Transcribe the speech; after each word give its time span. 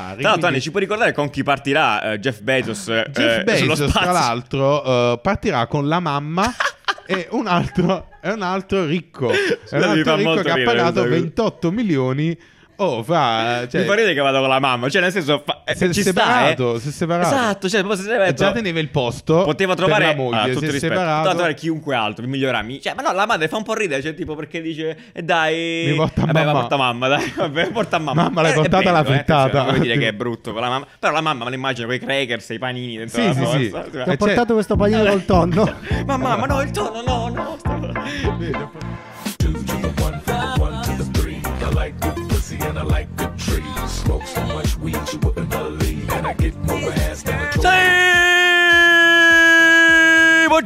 Tra 0.00 0.06
l'altro, 0.14 0.28
quindi- 0.30 0.46
Anni, 0.46 0.60
ci 0.60 0.70
puoi 0.70 0.82
ricordare 0.82 1.12
con 1.12 1.30
chi 1.30 1.42
partirà 1.42 2.12
eh, 2.12 2.18
Jeff 2.20 2.40
Bezos? 2.40 2.88
eh, 2.88 3.06
Jeff 3.10 3.38
eh, 3.38 3.44
Bezos, 3.44 3.92
tra 3.92 4.12
l'altro, 4.12 4.84
eh, 4.84 5.18
partirà 5.22 5.66
con 5.66 5.88
la 5.88 6.00
mamma 6.00 6.52
e 7.06 7.28
un 7.30 7.46
altro, 7.46 8.08
un 8.22 8.42
altro 8.42 8.84
ricco. 8.84 9.30
È 9.30 9.76
un 9.76 9.82
altro 9.82 10.16
ricco 10.16 10.34
che 10.42 10.50
ha 10.50 10.54
pagato 10.54 10.74
questa 10.74 11.02
cosa. 11.02 11.08
28 11.08 11.70
milioni. 11.72 12.38
Oh, 12.78 13.02
fa. 13.02 13.66
Cioè, 13.68 13.80
Mi 13.80 13.86
fa 13.86 13.94
ridere 13.94 14.12
che 14.14 14.20
vado 14.20 14.40
con 14.40 14.48
la 14.48 14.58
mamma, 14.60 14.88
cioè 14.90 15.00
nel 15.00 15.10
senso 15.12 15.42
fa- 15.44 15.62
eh, 15.64 15.74
si 15.74 15.84
è 15.84 15.92
ci 15.92 16.02
sta, 16.02 16.10
separato, 16.12 16.74
eh. 16.76 16.80
si 16.80 16.88
è 16.88 16.90
separato. 16.92 17.34
Esatto, 17.34 17.68
cioè 17.70 17.80
proprio 17.82 18.02
si 18.04 18.10
è 18.10 18.14
E 18.14 18.18
detto- 18.18 18.34
già 18.44 18.52
teneva 18.52 18.78
il 18.80 18.88
posto. 18.90 19.44
Poteva 19.44 19.74
per 19.74 19.84
trovare 19.84 20.06
la 20.06 20.14
moglie, 20.14 20.38
ah, 20.38 20.44
si 20.44 20.50
tutto 20.52 20.60
rispetto. 20.70 20.86
separato. 20.92 21.16
Poteva 21.16 21.32
trovare 21.34 21.54
chiunque 21.54 21.94
altro, 21.94 22.24
il 22.24 22.30
migliore 22.30 22.56
amico. 22.58 22.82
Cioè, 22.82 22.94
ma 22.94 23.02
no, 23.02 23.12
la 23.12 23.26
madre 23.26 23.48
fa 23.48 23.56
un 23.56 23.62
po' 23.62 23.74
ridere, 23.74 24.02
cioè, 24.02 24.14
tipo 24.14 24.34
perché 24.34 24.60
dice 24.60 24.96
"E 25.12 25.22
dai, 25.22 25.86
Mi 25.90 25.94
porta 25.96 26.20
vabbè, 26.26 26.32
mamma." 26.32 26.52
ma 26.52 26.58
porta 26.60 26.76
mamma, 26.76 27.08
dai, 27.08 27.32
vabbè, 27.34 27.70
porta 27.70 27.98
mamma. 27.98 28.22
Mamma, 28.24 28.42
l'hai 28.42 28.50
Eh, 28.50 28.54
è 28.54 28.56
portata 28.58 28.88
alla 28.90 29.00
eh, 29.02 29.04
frittata. 29.04 29.58
Non 29.62 29.66
vuol 29.68 29.80
dire 29.80 29.98
che 29.98 30.08
è 30.08 30.12
brutto 30.14 30.52
con 30.52 30.60
la 30.60 30.68
mamma, 30.68 30.86
però 30.98 31.12
la 31.12 31.20
mamma 31.22 31.44
me 31.44 31.50
la 31.50 31.56
immagino 31.56 31.86
con 31.86 31.96
i 31.96 31.98
crackers 31.98 32.48
i 32.50 32.58
panini 32.58 32.96
dentro 32.98 33.20
Sì, 33.20 33.26
la 33.26 33.32
sì, 33.34 33.44
sì. 33.46 33.70
Cioè, 33.70 33.90
Ti 33.90 33.96
ho 33.96 34.00
Eh, 34.02 34.04
c'è- 34.04 34.16
portato 34.16 34.52
questo 34.54 34.76
panino 34.76 35.02
col 35.04 35.24
tonno. 35.24 35.74
Ma 36.04 36.16
mamma, 36.18 36.44
no, 36.46 36.60
il 36.60 36.70
tono, 36.72 37.00
no, 37.00 37.28
no. 37.28 39.04
Pussy 42.46 42.64
and 42.64 42.78
I 42.78 42.82
like 42.82 43.14
good 43.16 43.38
trees. 43.38 43.90
Smoke 43.90 44.26
so 44.26 44.42
much 44.46 44.76
weed 44.78 44.96
you 45.12 45.18
wouldn't 45.20 45.50
believe. 45.50 46.10
And 46.12 46.26
I 46.26 46.32
get 46.34 46.56
more 46.56 46.92
ass 46.92 47.22
than 47.22 47.40
a 47.40 47.52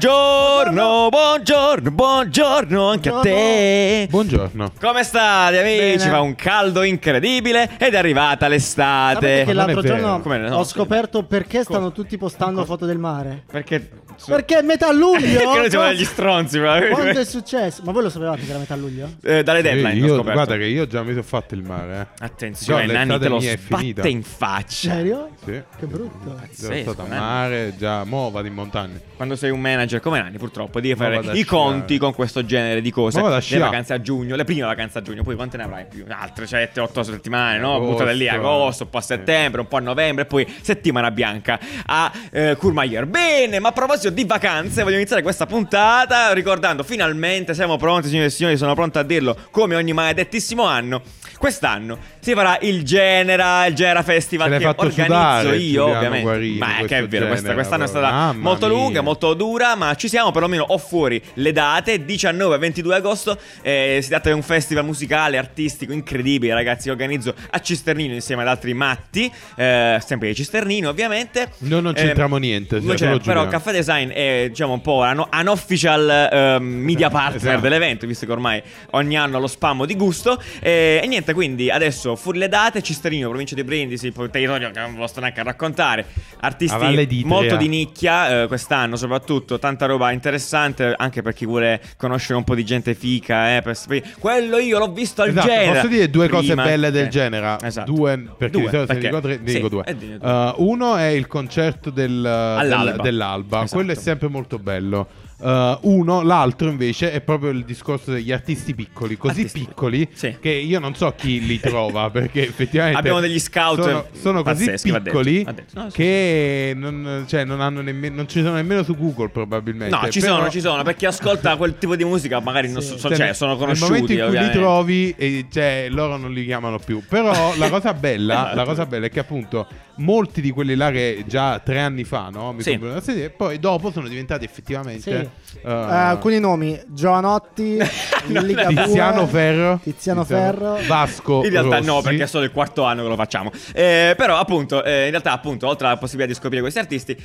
buongiorno, 0.05 1.09
buongiorno, 1.11 1.91
buongiorno 1.91 2.89
anche 2.89 3.09
a 3.11 3.21
te. 3.21 4.07
Buongiorno. 4.09 4.73
Come 4.81 5.03
state 5.03 5.59
amici? 5.59 5.99
Bene. 5.99 6.11
Fa 6.11 6.21
un 6.23 6.35
caldo 6.37 6.83
incredibile 6.85 7.69
ed 7.79 7.93
è 7.93 7.99
arrivata 7.99 8.49
l'estate. 8.49 9.43
Che 9.45 9.53
l'altro 9.53 9.83
giorno 9.83 10.21
Come 10.21 10.39
no? 10.39 10.57
ho 10.57 10.65
scoperto 10.65 11.25
perché 11.25 11.65
stanno 11.65 11.93
tutti 11.93 12.17
postando 12.17 12.65
foto 12.65 12.87
del 12.87 12.97
mare. 12.97 13.45
Perché... 13.51 13.91
Perché 14.27 14.59
è 14.59 14.63
metà 14.63 14.93
luglio? 14.93 15.39
Perché 15.39 15.59
noi 15.59 15.71
siamo 15.71 15.87
degli 15.89 16.05
stronzi. 16.05 16.59
Quando 16.59 17.21
è 17.21 17.25
successo? 17.25 17.81
Ma 17.85 17.93
voi 17.93 18.03
lo 18.03 18.11
sapevate 18.11 18.43
che 18.45 18.51
era 18.51 18.59
metà 18.59 18.77
luglio? 18.77 19.09
Eh, 19.23 19.43
dalle 19.43 19.63
deadline 19.63 19.95
io, 19.95 20.09
scoperto. 20.09 20.33
guarda 20.33 20.57
che 20.59 20.65
io 20.67 20.87
già 20.87 21.03
mi 21.03 21.11
sono 21.11 21.23
fatto 21.23 21.55
il 21.55 21.63
mare. 21.63 22.01
Eh. 22.21 22.25
Attenzione, 22.25 22.87
Già, 22.87 22.93
Nanni 22.93 23.09
l'estate 23.13 23.25
te 23.25 23.29
lo 23.31 23.39
mia 23.39 23.53
è 23.53 23.57
finita. 23.57 23.93
sbatte 24.03 24.09
in 24.11 24.23
faccia. 24.23 24.91
Serio? 24.91 25.31
Sì. 25.43 25.63
Che 25.79 25.87
brutto. 25.87 26.19
Sono 26.23 26.35
Pazzesco, 26.39 26.93
stato 26.93 27.01
a 27.01 27.09
Nanni. 27.09 27.21
mare, 27.21 27.75
già, 27.79 28.05
mo 28.05 28.31
vado 28.31 28.47
in 28.47 28.53
montagna. 28.53 29.01
Quando 29.17 29.37
sei 29.37 29.51
un 29.51 29.61
manager 29.61 29.90
come 29.99 30.21
Nanni, 30.21 30.39
purtroppo, 30.39 30.81
devi 30.81 30.95
fare 30.95 31.21
i 31.33 31.45
conti 31.45 31.99
con 31.99 32.15
questo 32.15 32.45
genere 32.45 32.81
di 32.81 32.91
cose. 32.91 33.21
Le 33.21 33.59
vacanze 33.59 33.95
a 33.95 34.01
giugno, 34.01 34.37
le 34.37 34.45
prime 34.45 34.63
vacanze 34.63 34.99
a 34.99 35.03
giugno, 35.03 35.23
poi 35.23 35.35
quante 35.35 35.57
ne 35.57 35.65
avrai 35.65 35.87
più? 35.87 36.05
Altre 36.09 36.45
7-8 36.45 37.01
settimane, 37.01 37.59
no? 37.59 37.75
Agosto. 37.75 37.93
Buttate 37.93 38.13
lì 38.13 38.29
agosto, 38.29 38.85
un 38.85 38.91
po' 38.91 38.99
a 38.99 39.01
settembre, 39.01 39.61
un 39.61 39.67
po' 39.67 39.79
a 39.79 39.81
novembre, 39.81 40.25
e 40.25 40.27
poi 40.27 40.47
settimana 40.61 41.11
bianca 41.11 41.59
a 41.87 42.13
eh, 42.31 42.57
Courmayeur. 42.57 43.07
Bene, 43.07 43.59
ma 43.59 43.71
a 43.71 43.73
proposito 43.73 44.11
di 44.11 44.25
vacanze, 44.25 44.83
voglio 44.83 44.97
iniziare 44.97 45.23
questa 45.23 45.47
puntata 45.47 46.33
ricordando 46.33 46.83
finalmente, 46.83 47.55
siamo 47.55 47.77
pronti, 47.77 48.09
signore 48.09 48.27
e 48.27 48.31
signori, 48.31 48.57
sono 48.57 48.75
pronto 48.75 48.99
a 48.99 49.03
dirlo 49.03 49.37
come 49.51 49.75
ogni 49.75 49.93
maledettissimo 49.93 50.65
anno. 50.65 51.03
Quest'anno 51.41 51.97
si 52.19 52.35
farà 52.35 52.59
il 52.61 52.83
Genera, 52.85 53.65
il 53.65 53.75
Genera 53.75 54.03
Festival 54.03 54.59
che 54.59 54.67
organizzo 54.67 54.91
sudare, 54.91 55.57
io, 55.57 55.87
ovviamente. 55.87 56.21
Guarini, 56.21 56.59
ma 56.59 56.77
è 56.77 56.85
che 56.85 56.99
è 56.99 57.09
vero, 57.09 57.29
questa, 57.29 57.55
quest'anno 57.55 57.85
è 57.85 57.87
stata 57.87 58.33
molto 58.35 58.67
mia. 58.69 58.77
lunga, 58.77 59.01
molto 59.01 59.33
dura, 59.33 59.75
ma 59.75 59.95
ci 59.95 60.07
siamo 60.09 60.33
perlomeno 60.33 60.65
ho 60.69 60.77
fuori 60.77 61.19
le 61.35 61.53
date 61.53 62.05
19 62.05 62.57
e 62.57 62.59
22 62.59 62.95
agosto. 62.95 63.39
eh, 63.63 64.01
si 64.03 64.11
tratta 64.11 64.29
di 64.29 64.35
un 64.35 64.43
festival 64.43 64.85
musicale, 64.85 65.39
artistico, 65.39 65.95
incredibile, 65.95 66.53
ragazzi. 66.53 66.91
Organizzo 66.91 67.35
a 67.53 67.59
Cisternino 67.59 68.13
insieme 68.13 68.43
ad 68.43 68.49
altri 68.49 68.75
matti, 68.75 69.33
eh, 69.57 69.99
sempre 70.05 70.29
di 70.29 70.35
Cisternino, 70.35 70.91
ovviamente. 70.91 71.53
Noi 71.61 71.81
non 71.81 71.93
Eh, 71.97 72.03
c'entriamo 72.03 72.37
niente, 72.37 72.81
non 72.81 72.99
cioè, 72.99 73.19
però. 73.21 73.49
Caffè 73.49 73.73
Design 73.73 74.11
è 74.11 74.47
diciamo 74.51 74.75
un 74.75 74.83
po' 74.83 74.99
un 74.99 75.27
unofficial 75.31 76.29
ehm, 76.31 76.63
media 76.63 77.09
partner 77.09 77.37
Esatto. 77.41 77.61
dell'evento, 77.61 78.07
visto 78.07 78.27
che 78.27 78.33
ormai 78.33 78.63
ogni 78.91 79.17
anno 79.17 79.39
lo 79.41 79.47
spammo 79.47 79.87
di 79.87 79.97
gusto. 79.97 80.39
Eh, 80.61 81.01
e 81.03 81.07
niente, 81.07 81.30
quindi 81.35 81.71
adesso 81.71 82.17
fuori 82.17 82.39
le 82.39 82.49
date, 82.49 82.83
Cisternino, 82.83 83.29
provincia 83.29 83.55
di 83.55 83.65
Brindisi, 83.65 84.11
poi 84.13 84.31
territorio 84.31 84.71
che 84.71 84.81
non 84.81 84.95
vi 84.97 85.07
sto 85.07 85.21
neanche 85.21 85.41
a 85.41 85.45
raccontare. 85.45 86.07
Artisti 86.41 87.23
molto 87.25 87.57
di 87.57 87.69
nicchia 87.69 88.43
eh, 88.43 88.47
quest'anno, 88.47 88.97
soprattutto 88.97 89.59
tanta 89.59 89.87
roba 89.87 90.11
interessante 90.13 90.95
anche 90.97 91.23
per 91.23 91.33
chi 91.35 91.47
vuole 91.47 91.81
conoscere 91.97 92.35
un 92.39 92.45
po' 92.45 92.55
di 92.55 92.65
gente 92.65 92.95
fica. 92.95 93.57
Eh, 93.57 93.63
per 93.63 93.77
Quello 94.19 94.59
io 94.59 94.79
l'ho 94.79 94.93
visto 94.93 95.23
al 95.23 95.29
Esatto, 95.31 95.47
genere. 95.47 95.73
posso 95.75 95.87
dire 95.89 96.11
due 96.11 96.29
cose 96.29 96.47
Prima- 96.49 96.65
belle 96.65 96.91
del 96.91 97.07
eh, 97.07 97.09
genere? 97.09 97.57
Esatto. 97.63 97.93
Due, 97.93 98.19
perché 98.37 98.53
Due, 98.59 98.63
di 98.63 98.69
solito 98.69 98.87
perché? 98.87 99.09
dico 99.09 99.21
tre, 99.21 99.39
ne 99.43 99.49
Sì, 99.49 99.55
dico 99.57 99.69
due. 99.69 99.85
eh, 99.87 99.97
tu. 99.97 100.27
Uh, 100.27 100.55
uno 100.71 100.97
è 100.97 101.07
il 101.07 101.27
concerto 101.27 101.91
del, 101.91 102.25
All'alba. 102.25 102.93
del- 102.93 103.01
dell'alba, 103.03 103.57
Esatto. 103.59 103.75
quello 103.77 103.93
è 103.93 103.95
sempre 103.97 104.29
molto 104.29 104.59
bello. 104.59 105.07
Uh, 105.41 105.79
uno, 105.83 106.23
l'altro 106.23 106.69
invece 106.69 107.13
è 107.13 107.21
proprio 107.21 107.51
il 107.51 107.65
discorso 107.65 108.13
degli 108.13 108.31
artisti 108.31 108.75
piccoli, 108.75 109.17
così 109.17 109.41
Artisti 109.41 109.61
piccoli 109.61 110.09
sì. 110.13 110.37
che 110.41 110.51
io 110.51 110.79
non 110.79 110.95
so 110.95 111.15
chi 111.17 111.45
li 111.45 111.59
trova 111.59 112.09
perché 112.13 112.47
effettivamente 112.47 112.99
Abbiamo 112.99 113.21
degli 113.21 113.39
scout 113.39 113.81
sono, 113.81 114.07
sono 114.13 114.43
così 114.43 114.67
pazzeschi, 114.67 114.91
va 114.91 114.99
detto, 114.99 115.11
piccoli 115.11 115.45
va 115.45 115.53
detto. 115.53 115.81
No, 115.81 115.91
sì, 115.91 115.97
che 115.97 116.73
non, 116.77 117.25
cioè, 117.27 117.45
non 117.45 117.61
hanno 117.61 117.81
nemmeno 117.81 118.17
non 118.21 118.29
ci 118.29 118.43
sono 118.43 118.55
nemmeno 118.55 118.83
su 118.83 118.97
Google 118.97 119.29
probabilmente. 119.31 119.97
No, 119.97 120.09
ci 120.11 120.21
Però- 120.21 120.37
sono, 120.37 120.51
ci 120.51 120.61
sono. 120.61 120.83
Per 120.83 120.95
chi 120.95 121.07
ascolta 121.07 121.57
quel 121.57 121.79
tipo 121.79 121.97
di 121.97 122.05
musica, 122.05 122.41
magari 122.41 122.71
non 122.71 122.83
so, 122.83 122.99
Cioè, 122.99 123.17
cioè, 123.17 123.33
sono 123.33 123.53
nel 123.53 123.61
conosciuti. 123.61 123.91
momento 123.91 124.13
in 124.13 124.19
cui 124.19 124.27
ovviamente. 124.27 124.57
li 124.57 124.63
trovi, 124.63 125.15
e, 125.17 125.47
cioè, 125.51 125.87
loro 125.91 126.17
non 126.17 126.33
li 126.33 126.45
chiamano 126.45 126.79
più. 126.79 127.03
Però 127.09 127.55
la 127.57 127.71
cosa 127.71 127.95
bella, 127.95 128.53
la 128.55 128.65
cosa 128.65 128.87
bella 128.87 129.07
è 129.07 129.11
che 129.11 129.21
appunto 129.21 129.67
molti 130.01 130.41
di 130.41 130.51
quelli 130.51 130.75
là 130.75 130.91
che 130.91 131.25
già 131.27 131.59
tre 131.61 131.79
anni 131.81 132.05
fa, 132.05 132.29
no? 132.31 132.53
Mi 132.53 132.63
Sì. 132.63 132.71
comprano 132.71 132.95
una 132.97 133.03
serie, 133.03 133.31
poi 133.31 133.59
dopo 133.59 133.91
sono 133.91 134.09
diventati 134.09 134.45
effettivamente 134.45 135.01
Sì. 135.45 135.59
eh, 135.63 135.69
Eh, 135.69 135.71
alcuni 135.73 136.39
nomi: 136.41 136.81
Giovanotti, 136.87 137.79
Ligabue, 138.29 138.85
Tiziano 138.85 139.27
Ferro, 139.27 139.81
Tiziano 139.83 140.25
Ferro. 140.25 140.79
Vasco. 140.87 141.45
In 141.45 141.51
realtà 141.51 141.77
Rossi. 141.77 141.87
no, 141.89 142.01
perché 142.03 142.23
è 142.23 142.27
solo 142.27 142.45
il 142.45 142.51
quarto 142.53 142.85
anno 142.85 143.03
che 143.03 143.09
lo 143.09 143.17
facciamo. 143.17 143.51
Eh, 143.73 144.15
però, 144.17 144.39
appunto, 144.39 144.83
eh, 144.85 145.05
in 145.05 145.11
realtà, 145.11 145.33
appunto, 145.33 145.67
oltre 145.69 145.87
alla 145.87 145.97
possibilità 145.97 146.33
di 146.33 146.39
scoprire 146.39 146.61
questi 146.63 146.79
artisti. 146.79 147.17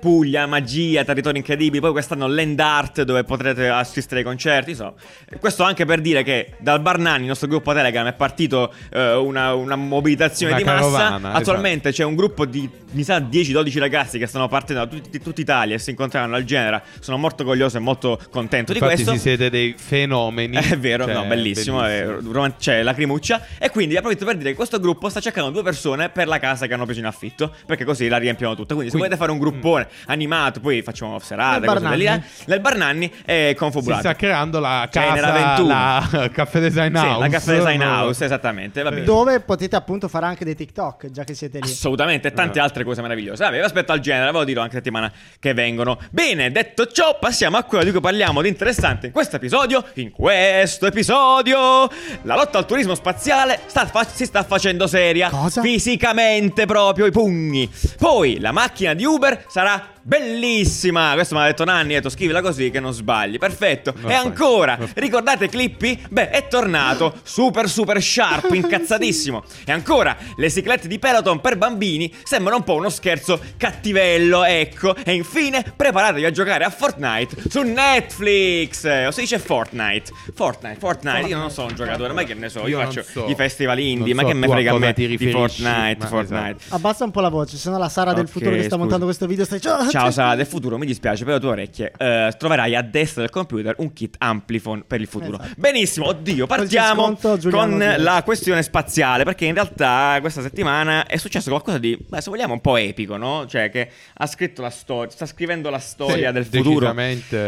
Puglia, 0.00 0.46
magia, 0.46 1.04
territori 1.04 1.36
incredibili. 1.38 1.80
Poi 1.80 1.92
quest'anno 1.92 2.26
Land 2.26 2.58
Art, 2.58 3.02
dove 3.02 3.22
potrete 3.24 3.68
assistere 3.68 4.20
ai 4.20 4.26
concerti. 4.26 4.70
Insomma, 4.70 4.94
questo 5.38 5.62
anche 5.62 5.84
per 5.84 6.00
dire 6.00 6.22
che 6.22 6.54
dal 6.58 6.80
Barnani, 6.80 7.22
il 7.22 7.28
nostro 7.28 7.48
gruppo 7.48 7.72
Telegram, 7.74 8.06
è 8.06 8.14
partito 8.14 8.72
eh, 8.92 9.14
una, 9.14 9.52
una 9.54 9.76
mobilitazione 9.76 10.52
Una 10.54 10.60
di 10.62 10.66
massa. 10.66 10.80
carovana, 10.80 11.16
esatto. 11.18 11.36
Attualmente 11.36 11.92
c'è 11.92 12.04
un 12.04 12.14
gruppo 12.14 12.46
di, 12.46 12.68
mi 12.92 13.02
sa, 13.02 13.18
10-12 13.18 13.78
ragazzi 13.78 14.18
che 14.18 14.26
stanno 14.26 14.48
partendo 14.48 14.84
da 14.86 14.98
di 15.10 15.20
tutta 15.20 15.40
Italia 15.40 15.74
e 15.74 15.78
si 15.78 15.90
incontreranno 15.90 16.34
al 16.34 16.44
Genera. 16.44 16.82
Sono 17.00 17.18
molto 17.18 17.42
orgoglioso 17.42 17.76
e 17.76 17.80
molto 17.80 18.18
contento 18.30 18.72
Infatti 18.72 18.96
di 18.96 19.02
questo. 19.04 19.12
si 19.12 19.18
siete 19.18 19.50
dei 19.50 19.74
fenomeni. 19.76 20.56
È 20.70 20.78
vero, 20.78 21.04
Cioè, 21.04 21.14
no, 21.14 21.24
bellissimo. 21.24 21.84
è 21.84 22.06
rom- 22.06 22.54
c'è 22.58 22.82
lacrimuccia. 22.82 23.44
E 23.58 23.68
quindi 23.70 23.96
approfitto 23.96 24.24
per 24.24 24.36
dire 24.36 24.50
che 24.50 24.56
questo 24.56 24.80
gruppo 24.80 25.08
sta 25.10 25.20
cercando 25.20 25.50
due 25.50 25.62
persone 25.62 26.08
per 26.08 26.26
la 26.26 26.38
casa 26.38 26.66
che 26.66 26.72
hanno 26.74 26.84
preso 26.84 27.00
in 27.00 27.06
affitto. 27.06 27.54
Perché 27.66 27.84
così 27.84 28.08
la 28.08 28.16
riempiono 28.16 28.54
tutta. 28.54 28.74
Quindi, 28.74 28.90
se 28.90 28.96
Quindi- 28.96 29.14
volete 29.14 29.16
fare 29.16 29.30
un 29.30 29.38
gruppone 29.38 29.88
animato, 30.06 30.60
poi 30.60 30.82
facciamo 30.82 31.18
serate, 31.18 31.60
Nel 31.66 31.68
cose 31.80 31.96
là, 32.02 32.20
Nel 32.46 32.60
Barnanni 32.60 33.10
è 33.24 33.46
Si 33.50 33.54
confabulato. 33.56 34.00
sta 34.00 34.14
creando 34.14 34.58
la 34.60 34.88
casa, 34.90 35.32
21. 35.32 35.68
la 35.68 36.28
Caffè 36.32 36.60
Design 36.60 36.96
Sì, 36.96 37.04
House. 37.04 37.18
la 37.20 37.28
Caffè 37.28 37.56
Design 37.56 37.78
no? 37.82 37.88
House, 37.90 38.24
esattamente. 38.24 38.82
Va 38.82 38.90
bene. 38.90 39.04
Dove 39.04 39.40
potete 39.40 39.76
appunto 39.76 40.08
fare 40.08 40.26
anche 40.26 40.44
dei 40.44 40.54
TikTok, 40.54 41.10
già 41.10 41.24
che 41.24 41.34
siete 41.34 41.58
lì. 41.60 41.70
Assolutamente, 41.70 42.28
e 42.28 42.32
tante 42.32 42.58
Eh. 42.58 42.62
altre 42.62 42.84
cose 42.84 43.02
meravigliose. 43.02 43.44
Vabbè, 43.44 43.58
aspetto 43.58 43.92
al 43.92 44.00
genere, 44.00 44.30
ve 44.32 44.38
lo 44.38 44.44
dirò 44.44 44.62
anche 44.62 44.74
settimana 44.76 45.10
che 45.38 45.54
vengono. 45.54 45.98
Bene, 46.10 46.50
detto 46.50 46.86
ciò, 46.86 47.18
passiamo 47.18 47.56
a 47.56 47.62
quello 47.64 47.84
di 47.84 47.90
cui 47.90 48.00
parliamo 48.00 48.42
di 48.42 48.48
interessante 48.48 49.06
in 49.06 49.12
questo 49.12 49.36
episodio. 49.36 49.84
In 49.94 50.10
questo 50.10 50.86
episodio, 50.86 51.88
la 52.22 52.34
lotta 52.36 52.58
al 52.58 52.66
turismo 52.66 52.94
spaziale 52.94 53.60
sta 53.66 53.86
fa- 53.86 54.04
si 54.04 54.24
sta 54.24 54.42
facendo 54.42 54.86
seria. 54.86 55.28
Cosa? 55.30 55.60
Fisicamente 55.62 56.66
proprio, 56.66 57.06
i 57.06 57.10
pugni. 57.10 57.68
Poi, 57.98 58.38
la 58.40 58.52
macchina 58.52 58.94
di 58.94 59.04
Uber 59.04 59.44
sarà 59.48 59.79
Hola. 59.80 59.99
Bellissima. 60.02 61.12
Questo 61.14 61.34
mi 61.34 61.42
ha 61.42 61.46
detto 61.46 61.64
Nanni, 61.64 61.92
ha 61.94 61.96
detto 61.96 62.08
scrivila 62.10 62.40
così 62.40 62.70
che 62.70 62.80
non 62.80 62.92
sbagli. 62.92 63.38
Perfetto. 63.38 63.94
Non 64.00 64.10
e 64.10 64.14
ancora, 64.14 64.78
ricordate 64.94 65.48
Clippy? 65.48 65.98
Beh, 66.08 66.30
è 66.30 66.48
tornato 66.48 67.14
super 67.22 67.68
super 67.68 68.02
sharp, 68.02 68.52
incazzatissimo. 68.52 69.42
E 69.64 69.72
ancora, 69.72 70.16
le 70.36 70.50
ciclette 70.50 70.88
di 70.88 70.98
Peloton 70.98 71.40
per 71.40 71.56
bambini 71.56 72.12
sembrano 72.24 72.58
un 72.58 72.64
po' 72.64 72.74
uno 72.74 72.88
scherzo 72.88 73.40
cattivello, 73.56 74.44
ecco. 74.44 74.94
E 74.96 75.12
infine, 75.12 75.64
preparatevi 75.76 76.24
a 76.24 76.30
giocare 76.30 76.64
a 76.64 76.70
Fortnite 76.70 77.36
su 77.48 77.62
Netflix. 77.62 78.84
O 79.06 79.10
si 79.10 79.20
dice 79.20 79.38
Fortnite. 79.38 80.12
Fortnite, 80.34 80.78
Fortnite. 80.78 81.28
Io 81.28 81.36
non 81.38 81.50
sono 81.50 81.68
un 81.68 81.74
giocatore, 81.74 82.12
ma 82.12 82.22
che 82.24 82.34
ne 82.34 82.48
so, 82.48 82.60
io, 82.60 82.78
Io 82.78 82.84
faccio 82.84 83.02
so. 83.02 83.26
i 83.28 83.34
festival 83.34 83.78
indie, 83.78 84.14
Non 84.14 84.16
ma 84.16 84.22
so 84.22 84.28
che 84.28 84.34
me 84.34 84.48
frega 84.48 84.72
a 84.72 84.78
me 84.78 84.92
ti 84.92 85.06
di 85.16 85.30
Fortnite, 85.30 85.96
ma 85.98 86.06
Fortnite. 86.06 86.56
esatto. 86.58 86.74
Abbassa 86.74 87.04
un 87.04 87.10
po' 87.10 87.20
la 87.20 87.28
voce, 87.28 87.56
se 87.56 87.70
no 87.70 87.78
la 87.78 87.88
Sara 87.88 88.12
del 88.12 88.24
Ok, 88.24 88.30
futuro 88.30 88.50
che 88.52 88.58
sta 88.58 88.66
scusa. 88.68 88.78
montando 88.78 89.04
questo 89.04 89.26
video 89.26 89.44
sta 89.44 89.54
dicendo 89.56 89.89
Ciao, 89.90 90.10
Sara 90.10 90.34
del 90.34 90.46
futuro, 90.46 90.78
mi 90.78 90.86
dispiace 90.86 91.24
per 91.24 91.34
le 91.34 91.40
tue 91.40 91.48
orecchie. 91.50 91.92
Eh, 91.96 92.32
troverai 92.38 92.74
a 92.76 92.82
destra 92.82 93.22
del 93.22 93.30
computer 93.30 93.74
un 93.78 93.92
kit 93.92 94.14
Amplifon 94.18 94.84
per 94.86 95.00
il 95.00 95.06
futuro. 95.06 95.38
Esatto. 95.40 95.54
Benissimo, 95.56 96.06
oddio, 96.06 96.46
partiamo 96.46 97.02
sconto, 97.02 97.36
Giuliano 97.38 97.68
con 97.68 97.78
Diaz. 97.78 97.98
la 97.98 98.22
questione 98.24 98.62
spaziale, 98.62 99.24
perché 99.24 99.44
in 99.46 99.54
realtà 99.54 100.16
questa 100.20 100.42
settimana 100.42 101.06
è 101.06 101.16
successo 101.16 101.50
qualcosa 101.50 101.78
di, 101.78 101.96
beh, 101.98 102.20
se 102.20 102.30
vogliamo, 102.30 102.52
un 102.52 102.60
po' 102.60 102.76
epico, 102.76 103.16
no? 103.16 103.46
Cioè 103.48 103.70
che 103.70 103.88
ha 104.14 104.26
scritto 104.26 104.62
la 104.62 104.70
storia, 104.70 105.10
sta 105.10 105.26
scrivendo 105.26 105.70
la 105.70 105.78
storia 105.78 106.28
Sì, 106.28 106.32
del 106.34 106.44
futuro. 106.46 106.86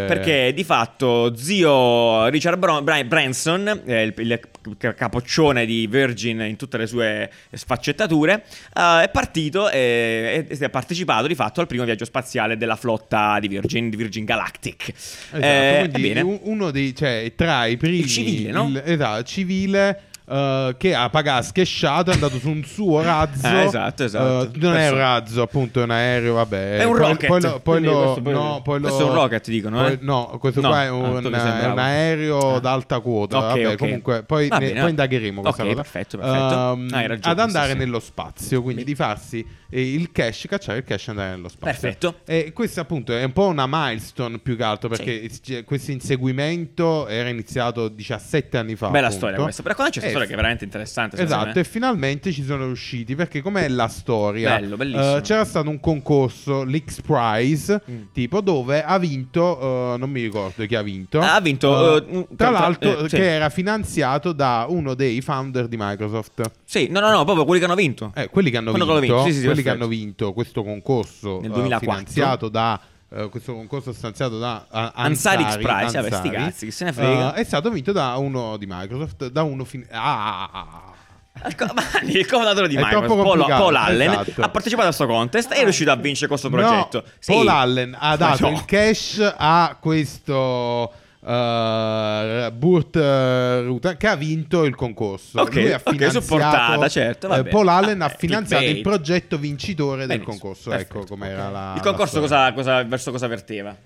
Perché 0.06 0.53
di 0.55 0.65
fatto 0.65 1.35
zio 1.37 2.27
Richard 2.29 2.59
Bron- 2.59 2.83
Bra- 2.85 3.05
Branson, 3.05 3.83
eh, 3.87 4.03
il, 4.03 4.15
il 4.17 4.41
ca- 4.79 4.95
capoccione 4.95 5.65
di 5.67 5.87
Virgin 5.87 6.41
in 6.41 6.56
tutte 6.56 6.77
le 6.79 6.87
sue 6.87 7.31
sfaccettature, 7.53 8.45
eh, 8.77 9.03
è 9.05 9.09
partito 9.11 9.69
e, 9.71 10.47
e- 10.49 10.56
e 10.59 10.65
ha 10.65 10.69
partecipato 10.71 11.27
di 11.27 11.35
fatto 11.35 11.61
al 11.61 11.67
primo 11.67 11.85
viaggio 11.85 12.05
spaziale 12.05 12.31
della 12.56 12.76
flotta 12.76 13.38
di 13.40 13.49
Virgin, 13.49 13.90
di 13.90 13.96
Virgin 13.96 14.25
Galactic. 14.25 14.88
Esatto, 14.88 15.37
Eh, 15.38 16.20
uno 16.43 16.70
dei, 16.70 16.94
cioè, 16.94 17.32
tra 17.37 17.67
i 17.67 17.76
primi... 17.76 17.99
Il 17.99 18.06
civile, 18.06 18.50
no? 18.50 18.69
il- 18.69 18.82
esatto, 18.84 19.23
civile... 19.25 20.00
eh, 20.29 20.75
che 20.79 20.95
ha 20.95 21.09
pagato 21.11 21.45
schesciato 21.47 22.11
è 22.11 22.15
andato 22.15 22.39
su 22.39 22.49
un 22.49 22.63
suo 22.65 23.03
razzo 23.03 23.47
Eh, 23.47 23.65
esatto, 23.65 24.05
esatto. 24.05 24.45
Eh, 24.55 24.59
non 24.59 24.77
è 24.77 24.91
un 24.91 24.97
razzo 24.97 25.43
appunto 25.43 25.81
è 25.81 25.85
un 25.85 25.91
aereo 25.91 26.35
vabbè 26.35 26.77
È 26.79 26.85
un 26.85 26.97
Poi- 26.97 27.01
rocket. 27.09 27.27
poi 27.27 27.41
lo, 27.41 27.61
poi 27.61 27.83
lo- 27.83 28.03
questo 28.03 28.23
poi- 28.23 28.33
no, 28.33 28.61
poi 28.63 28.81
lo- 28.81 28.87
questo 28.87 29.07
è 29.07 29.09
un 29.11 29.15
rocket, 29.15 29.49
dicono, 29.49 29.79
poi- 29.83 29.93
eh? 29.93 29.99
no 30.01 30.37
questo 30.41 30.61
No. 30.61 30.69
qua 30.69 30.83
è 30.83 30.87
Ah, 30.87 30.93
un, 30.93 31.33
è 31.33 31.67
un 31.67 31.79
aereo 31.79 32.55
Ah. 32.57 32.61
d'alta 32.61 33.01
quota 33.01 33.39
Ok, 33.39 33.45
vabbè 33.47 33.67
ok. 33.67 33.77
comunque 33.77 34.23
poi, 34.23 34.49
Va 34.49 34.57
ne- 34.59 34.61
bene, 34.67 34.73
poi 34.75 34.83
no. 34.83 34.89
indagheremo 34.89 35.41
questa 35.43 35.63
Ok, 35.63 35.69
cosa 35.69 35.83
perfetto, 35.83 36.19
perfetto. 36.19 36.73
Ehm, 36.73 36.89
Hai 36.93 37.07
ragione, 37.07 37.33
ad 37.33 37.39
andare 37.41 37.67
sì, 37.67 37.73
sì. 37.73 37.79
nello 37.79 38.01
spazio 38.01 38.63
quindi 38.63 38.85
di 38.85 38.95
farsi 38.95 39.47
eh, 39.75 39.95
il 39.95 40.13
cash 40.13 40.47
cacciare 40.49 40.79
il 40.79 40.85
cash 40.85 41.07
e 41.09 41.11
andare 41.13 41.31
nello 41.31 41.49
spazio 41.49 41.81
Perfetto. 41.81 42.15
e 42.27 42.53
questo 42.53 42.81
appunto 42.81 43.13
è 43.17 43.25
un 43.25 43.33
po' 43.33 43.47
una 43.47 43.65
milestone 43.67 44.39
più 44.39 44.55
che 44.57 44.63
altro 44.63 44.89
perché 44.91 45.29
c- 45.43 45.65
questo 45.65 45.91
inseguimento 45.93 47.07
era 47.09 47.29
iniziato 47.29 47.89
17 47.89 48.59
anni 48.59 48.77
fa. 48.77 48.89
Bella 48.89 49.07
appunto. 49.07 49.27
storia 49.27 49.43
questa. 49.43 49.63
Però 49.63 49.75
questa 49.75 50.01
E- 50.07 50.12
storia 50.12 50.26
che 50.26 50.32
è 50.32 50.37
veramente 50.37 50.64
interessante. 50.64 51.20
Esatto, 51.20 51.59
e 51.59 51.64
finalmente 51.64 52.32
ci 52.32 52.44
sono 52.44 52.67
riusciti 52.67 53.14
perché 53.14 53.41
com'è 53.43 53.69
la 53.69 53.88
storia? 53.88 54.59
Bello, 54.59 54.76
bellissimo. 54.76 55.17
Eh, 55.17 55.20
c'era 55.23 55.44
stato 55.44 55.69
un 55.69 55.81
concorso, 55.81 56.62
l'X 56.64 57.00
Prize, 57.00 57.82
Mm. 57.91 58.03
tipo 58.12 58.41
dove 58.41 58.82
ha 58.85 58.99
vinto, 58.99 59.94
eh, 59.94 59.99
non 59.99 60.11
mi 60.11 60.23
ricordo 60.23 60.64
chi 60.67 60.75
ha 60.75 60.82
vinto. 60.82 61.20
Ha 61.20 61.41
vinto, 61.41 62.05
un- 62.09 62.26
tra 62.37 62.50
l'altro, 62.50 63.09
sì. 63.09 63.17
che 63.17 63.31
era 63.31 63.49
finanziato 63.49 64.32
da 64.32 64.67
uno 64.69 64.94
dei 64.94 65.20
founder 65.20 65.67
di 65.69 65.76
Microsoft. 65.79 66.50
Sì, 66.64 66.88
no, 66.91 67.00
no, 67.00 67.11
no, 67.11 67.25
proprio 67.25 67.44
quelli 67.44 67.61
che 67.61 67.67
hanno 67.67 67.75
vinto. 67.75 68.12
Eh, 68.14 68.29
quelli 68.29 68.50
che 68.50 68.56
hanno 68.59 68.73
che 68.73 68.79
vinto, 68.79 69.00
vinto, 69.00 69.23
sì, 69.25 69.32
sì, 69.32 69.44
quelli 69.44 69.62
che 69.62 69.70
hanno 69.70 69.87
vinto 69.88 70.32
questo 70.32 70.62
concorso 70.62 71.41
Nel 71.41 71.50
eh, 71.50 71.55
2004. 71.55 71.79
finanziato 71.91 72.49
da 72.49 72.81
eh, 73.14 73.29
questo 73.29 73.55
concorso 73.55 73.93
stanziato 73.93 74.38
da 74.38 74.67
uh, 74.70 74.76
Ansari 74.94 75.43
Ansari, 75.43 75.44
X 75.44 75.56
Prize, 75.56 76.00
vabbè, 76.00 76.06
sti 76.06 76.14
Ansari, 76.29 76.31
cazzi, 76.31 76.64
chi 76.67 76.70
se 76.73 76.85
ne 76.85 76.93
frega. 76.93 77.35
eh, 77.35 77.41
è 77.41 77.44
stato 77.44 77.70
vinto 77.70 77.93
da 77.93 78.17
uno 78.17 78.56
di 78.56 78.67
Microsoft, 78.69 79.29
da 79.29 79.43
uno 79.43 79.64
fin- 79.64 79.87
ah, 79.91 80.43
ah, 80.44 80.50
ah. 80.53 80.91
Il 81.49 81.56
co- 81.56 81.64
il 82.03 82.26
cofondatore 82.26 82.69
di 82.69 82.76
È 82.76 82.79
Microsoft, 82.82 83.23
Paul, 83.23 83.47
Paul 83.47 83.75
Allen, 83.75 84.11
esatto. 84.11 84.43
ha 84.43 84.49
partecipato 84.50 84.88
a 84.88 84.94
questo 84.94 85.06
contest 85.06 85.50
e 85.53 85.56
è 85.56 85.62
riuscito 85.62 85.91
a 85.91 85.97
vincere 85.97 86.29
questo 86.29 86.50
progetto. 86.50 86.99
No, 86.99 87.05
Sì. 87.19 87.32
Paul 87.32 87.49
Allen 87.49 87.97
ha 87.99 88.17
dato 88.17 88.49
No. 88.50 88.55
il 88.55 88.64
cash 88.67 89.32
a 89.38 89.76
questo 89.81 90.93
uh, 91.23 92.53
Burt 92.53 92.97
uh, 92.97 93.65
Rutan 93.65 93.97
che 93.97 94.07
ha 94.09 94.17
vinto 94.17 94.65
il 94.65 94.75
concorso. 94.75 95.41
Ok, 95.41 95.55
Lui 95.55 95.73
ha 95.73 95.79
finanziato, 95.79 96.21
supportata, 96.21 96.89
certo, 96.89 97.29
va 97.29 97.39
eh. 97.39 97.45
Paul 97.45 97.69
Allen 97.69 98.03
Ah, 98.03 98.07
ha 98.07 98.11
eh, 98.13 98.17
finanziato 98.19 98.65
il 98.65 98.81
progetto 98.81 99.39
vincitore 99.39 100.07
del 100.07 100.19
Benissimo, 100.19 100.39
concorso. 100.39 100.71
perfetto, 100.71 100.97
ecco 100.99 101.07
com'era 101.07 101.47
ok. 101.47 101.53
la 101.53 101.73
Il 101.77 101.83
concorso 101.83 102.21
cosa, 102.21 102.53
cosa- 102.53 102.83
verso 102.85 103.11
cosa 103.11 103.27
verteva? 103.27 103.77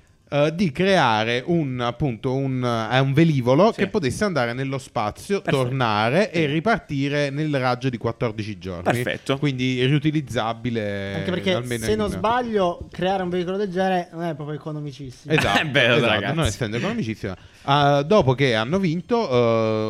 Uh, 0.44 0.50
di 0.50 0.72
creare 0.72 1.42
un 1.46 1.80
appunto 1.80 2.34
un, 2.34 2.62
eh, 2.64 2.98
un 2.98 3.12
velivolo 3.12 3.72
Sì. 3.72 3.80
che 3.80 3.86
potesse 3.88 4.24
andare 4.24 4.52
nello 4.52 4.78
spazio, 4.78 5.40
Perfetto. 5.40 5.64
tornare 5.64 6.30
e 6.32 6.46
ripartire 6.46 7.30
nel 7.30 7.56
raggio 7.58 7.88
di 7.88 7.96
14 7.96 8.58
giorni. 8.58 8.82
Perfetto. 8.82 9.38
Quindi 9.38 9.84
riutilizzabile. 9.86 11.14
Anche 11.14 11.30
perché 11.30 11.78
se 11.78 11.92
in- 11.92 11.98
non 11.98 12.10
sbaglio, 12.10 12.88
creare 12.90 13.22
un 13.22 13.28
veicolo 13.30 13.56
del 13.56 13.70
genere 13.70 14.08
non 14.12 14.24
è 14.24 14.34
proprio 14.34 14.56
economicissimo. 14.56 15.32
Esatto, 15.32 15.60
Eh, 15.60 15.66
bello, 15.66 15.96
esatto, 15.96 16.12
ragazzi. 16.12 16.34
non 16.36 16.44
essendo 16.44 16.76
economicissima. 16.76 17.36
Ah, 17.62 18.02
dopo 18.02 18.34
che 18.34 18.54
hanno 18.54 18.78
vinto, 18.78 19.28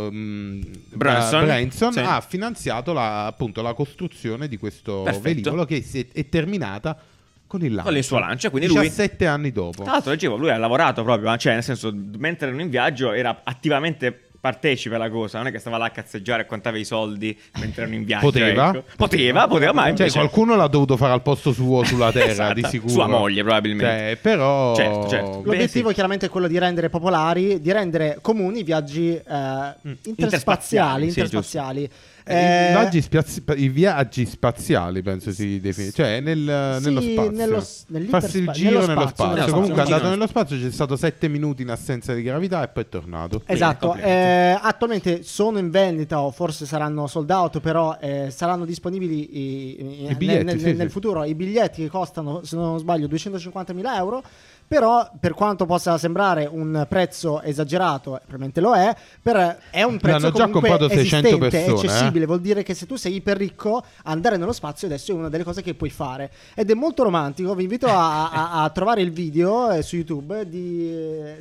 ehm, 0.08 0.60
Branson, 0.94 1.44
Branson 1.44 1.92
sì. 1.92 1.98
ha 2.00 2.20
finanziato 2.20 2.92
la, 2.92 3.26
appunto 3.26 3.62
la 3.62 3.74
costruzione 3.74 4.48
di 4.48 4.56
questo 4.56 5.02
Perfetto. 5.02 5.22
velivolo 5.22 5.64
che 5.64 5.82
si 5.82 6.00
è, 6.00 6.06
è 6.12 6.28
terminata 6.28 6.96
con 7.56 7.66
il 7.66 7.72
lancio. 7.74 7.88
Con 7.90 7.98
il 7.98 8.04
suo 8.04 8.18
lancio, 8.18 8.50
quindi 8.50 8.68
lui- 8.68 8.80
17 8.80 9.26
anni 9.26 9.52
dopo. 9.52 9.82
Tra 9.82 9.92
l'altro, 9.92 10.10
leggevo, 10.10 10.36
lui 10.36 10.50
ha 10.50 10.56
lavorato 10.58 11.02
proprio, 11.02 11.36
cioè, 11.36 11.54
nel 11.54 11.62
senso, 11.62 11.92
mentre 12.18 12.48
erano 12.48 12.62
in 12.62 12.70
viaggio, 12.70 13.12
era 13.12 13.40
attivamente 13.44 14.20
partecipe 14.38 14.94
alla 14.94 15.10
cosa. 15.10 15.38
Non 15.38 15.48
è 15.48 15.50
che 15.50 15.58
stava 15.58 15.76
là 15.76 15.86
a 15.86 15.90
cazzeggiare 15.90 16.42
e 16.42 16.46
contava 16.46 16.78
i 16.78 16.84
soldi 16.84 17.36
mentre 17.58 17.82
erano 17.82 17.96
in 17.96 18.04
viaggio. 18.04 18.26
Poteva. 18.26 18.68
ecco. 18.68 18.84
poteva, 18.96 19.46
poteva, 19.48 19.72
ma 19.72 19.80
Cioè, 19.82 19.90
invece... 19.90 20.18
qualcuno 20.18 20.54
l'ha 20.54 20.68
dovuto 20.68 20.96
fare 20.96 21.12
al 21.14 21.22
posto 21.22 21.50
suo 21.52 21.82
sulla 21.82 22.12
Terra, 22.12 22.30
Esatto, 22.30 22.54
di 22.54 22.62
sicuro. 22.68 22.92
sua 22.92 23.08
moglie, 23.08 23.42
probabilmente. 23.42 23.84
Cioè, 24.08 24.18
però... 24.22 24.76
Certo, 24.76 25.08
certo. 25.08 25.42
L'obiettivo 25.44 25.82
Beh, 25.84 25.88
sì. 25.88 25.94
chiaramente 25.94 26.26
è 26.26 26.28
quello 26.28 26.46
di 26.46 26.58
rendere 26.58 26.88
popolari, 26.90 27.60
di 27.60 27.72
rendere 27.72 28.18
comuni 28.20 28.60
i 28.60 28.62
viaggi 28.62 29.08
eh, 29.14 29.20
Interspaziali, 30.04 30.06
interspaziali. 30.06 31.10
sì, 31.10 31.18
interspaziali. 31.18 31.82
Eh, 31.82 31.90
Eh, 32.28 32.66
I, 32.66 32.70
viaggi 32.70 33.02
spiaz- 33.02 33.42
i 33.54 33.68
viaggi 33.68 34.26
spaziali 34.26 35.00
penso 35.00 35.30
si 35.30 35.60
definisce, 35.60 35.94
cioè 35.94 36.20
nel, 36.20 36.38
nello 36.82 37.00
Sì, 37.00 37.12
spazio. 37.12 37.30
nello 37.30 37.60
Farsi 38.08 38.38
il 38.38 38.50
giro 38.50 38.80
nello 38.80 38.86
nello 38.86 39.00
spazio, 39.06 39.14
spazio. 39.14 39.26
nello 39.26 39.36
spazio. 39.36 39.52
Comunque 39.52 39.76
è 39.80 39.84
andato 39.84 40.02
nello 40.02 40.14
nello 40.16 40.26
spazio, 40.26 40.58
c'è 40.58 40.70
stato 40.72 40.96
7 40.96 41.28
minuti 41.28 41.62
in 41.62 41.70
assenza 41.70 42.12
di 42.14 42.22
gravità 42.22 42.64
e 42.64 42.68
poi 42.68 42.82
è 42.82 42.88
tornato. 42.88 43.42
Esatto, 43.46 43.94
eh, 43.94 44.58
attualmente 44.60 45.22
sono 45.22 45.58
in 45.58 45.70
vendita 45.70 46.20
o 46.20 46.32
forse 46.32 46.66
saranno 46.66 47.06
sold 47.06 47.30
out, 47.30 47.60
però 47.60 47.96
eh, 48.00 48.28
saranno 48.30 48.64
disponibili 48.64 49.36
i, 49.36 50.04
i- 50.06 50.10
I 50.10 50.14
biglietti, 50.16 50.44
nel, 50.44 50.58
sì, 50.58 50.72
nel 50.72 50.86
sì. 50.88 50.92
futuro 50.92 51.22
i 51.22 51.34
biglietti 51.36 51.82
che 51.82 51.88
costano, 51.88 52.40
se 52.42 52.56
non 52.56 52.76
sbaglio, 52.80 53.06
250.000 53.06 53.94
euro. 53.96 54.22
Però, 54.68 55.08
per 55.20 55.32
quanto 55.32 55.64
possa 55.64 55.96
sembrare 55.96 56.48
un 56.50 56.84
prezzo 56.88 57.40
esagerato, 57.40 58.14
probabilmente 58.18 58.60
lo 58.60 58.74
è, 58.74 58.92
per- 59.22 59.58
è 59.70 59.84
un 59.84 59.96
prezzo 59.98 60.18
L'hanno 60.18 60.36
già 60.36 60.44
comunque 60.46 60.70
comprato 60.70 60.88
600 60.92 61.28
esistente, 61.28 61.48
persone, 61.48 61.78
eh. 62.16 62.22
accessibile. 62.22 62.26
Vuol 62.26 62.40
dire 62.40 62.62
che 62.62 62.74
se 62.74 62.86
tu 62.86 62.96
sei 62.96 63.14
iper 63.16 63.36
ricco, 63.36 63.82
andare 64.04 64.36
nello 64.36 64.52
spazio 64.52 64.86
adesso 64.86 65.12
è 65.12 65.14
una 65.14 65.28
delle 65.28 65.44
cose 65.44 65.62
che 65.62 65.74
puoi 65.74 65.90
fare. 65.90 66.30
Ed 66.54 66.70
è 66.70 66.74
molto 66.74 67.02
romantico. 67.02 67.54
Vi 67.54 67.62
invito 67.62 67.86
a, 67.86 68.30
a- 68.30 68.62
a 68.64 68.70
trovare 68.70 69.02
il 69.02 69.10
video 69.10 69.70
eh, 69.70 69.82
su 69.82 69.96
YouTube 69.96 70.48
di, 70.48 70.90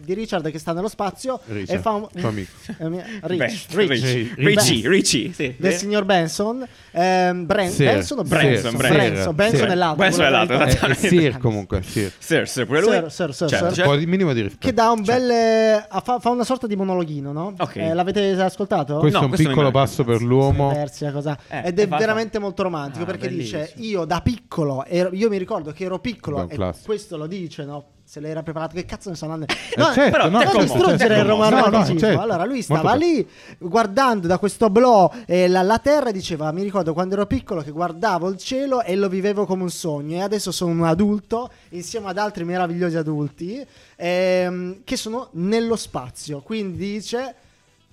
di 0.03 0.13
Richard 0.13 0.49
che 0.51 0.59
sta 0.59 0.73
nello 0.73 0.87
spazio 0.87 1.39
Richard, 1.47 1.79
e 1.79 1.81
fa 1.81 1.91
un, 1.91 2.07
suo 2.15 2.27
amico. 2.27 2.51
eh, 2.77 3.03
Rich, 3.21 3.65
Rich, 3.73 4.33
Richie. 4.35 4.89
Richie, 4.89 5.33
sì. 5.33 5.55
del 5.57 5.73
signor 5.73 6.05
Benson. 6.05 6.65
Ehm, 6.91 7.45
Bran- 7.45 7.69
Sir, 7.69 7.85
Benson 7.93 8.19
o 8.19 8.25
Sir, 8.25 8.37
Benson? 8.37 8.71
Sir, 8.71 8.79
Benson, 8.89 9.23
Sir, 9.23 9.33
Benson 9.33 9.59
Sir. 9.59 9.67
è 9.69 9.75
l'altro. 9.75 10.03
Benson 10.03 10.25
è 10.25 10.29
l'altro, 10.29 10.59
Eh, 10.59 10.67
esattamente. 10.67 11.07
Sir 11.07 11.37
comunque, 11.37 11.81
Sir. 11.81 12.11
Sir, 12.17 12.47
Sir, 12.47 12.65
pure 12.65 12.81
lui. 12.81 12.91
Sir, 12.91 13.11
Sir, 13.11 13.33
Sir, 13.33 13.49
Certo, 13.49 13.65
Sir. 13.67 13.75
certo. 13.75 13.95
Di 13.95 14.05
minimo 14.05 14.33
di 14.33 14.41
rispetto. 14.41 14.67
Che 14.67 14.73
dà 14.73 14.91
un 14.91 15.03
bel. 15.03 15.29
eh, 15.29 15.87
fa, 16.03 16.19
fa 16.19 16.29
una 16.29 16.43
sorta 16.43 16.67
di 16.67 16.75
monologhino, 16.75 17.31
no? 17.31 17.53
Ok. 17.57 17.75
Eh, 17.75 17.93
l'avete 17.93 18.31
ascoltato? 18.41 18.97
Questo 18.97 19.19
No, 19.19 19.25
è 19.25 19.29
un 19.29 19.35
piccolo 19.35 19.71
passo 19.71 20.03
per 20.03 20.21
l'uomo. 20.21 20.64
Persi 20.73 21.03
la 21.03 21.11
cosa. 21.11 21.37
Eh, 21.49 21.67
Ed 21.67 21.79
è 21.79 21.87
fa- 21.87 21.97
veramente 21.97 22.39
molto 22.39 22.63
romantico 22.63 23.03
Ah, 23.03 23.07
perché 23.07 23.27
bellissimo. 23.27 23.61
dice: 23.61 23.73
Io 23.77 24.05
da 24.05 24.21
piccolo, 24.21 24.83
ero- 24.85 25.09
io 25.13 25.29
mi 25.29 25.37
ricordo 25.37 25.71
che 25.71 25.83
ero 25.85 25.99
piccolo, 25.99 26.43
e 26.49 26.55
classico. 26.55 26.85
questo 26.85 27.17
lo 27.17 27.27
dice, 27.27 27.63
no? 27.65 27.85
Se 28.07 28.19
lei 28.19 28.29
era 28.29 28.43
preparato, 28.43 28.75
che 28.75 28.85
cazzo 28.85 29.09
ne 29.09 29.15
sto 29.15 29.25
andando? 29.25 29.51
Eh, 29.51 29.55
No, 29.77 29.91
certo, 29.91 30.11
però 30.11 30.29
no, 30.29 30.43
non 30.43 30.61
distruggere 30.61 31.15
te 31.15 31.19
il 31.21 31.25
romanticismo. 31.25 31.69
No, 31.71 31.77
no, 31.93 31.99
certo. 31.99 32.19
Allora 32.21 32.45
lui 32.45 32.53
Molto 32.67 32.73
stava 32.75 32.91
bello. 32.95 33.03
lì 33.05 33.27
guardando 33.57 34.27
da 34.27 34.37
questo 34.37 34.69
blò 34.69 35.11
eh, 35.25 35.47
la, 35.47 35.63
la 35.63 35.79
terra 35.79 36.09
e 36.09 36.13
diceva: 36.13 36.51
Mi 36.51 36.61
ricordo 36.61 36.93
quando 36.93 37.15
ero 37.15 37.25
piccolo 37.25 37.63
che 37.63 37.71
guardavo 37.71 38.29
il 38.29 38.37
cielo 38.37 38.83
e 38.83 38.95
lo 38.95 39.09
vivevo 39.09 39.45
come 39.47 39.63
un 39.63 39.71
sogno. 39.71 40.17
E 40.17 40.21
adesso 40.21 40.51
sono 40.51 40.69
un 40.71 40.83
adulto 40.83 41.49
insieme 41.69 42.07
ad 42.09 42.19
altri 42.19 42.43
meravigliosi 42.43 42.95
adulti 42.95 43.65
ehm, 43.95 44.81
che 44.83 44.97
sono 44.97 45.29
nello 45.33 45.75
spazio. 45.75 46.41
Quindi 46.41 46.77
dice. 46.77 47.35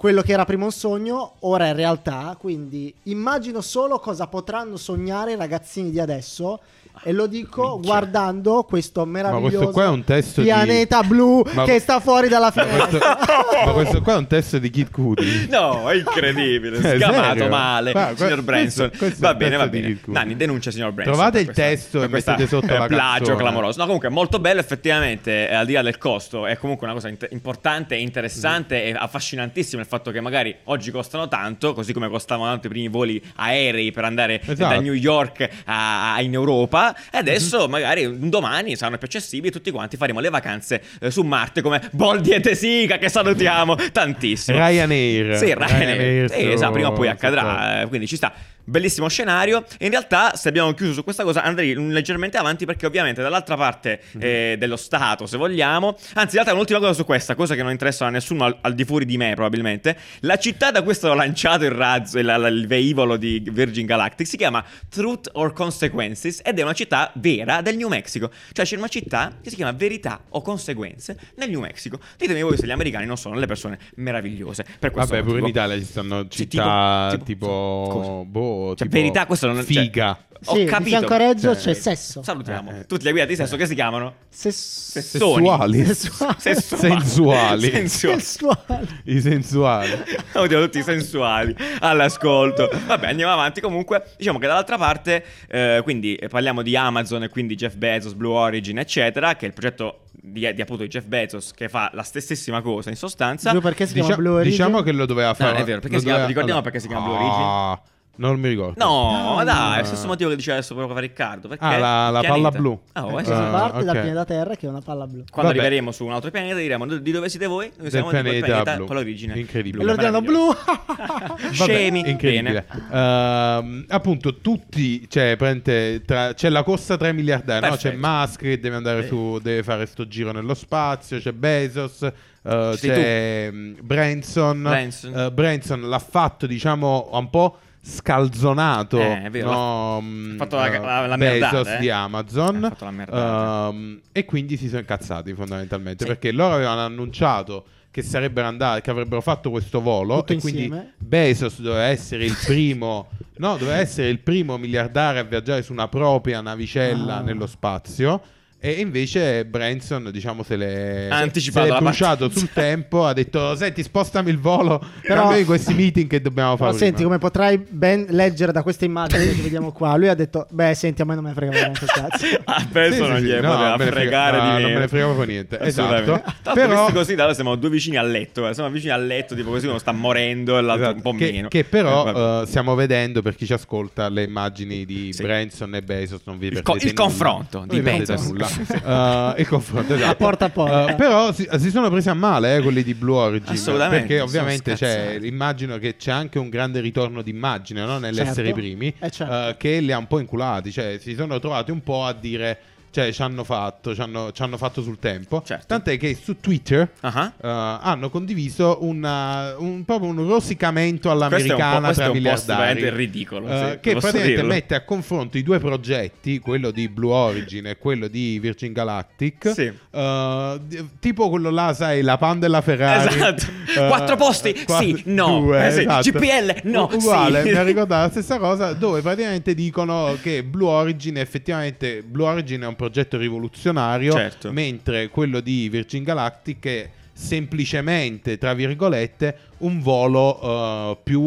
Quello 0.02 0.22
che 0.22 0.32
era 0.32 0.44
prima 0.44 0.64
un 0.64 0.72
sogno, 0.72 1.34
ora 1.42 1.68
è 1.68 1.74
realtà. 1.74 2.34
Quindi 2.36 2.92
immagino 3.04 3.60
solo 3.60 4.00
cosa 4.00 4.26
potranno 4.26 4.76
sognare 4.76 5.30
i 5.30 5.36
ragazzini 5.36 5.92
di 5.92 6.00
adesso. 6.00 6.58
E 7.04 7.10
lo 7.12 7.26
dico 7.26 7.72
Minchia. 7.72 7.90
guardando 7.90 8.62
questo 8.62 9.04
meraviglioso 9.04 9.56
questo 9.56 9.70
qua 9.72 9.84
è 9.84 9.88
un 9.88 10.04
testo 10.04 10.40
di- 10.40 10.46
pianeta 10.46 11.02
blu 11.02 11.42
Ma- 11.52 11.64
che 11.64 11.80
sta 11.80 11.98
fuori 11.98 12.28
dalla 12.28 12.52
Ma 12.54 12.62
questo, 12.64 12.86
finestra. 12.86 13.18
ma 13.66 13.72
questo 13.72 14.02
qua 14.02 14.12
è 14.12 14.16
un 14.16 14.26
testo 14.28 14.58
di 14.58 14.70
Kid 14.70 14.90
Cudi. 14.90 15.48
No, 15.50 15.90
è 15.90 15.96
incredibile. 15.96 16.78
Eh, 16.92 16.98
Scamato 17.00 17.22
serio? 17.34 17.48
male, 17.48 17.92
Ma- 17.92 18.00
signor 18.14 18.16
questo- 18.16 18.42
Branson. 18.42 18.90
questo 18.96 19.16
è 19.16 19.18
va 19.20 19.34
bene, 19.34 19.56
va 19.56 19.66
di 19.66 19.80
bene. 19.80 19.98
Nanni, 20.06 20.36
denuncia 20.36 20.70
signor 20.70 20.92
Branson. 20.92 21.14
Trovate 21.14 21.38
il 21.40 21.44
questa- 21.46 21.62
testo 21.62 22.02
e 22.02 22.08
questa, 22.08 22.30
mettete 22.32 22.48
sotto 22.48 22.66
la 22.72 22.86
plagio 22.86 23.16
canzone. 23.16 23.36
clamoroso. 23.36 23.78
No, 23.78 23.84
comunque 23.84 24.08
molto 24.08 24.38
bello 24.38 24.60
effettivamente, 24.60 25.48
eh, 25.48 25.54
al 25.54 25.66
di 25.66 25.72
là 25.72 25.82
del 25.82 25.98
costo, 25.98 26.46
è 26.46 26.56
comunque 26.56 26.86
una 26.86 26.94
cosa 26.94 27.08
int- 27.08 27.26
importante 27.32 27.96
e 27.96 28.00
interessante 28.00 28.84
e 28.84 28.92
affascinantissima 28.92 29.82
il 29.82 29.88
fatto 29.88 30.10
che 30.12 30.20
magari 30.20 30.54
oggi 30.64 30.90
costano 30.92 31.26
tanto, 31.26 31.72
così 31.74 31.92
come 31.92 32.08
costavano 32.08 32.50
tanto 32.50 32.66
i 32.68 32.70
primi 32.70 32.88
voli 32.88 33.20
aerei 33.36 33.90
per 33.90 34.04
andare 34.04 34.40
Esatto. 34.40 34.74
da 34.74 34.80
New 34.80 34.92
York 34.92 35.48
a- 35.64 36.14
a- 36.14 36.20
in 36.20 36.32
Europa, 36.34 36.81
e 36.90 37.18
adesso 37.18 37.68
magari 37.68 38.04
un 38.04 38.28
domani 38.28 38.76
saranno 38.76 38.98
più 38.98 39.06
accessibili 39.06 39.48
e 39.48 39.50
tutti 39.52 39.70
quanti 39.70 39.96
faremo 39.96 40.20
le 40.20 40.28
vacanze 40.30 40.82
eh, 41.00 41.10
su 41.10 41.22
Marte 41.22 41.62
come 41.62 41.80
Boldi 41.92 42.30
e 42.30 42.40
Tesica 42.40 42.98
che 42.98 43.08
salutiamo 43.08 43.76
tantissimo. 43.92 44.56
Ryanair. 44.58 45.36
Sì, 45.36 45.54
Ryanair. 45.54 46.28
su- 46.30 46.36
Sì, 46.36 46.50
esatto, 46.50 46.72
prima 46.72 46.88
o 46.88 46.92
poi 46.92 47.08
accadrà, 47.08 47.82
eh, 47.82 47.86
quindi 47.86 48.06
ci 48.06 48.16
sta. 48.16 48.32
Bellissimo 48.64 49.08
scenario. 49.08 49.64
In 49.80 49.90
realtà, 49.90 50.34
se 50.36 50.48
abbiamo 50.48 50.72
chiuso 50.72 50.92
su 50.92 51.04
questa 51.04 51.24
cosa, 51.24 51.42
andrei 51.42 51.74
leggermente 51.74 52.36
avanti 52.36 52.64
perché, 52.64 52.86
ovviamente, 52.86 53.20
dall'altra 53.22 53.56
parte 53.56 54.00
Mhm. 54.12 54.20
eh, 54.22 54.56
dello 54.58 54.76
Stato, 54.76 55.26
se 55.26 55.36
vogliamo. 55.36 55.96
Anzi, 56.14 56.36
in 56.36 56.42
realtà, 56.42 56.52
un'ultima 56.52 56.78
cosa 56.78 56.92
su 56.92 57.04
questa, 57.04 57.34
cosa 57.34 57.54
che 57.54 57.62
non 57.62 57.72
interessa 57.72 58.06
a 58.06 58.10
nessuno 58.10 58.44
al, 58.44 58.56
al 58.60 58.74
di 58.74 58.84
fuori 58.84 59.04
di 59.04 59.16
me, 59.16 59.34
probabilmente. 59.34 59.96
La 60.20 60.36
città 60.36 60.70
da 60.70 60.82
cui 60.82 60.92
è 60.92 60.94
stato 60.94 61.14
lanciato 61.14 61.64
il 61.64 61.70
razzo, 61.72 62.18
il, 62.18 62.26
il- 62.50 62.66
velivolo 62.66 63.16
di 63.16 63.42
Virgin 63.52 63.84
Galactic, 63.86 64.26
si 64.26 64.36
chiama 64.36 64.64
Truth 64.88 65.28
or 65.32 65.52
Consequences 65.52 66.40
ed 66.44 66.58
è 66.58 66.62
una 66.62 66.72
città 66.72 67.10
vera 67.16 67.60
del 67.62 67.76
New 67.76 67.88
Mexico. 67.88 68.30
Cioè, 68.52 68.64
c'è 68.64 68.76
una 68.76 68.88
città 68.88 69.38
che 69.42 69.50
si 69.50 69.56
chiama 69.56 69.72
Verità 69.72 70.20
o 70.30 70.40
Conseguenze 70.42 71.18
nel 71.36 71.50
New 71.50 71.60
Mexico. 71.60 71.98
Ditemi 72.16 72.42
voi 72.42 72.56
se 72.56 72.66
gli 72.66 72.70
americani 72.70 73.06
non 73.06 73.16
sono 73.16 73.34
le 73.36 73.46
persone 73.46 73.78
meravigliose. 73.96 74.64
Per 74.78 74.90
questo 74.92 75.10
Vabbè, 75.14 75.24
pure 75.24 75.38
in 75.38 75.44
motivo. 75.44 75.58
Italia 75.58 75.78
ci 75.78 75.84
stanno 75.90 76.26
Sì, 76.28 76.48
città 76.48 77.08
tipo- 77.10 77.24
tipo, 77.24 77.46
tipo- 77.46 77.88
cosa? 77.90 78.30
Cioè, 78.76 78.86
tipo 78.88 78.90
verità, 78.90 79.26
questo 79.26 79.46
non 79.52 79.62
figa. 79.62 80.16
cioè, 80.16 80.30
ho 80.44 80.54
Sì, 80.56 80.64
capito. 80.64 80.88
fianco 80.88 81.12
a 81.12 81.16
Reggio 81.18 81.54
Cioè, 81.54 81.62
c'è 81.62 81.74
sesso. 81.74 82.22
Salutiamo. 82.22 82.70
Eh, 82.72 82.78
eh. 82.80 82.86
Tutte 82.86 83.04
le 83.04 83.10
guide 83.12 83.26
di 83.26 83.36
sesso 83.36 83.56
che 83.56 83.66
si 83.66 83.74
chiamano 83.74 84.14
Sess- 84.28 84.90
Sessoni. 84.90 85.46
Sessuali. 85.46 85.84
Sessuali. 85.84 86.34
Sensuali. 86.38 87.70
Sensuali. 87.70 88.20
Sessuali. 88.20 88.88
I 89.04 89.20
sensuali. 89.20 89.90
Oddio, 90.32 90.62
tutti 90.62 90.82
sensuali 90.82 91.54
all'ascolto. 91.80 92.68
Vabbè, 92.86 93.06
andiamo 93.08 93.32
avanti. 93.32 93.60
Comunque, 93.60 94.02
diciamo 94.16 94.38
che 94.38 94.46
dall'altra 94.46 94.76
parte, 94.78 95.24
eh, 95.48 95.80
quindi 95.84 96.14
eh, 96.16 96.28
parliamo 96.28 96.62
di 96.62 96.76
Amazon 96.76 97.22
e 97.22 97.28
quindi 97.28 97.54
Jeff 97.54 97.74
Bezos, 97.76 98.14
Blue 98.14 98.34
Origin, 98.34 98.78
eccetera, 98.78 99.36
che 99.36 99.44
è 99.44 99.48
il 99.48 99.54
progetto 99.54 100.00
di, 100.10 100.52
di 100.54 100.60
appunto 100.60 100.82
di 100.82 100.88
Jeff 100.88 101.04
Bezos 101.06 101.52
che 101.52 101.68
fa 101.68 101.90
la 101.94 102.02
stessissima 102.02 102.60
cosa 102.62 102.90
in 102.90 102.96
sostanza. 102.96 103.50
Giù 103.52 103.60
perché 103.60 103.86
si 103.86 103.94
chiama 103.94 104.16
Blue 104.16 104.32
Origin? 104.34 104.50
diciamo 104.50 104.82
che 104.82 104.90
lo 104.92 105.06
doveva 105.06 105.34
fare. 105.34 105.58
è 105.58 105.64
vero, 105.64 105.80
perché 105.80 105.98
si 105.98 106.04
chiama- 106.04 106.20
doveva- 106.20 106.26
ricordiamo 106.28 106.60
perché 106.62 106.80
si 106.80 106.88
chiama 106.88 107.04
Blue 107.06 107.16
Origin? 107.16 107.90
Ah, 108.14 108.26
non 108.28 108.38
mi 108.38 108.48
ricordo. 108.48 108.74
No, 108.84 109.34
No. 109.38 109.44
dai, 109.44 109.76
è 109.76 109.80
lo 109.80 109.86
stesso 109.86 110.06
motivo 110.06 110.28
che 110.30 110.36
diceva 110.36 110.56
adesso 110.58 110.74
proprio 110.74 110.98
Riccardo. 110.98 111.48
Perché 111.48 111.64
Ah, 111.64 111.78
la- 111.78 112.10
la 112.10 112.20
palla 112.22 112.50
blu. 112.50 112.78
Ah, 112.92 113.06
oh, 113.06 113.18
eh, 113.18 113.24
si 113.24 113.30
sì. 113.30 113.32
Ah, 113.32 113.50
parte 113.50 113.84
dal 113.84 113.96
ok. 113.96 114.02
pianeta 114.02 114.24
Terra 114.24 114.54
che 114.54 114.66
è 114.66 114.68
una 114.68 114.80
palla 114.82 115.06
blu. 115.06 115.24
Quando 115.30 115.50
Vabbè. 115.50 115.64
arriveremo 115.64 115.90
su 115.92 116.04
un 116.04 116.12
altro 116.12 116.30
pianeta 116.30 116.56
diremo 116.56 116.86
di 116.86 117.10
dove 117.10 117.28
siete 117.28 117.46
voi? 117.46 117.72
Noi 117.78 117.90
siamo 117.90 118.10
Del 118.10 118.22
pianeta 118.22 118.46
pianeta 118.46 118.76
blu. 118.76 118.86
con 118.86 118.96
l'origine. 118.96 119.38
Incredibile. 119.38 119.82
E 119.82 119.86
loro 119.86 119.96
diranno 119.98 120.20
blu. 120.22 120.48
Scemi. 121.52 122.08
incredibile. 122.08 122.66
Ehm, 122.92 123.84
appunto, 123.88 124.36
tutti, 124.40 125.08
cioè, 125.08 125.36
praticamente, 125.36 126.02
tra- 126.04 126.34
c'è 126.34 126.48
la 126.48 126.62
corsa 126.62 126.96
tra 126.96 127.08
i 127.08 127.14
miliardari, 127.14 127.68
no? 127.68 127.76
C'è. 127.76 127.92
Musk 127.94 128.40
che 128.40 128.58
deve 128.60 128.76
andare 128.76 129.06
su, 129.06 129.38
deve 129.42 129.62
fare 129.62 129.86
sto 129.86 130.06
giro 130.06 130.32
nello 130.32 130.54
spazio, 130.54 131.18
c'è 131.18 131.32
Bezos, 131.32 132.02
eh, 132.02 132.72
Sei 132.76 132.90
c'è 132.90 133.48
mm, 133.52 133.74
Branson. 133.82 134.60
Branson. 134.62 135.18
Eh, 135.18 135.30
Branson 135.32 135.88
l'ha 135.88 135.98
fatto, 135.98 136.46
diciamo, 136.46 137.08
un 137.12 137.30
po' 137.30 137.58
scalzonato. 137.84 138.98
Eh, 138.98 139.24
è 139.24 139.30
vero, 139.30 139.50
no, 139.50 140.00
mm, 140.00 140.34
ha 140.34 140.36
fatto 140.38 140.56
la- 140.56 140.72
eh, 140.72 140.78
la- 140.78 141.06
la 141.06 141.16
Bezos 141.16 141.40
merdata, 141.50 141.76
eh. 141.76 141.80
di 141.80 141.90
Amazon. 141.90 142.64
Ha 142.64 142.68
fatto 142.68 142.84
la 142.84 142.90
merdata. 142.90 143.68
Ehm, 143.70 144.00
e 144.12 144.24
quindi 144.24 144.56
si 144.56 144.68
sono 144.68 144.80
incazzati 144.80 145.34
fondamentalmente 145.34 146.04
Sì. 146.04 146.10
perché 146.10 146.32
loro 146.32 146.54
avevano 146.54 146.80
annunciato 146.80 147.64
che 147.90 148.02
sarebbero 148.02 148.46
andati, 148.46 148.80
che 148.80 148.90
avrebbero 148.90 149.20
fatto 149.20 149.50
questo 149.50 149.80
volo 149.82 150.20
Tutto 150.20 150.32
e 150.32 150.38
quindi 150.38 150.62
insieme. 150.64 150.92
Bezos 150.96 151.60
doveva 151.60 151.84
essere 151.84 152.24
il 152.24 152.36
primo, 152.46 153.10
no, 153.36 153.56
doveva 153.58 153.76
essere 153.78 154.08
il 154.08 154.20
primo 154.20 154.56
miliardario 154.56 155.20
a 155.20 155.24
viaggiare 155.24 155.62
su 155.62 155.72
una 155.72 155.88
propria 155.88 156.40
navicella 156.40 157.16
Ah. 157.16 157.20
nello 157.20 157.46
spazio. 157.46 158.22
E 158.64 158.70
invece 158.78 159.44
Branson, 159.44 160.10
diciamo, 160.12 160.44
se 160.44 160.54
l'è, 160.54 161.08
Ha 161.10 161.16
anticipato 161.16 161.66
se 161.66 161.72
l'è 161.72 161.78
bruciato 161.80 162.28
sul 162.30 162.48
tempo. 162.52 163.04
Ha 163.04 163.12
detto: 163.12 163.56
Senti, 163.56 163.82
spostami 163.82 164.30
il 164.30 164.38
volo. 164.38 164.78
Però- 165.02 165.30
Però 165.30 165.44
questi 165.44 165.74
meeting 165.74 166.08
che 166.08 166.20
dobbiamo 166.20 166.56
fare. 166.56 166.70
senti, 166.76 166.94
prima." 166.94 167.08
come 167.08 167.18
potrai 167.18 167.58
ben 167.58 168.06
leggere 168.10 168.52
da 168.52 168.62
queste 168.62 168.84
immagini 168.84 169.26
che 169.34 169.42
vediamo 169.42 169.72
qua, 169.72 169.96
lui 169.96 170.06
ha 170.08 170.14
detto, 170.14 170.46
beh, 170.48 170.74
senti, 170.74 171.02
a 171.02 171.04
me 171.04 171.14
non 171.16 171.24
me 171.24 171.30
ne 171.30 171.34
frega 171.34 171.66
un 171.66 171.72
cazzo. 171.72 172.26
Ah, 172.44 172.64
penso 172.70 172.98
Sì, 172.98 173.02
sì, 173.02 173.08
non 173.08 173.18
sì, 173.18 173.24
gli 173.24 173.30
no, 173.32 173.40
poteva 173.50 173.76
me 173.76 173.84
ne 173.84 173.90
frega- 173.90 173.92
fregare 174.00 174.36
no, 174.36 174.56
di 174.56 174.62
non 174.62 174.72
me 174.74 174.78
ne 174.78 174.88
frega 174.88 175.04
proprio 175.06 175.24
niente. 175.26 175.58
Esatto. 175.60 176.22
Tanto 176.42 176.52
Però- 176.60 176.92
così, 176.92 177.14
da 177.14 177.22
allora 177.22 177.34
siamo 177.34 177.56
due 177.56 177.70
vicini 177.70 177.96
al 177.96 178.08
letto. 178.10 178.46
eh. 178.48 178.54
Siamo 178.54 178.70
vicini 178.70 178.92
al 178.92 179.04
letto, 179.04 179.34
tipo 179.34 179.50
così 179.50 179.66
uno 179.66 179.78
sta 179.78 179.90
morendo 179.90 180.56
e 180.56 180.60
l'altro 180.62 180.84
Esatto, 180.90 180.96
un 180.96 181.02
po' 181.02 181.14
che, 181.18 181.32
meno. 181.32 181.48
che 181.48 181.64
però 181.64 182.40
Eh, 182.40 182.42
eh, 182.42 182.46
stiamo 182.46 182.76
vedendo 182.76 183.22
per 183.22 183.34
chi 183.34 183.44
ci 183.46 183.52
ascolta 183.54 184.08
le 184.08 184.22
immagini 184.22 184.84
di 184.84 185.12
Sì. 185.12 185.22
Branson 185.22 185.74
e 185.74 185.82
Bezos 185.82 186.20
non 186.26 186.38
vi 186.38 186.46
Il 186.46 186.62
co- 186.62 186.76
il 186.76 186.92
confronto 186.92 187.64
di 187.68 187.80
Bezos. 187.80 188.30
Eh, 188.60 189.34
il 189.38 189.48
confronto 189.48 189.94
esatto. 189.94 190.10
A 190.10 190.14
porta 190.14 190.44
a 190.46 190.48
porta. 190.50 190.86
Eh, 190.92 190.94
però 190.94 191.32
si, 191.32 191.48
si 191.58 191.70
sono 191.70 191.88
presi 191.90 192.08
a 192.08 192.14
male 192.14 192.56
eh, 192.56 192.60
quelli 192.62 192.82
di 192.82 192.94
Blue 192.94 193.16
Origin 193.16 193.52
Assolutamente, 193.52 194.06
perché 194.06 194.20
ovviamente 194.20 194.74
c'è, 194.74 195.04
scazzati. 195.10 195.26
immagino 195.26 195.78
che 195.78 195.96
c'è 195.96 196.10
anche 196.10 196.38
un 196.38 196.48
grande 196.48 196.80
ritorno 196.80 197.22
d'immagine 197.22 197.84
no? 197.84 197.98
nell'essere 197.98 198.46
Certo. 198.46 198.50
i 198.50 198.52
primi 198.52 198.94
Eh, 198.98 199.10
certo. 199.10 199.48
eh, 199.48 199.56
che 199.56 199.80
li 199.80 199.92
ha 199.92 199.98
un 199.98 200.06
po' 200.06 200.18
inculati 200.18 200.70
cioè 200.72 200.98
si 201.00 201.14
sono 201.14 201.38
trovati 201.38 201.70
un 201.70 201.82
po' 201.82 202.04
a 202.04 202.12
dire 202.12 202.58
cioè 202.92 203.10
ci 203.12 203.22
hanno 203.22 203.42
fatto 203.42 203.94
ci 203.94 204.00
hanno, 204.00 204.30
ci 204.32 204.42
hanno 204.42 204.56
fatto 204.56 204.82
sul 204.82 204.98
tempo 205.00 205.42
Certo. 205.44 205.64
tant'è 205.66 205.96
che 205.98 206.14
su 206.22 206.38
Twitter 206.38 206.88
Ah. 207.00 207.32
eh, 207.36 207.48
hanno 207.48 208.10
condiviso 208.10 208.78
una- 208.82 209.56
un, 209.58 209.84
proprio 209.84 210.10
un 210.10 210.28
rosicamento 210.28 211.08
Questo 211.08 211.08
è 211.08 211.12
un 211.12 211.18
po', 211.18 211.34
all'americana 211.34 211.80
questo 211.86 212.02
è 212.02 212.04
tra 212.04 212.12
miliardari 212.12 212.80
veramente 212.80 212.96
ridicolo. 212.96 213.48
eh, 213.48 213.70
sì, 213.72 213.78
che 213.80 213.90
praticamente 213.96 214.28
dirlo. 214.34 214.46
mette 214.46 214.74
a 214.74 214.84
confronto 214.84 215.38
i 215.38 215.42
due 215.42 215.58
progetti, 215.58 216.38
quello 216.38 216.70
di 216.70 216.88
Blue 216.88 217.12
Origin 217.12 217.66
e 217.66 217.78
quello 217.78 218.08
di 218.08 218.38
Virgin 218.38 218.72
Galactic, 218.72 219.50
Sì. 219.54 219.72
eh, 219.90 220.60
di- 220.66 220.88
tipo 221.00 221.28
quello 221.30 221.50
là, 221.50 221.72
sai, 221.74 222.02
la 222.02 222.18
pan 222.18 222.38
della 222.38 222.60
Ferrari. 222.60 223.14
Esatto. 223.14 223.60
Eh, 223.72 223.86
Quattro 223.88 224.16
posti? 224.16 224.52
quattro- 224.66 224.84
Sì, 224.86 225.02
no. 225.06 225.38
due, 225.40 225.66
Eh 225.66 225.70
sì. 225.70 225.80
esatto. 225.80 226.10
GPL? 226.10 226.60
No, 226.64 226.90
U- 226.92 226.96
Uguale, 226.96 227.42
sì. 227.42 227.48
mi 227.52 227.56
ha 227.56 227.62
ricordato 227.62 228.02
la 228.02 228.10
stessa 228.10 228.38
cosa, 228.38 228.74
dove 228.74 229.00
praticamente 229.00 229.54
dicono 229.54 230.14
che 230.20 230.44
Blue 230.44 230.68
Origin 230.68 231.16
effettivamente 231.16 232.02
Blue 232.02 232.26
Origin 232.26 232.60
è 232.62 232.66
un 232.66 232.76
progetto 232.82 233.16
rivoluzionario, 233.16 234.12
Certo. 234.12 234.50
mentre 234.52 235.08
quello 235.08 235.38
di 235.40 235.68
Virgin 235.68 236.02
Galactic 236.02 236.66
è 236.66 236.90
semplicemente, 237.14 238.38
tra 238.38 238.54
virgolette, 238.54 239.36
un 239.58 239.80
volo 239.80 240.40
eh, 240.42 240.98
più 241.04 241.20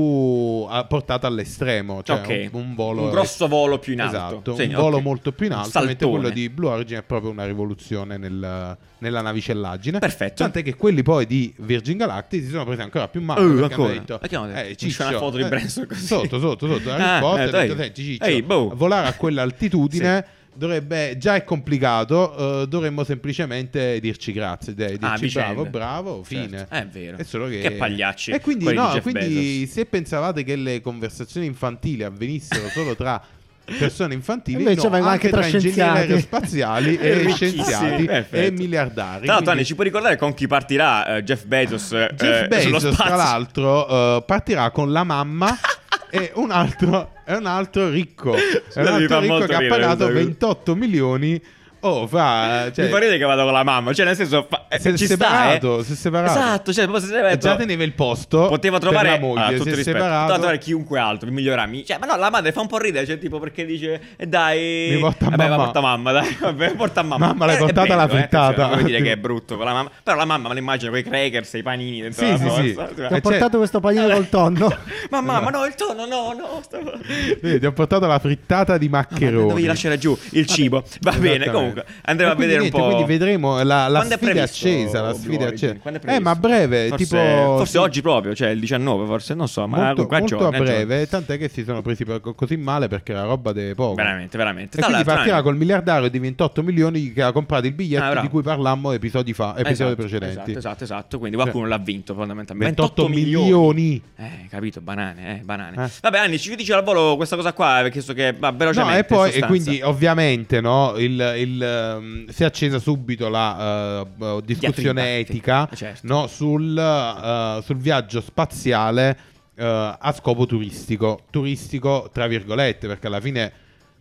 eh, 0.70 0.86
portato 0.90 1.26
all'estremo, 1.28 2.02
cioè 2.04 2.18
Ok. 2.18 2.50
un, 2.54 2.60
un 2.62 2.76
volo 2.76 3.04
Un 3.04 3.10
grosso 3.12 3.48
volo 3.48 3.78
più 3.80 3.94
in 3.94 4.02
alto. 4.02 4.16
Esatto, 4.18 4.56
Sì, 4.56 4.64
un 4.64 4.74
volo 4.74 4.98
ok. 4.98 5.04
molto 5.04 5.32
più 5.32 5.46
in 5.46 5.54
alto, 5.54 5.82
mentre 5.84 6.08
quello 6.10 6.30
di 6.30 6.50
Blue 6.50 6.70
Origin 6.70 6.98
è 6.98 7.04
proprio 7.04 7.32
una 7.32 7.46
rivoluzione 7.46 8.18
nel- 8.18 8.78
nella 8.98 9.22
navicellaggine. 9.22 10.00
Perfetto. 10.00 10.42
Tant'è 10.44 10.64
che 10.64 10.76
quelli 10.76 11.04
poi 11.04 11.26
di 11.28 11.54
Virgin 11.60 11.98
Galactic 11.98 12.44
si 12.44 12.50
sono 12.50 12.66
presi 12.66 12.82
ancora 12.82 13.08
più 13.08 13.22
male. 13.22 13.42
Uh, 13.46 13.64
ancora? 13.64 13.94
detto, 13.94 14.18
Perché 14.18 14.36
hanno 14.36 14.48
detto? 14.48 14.60
eh, 14.68 14.76
Ci 14.76 14.90
c'è 14.90 15.02
una 15.04 15.12
Ciccio, 15.12 15.24
foto 15.24 15.38
di 15.38 15.44
eh, 15.44 15.48
Branson 15.48 15.88
così. 15.88 16.06
Sotto, 16.06 16.40
sotto, 16.40 16.68
sotto. 16.68 16.90
La 16.90 16.96
Ah, 16.96 17.20
risposta 17.20 17.42
eh, 17.44 17.70
ha 17.72 17.74
detto, 17.76 17.94
Ciccio, 18.02 18.24
Ehi, 18.26 18.42
boh. 18.42 18.72
volare 18.76 19.08
a 19.08 19.14
quell'altitudine... 19.14 20.26
Dovrebbe, 20.56 21.18
già 21.18 21.36
è 21.36 21.44
complicato, 21.44 22.62
eh, 22.62 22.68
dovremmo 22.68 23.04
semplicemente 23.04 24.00
dirci 24.00 24.32
grazie, 24.32 24.74
dai, 24.74 24.98
dirci 24.98 25.38
Ah, 25.38 25.42
bravo, 25.44 25.66
bravo, 25.66 26.24
fine. 26.24 26.60
Certo, 26.60 26.74
È 26.76 26.88
vero. 26.88 27.18
È 27.18 27.24
solo 27.24 27.48
che... 27.48 27.60
Che 27.60 27.72
pagliacci. 27.72 28.32
E 28.32 28.40
quindi, 28.40 28.74
no, 28.74 28.98
quindi 29.02 29.68
se 29.68 29.86
pensavate 29.86 30.44
che 30.44 30.56
le 30.56 30.80
conversazioni 30.82 31.46
infantili 31.46 32.04
avvenissero 32.04 32.70
solo 32.70 32.96
tra 32.96 33.22
persone 33.78 34.14
infantili, 34.14 34.60
Invece 34.60 34.84
no, 34.84 34.90
vengono 34.92 35.12
anche 35.12 35.30
tra 35.30 35.46
ingegneri 35.46 35.72
scienziati. 35.72 36.00
aerospaziali 36.00 36.98
e 36.98 37.30
scienziati 37.34 38.06
perfetto. 38.06 38.46
e 38.46 38.52
miliardari. 38.52 39.26
Tra 39.26 39.34
l'altro, 39.34 39.36
Quindi 39.36 39.50
Anni, 39.50 39.66
ci 39.66 39.74
puoi 39.74 39.88
ricordare 39.88 40.16
con 40.18 40.34
chi 40.34 40.48
partirà 40.48 41.18
eh, 41.18 41.24
Jeff 41.24 41.46
Bezos, 41.46 41.92
eh, 41.94 42.12
Jeff 42.16 42.44
eh, 42.44 42.48
Bezos, 42.48 42.96
tra 42.96 43.16
l'altro, 43.16 43.88
eh, 44.18 44.24
partirà 44.26 44.70
con 44.72 44.92
la 44.92 45.04
mamma 45.04 45.58
e 46.16 46.32
un 46.36 46.52
altro, 46.52 47.12
è 47.26 47.36
un 47.36 47.46
altro 47.46 47.90
ricco. 47.90 48.34
È 48.36 48.80
un 48.80 48.88
altro 48.88 49.20
ricco 49.20 49.46
che 49.46 49.56
ha 49.56 49.68
pagato 49.68 49.78
questa 49.78 49.96
cosa. 49.96 50.14
28 50.14 50.76
milioni. 50.76 51.42
Oh, 51.82 52.08
fra, 52.08 52.72
cioè, 52.74 52.86
Mi 52.86 52.92
fa 52.92 52.98
ridere 52.98 53.18
che 53.20 53.26
vado 53.26 53.44
con 53.44 53.54
la 53.54 53.64
mamma, 53.64 53.94
cioè 53.94 54.06
nel 54.06 54.16
senso 54.16 54.48
fa, 54.50 54.66
eh, 54.70 54.80
si 54.80 54.90
è 54.90 54.94
ci 54.98 55.06
separato, 55.06 55.74
sta, 55.74 55.82
eh. 55.82 55.86
si 55.86 55.92
è 55.94 55.96
separato. 55.96 56.40
Esatto, 56.40 56.74
cioè 56.74 56.88
proprio 56.88 57.06
se 57.08 57.30
E 57.30 57.38
già 57.38 57.56
teneva 57.56 57.84
il 57.84 57.94
posto. 57.94 58.48
Poteva 58.48 58.80
trovare 58.80 59.10
la 59.12 59.20
moglie, 59.20 59.42
ah, 59.44 59.48
si 59.50 59.56
tutto 59.58 59.70
è 59.70 59.76
rispetto. 59.76 59.98
separato. 59.98 60.20
Poteva 60.22 60.38
trovare 60.38 60.58
chiunque 60.58 60.98
altro, 61.00 61.30
i 61.30 61.32
migliori 61.32 61.60
amici. 61.62 61.86
Cioè, 61.86 61.98
ma 62.00 62.06
no, 62.08 62.16
la 62.16 62.30
madre 62.32 62.52
fa 62.52 62.62
un 62.62 62.68
po' 62.68 62.78
ridere, 62.80 63.06
cioè 63.06 63.20
tipo 63.20 63.40
perché 63.40 63.66
dice 63.66 64.02
"E 64.16 64.26
dai, 64.26 64.90
Mi 64.94 65.00
porta 65.00 65.26
vabbè, 65.30 65.38
mamma." 65.38 65.56
ma 65.58 65.64
porta 65.64 65.82
mamma, 65.82 66.12
dai, 66.12 66.38
vabbè, 66.42 66.72
porta 66.76 67.04
mamma. 67.04 67.28
Mamma, 67.28 67.46
l'hai 67.46 67.56
Eh, 67.56 67.60
portata 67.60 67.82
bello, 67.88 67.96
la 67.96 68.06
eh, 68.06 68.10
frittata. 68.10 68.54
cioè, 68.54 68.62
non 68.66 68.70
vuoi 68.80 68.84
dire 68.84 69.02
che 69.02 69.12
è 69.12 69.18
brutto 69.18 69.56
con 69.56 69.66
la 69.66 69.74
mamma, 69.74 69.92
però 70.04 70.18
la 70.18 70.26
mamma 70.26 70.48
me 70.48 70.54
la 70.56 70.60
immagino 70.60 70.90
con 70.92 71.00
i 71.00 71.04
crackers 71.04 71.54
i 71.54 71.62
panini 71.62 72.02
dentro 72.02 72.26
Sì, 72.26 72.32
la 72.32 72.38
sì, 72.38 72.44
borsa. 72.44 72.62
sì. 72.62 72.74
Cioè, 72.74 72.94
Ti 72.96 73.02
ho 73.02 73.06
Eh, 73.06 73.10
c'è- 73.10 73.22
portato 73.22 73.58
questo 73.58 73.80
panino 73.80 74.08
col 74.10 74.30
tonno. 74.30 74.76
Ma 75.12 75.22
mamma, 75.22 75.50
no, 75.52 75.66
il 75.66 75.76
tonno, 75.76 76.06
no, 76.06 76.34
no. 76.36 76.62
Stavo... 76.64 76.94
Vedi, 77.42 77.60
ti 77.60 77.66
ho 77.68 77.72
portato 77.74 78.08
la 78.08 78.18
frittata 78.20 78.78
di 78.78 78.90
maccheroni. 78.90 79.48
Dovevi 79.50 79.68
lasciare 79.68 79.98
giù 80.00 80.18
il 80.32 80.46
cibo. 80.48 80.84
Va 81.02 81.12
bene, 81.12 81.44
Esattamente. 81.46 81.75
Comunque. 81.76 81.86
Andremo 82.04 82.32
a 82.32 82.36
vedere 82.36 82.56
un 82.56 82.60
niente, 82.62 82.78
po'. 82.80 82.86
Quindi 82.86 83.04
vedremo 83.06 83.64
la, 83.64 83.88
la 83.88 84.00
sfida 84.02 84.18
previsto 84.18 84.42
accesa. 84.68 85.02
La 85.02 85.14
sfida 85.14 85.48
accesa. 85.48 85.76
Eh, 86.06 86.20
ma 86.20 86.32
a 86.32 86.36
breve, 86.36 86.88
Forse, 86.90 87.04
tipo. 87.06 87.18
forse 87.18 87.72
sì, 87.72 87.78
oggi 87.78 88.02
proprio, 88.02 88.34
cioè 88.36 88.50
il 88.50 88.60
19, 88.60 89.06
forse 89.06 89.34
non 89.34 89.48
so, 89.48 89.68
ma 89.68 89.78
Molto, 89.78 90.08
qua 90.08 90.20
molto 90.20 90.38
giorni, 90.38 90.56
a 90.56 90.60
giorni. 90.60 90.86
breve, 90.86 91.08
tant'è 91.08 91.38
che 91.38 91.50
si 91.50 91.64
sono 91.64 91.82
presi 91.82 92.06
così 92.36 92.58
male 92.58 92.88
perché 92.88 93.14
la 93.14 93.24
roba 93.24 93.52
deve 93.52 93.76
poco. 93.76 93.96
Veramente, 93.96 94.38
veramente. 94.38 94.80
E 94.80 94.84
quindi 94.84 95.04
partirà 95.04 95.42
col 95.42 95.56
miliardario 95.58 96.10
di 96.10 96.20
28 96.20 96.64
milioni 96.64 97.12
che 97.14 97.22
ha 97.22 97.32
comprato 97.32 97.66
il 97.68 97.74
biglietto 97.74 98.04
Ah, 98.06 98.22
di 98.22 98.30
cui 98.30 98.42
parlammo 98.44 98.92
episodi 98.92 99.34
fa, 99.34 99.56
episodi 99.58 99.72
Esatto, 99.74 99.96
precedenti. 99.96 100.34
Esatto, 100.52 100.58
esatto, 100.58 100.84
esatto. 100.84 101.20
Quindi 101.20 101.36
qualcuno 101.38 101.66
l'ha 101.68 101.78
vinto 101.78 102.14
fondamentalmente. 102.14 102.82
28 102.82 103.08
milioni. 103.08 104.02
Eh, 104.16 104.48
capito, 104.50 104.82
banane, 104.82 105.40
eh, 105.40 105.44
banane. 105.44 105.86
Eh. 105.86 105.90
Vabbè, 106.02 106.18
Anni, 106.20 106.38
ci 106.40 106.56
dici 106.56 106.72
al 106.72 106.84
volo 106.84 107.16
questa 107.16 107.36
cosa 107.36 107.54
qua, 107.54 107.80
perché 107.82 108.02
so 108.02 108.14
che 108.14 108.34
va 108.38 108.50
No, 108.52 108.58
velocemente. 108.58 109.00
e 109.00 109.04
poi, 109.04 109.32
e 109.32 109.40
quindi 109.46 109.82
ovviamente 109.82 110.62
no, 110.62 110.94
il, 110.98 111.34
il, 111.38 111.55
ehm, 111.62 112.28
si 112.28 112.44
è 112.44 112.46
accesa 112.46 112.80
subito 112.80 113.30
la 113.30 114.06
eh, 114.20 114.26
eh, 114.26 114.42
discussione 114.44 115.04
Diatriba, 115.04 115.04
etica 115.04 115.68
sì, 115.72 115.76
certo. 115.78 116.08
no, 116.08 116.28
sul, 116.28 116.78
eh, 116.78 117.62
sul 117.64 117.78
viaggio 117.78 118.22
spaziale 118.22 119.18
eh, 119.56 119.98
a 120.00 120.14
scopo 120.14 120.46
turistico. 120.46 121.24
Turistico, 121.30 122.10
tra 122.12 122.28
virgolette, 122.28 122.88
perché 122.88 123.08
alla 123.08 123.22
fine 123.22 123.52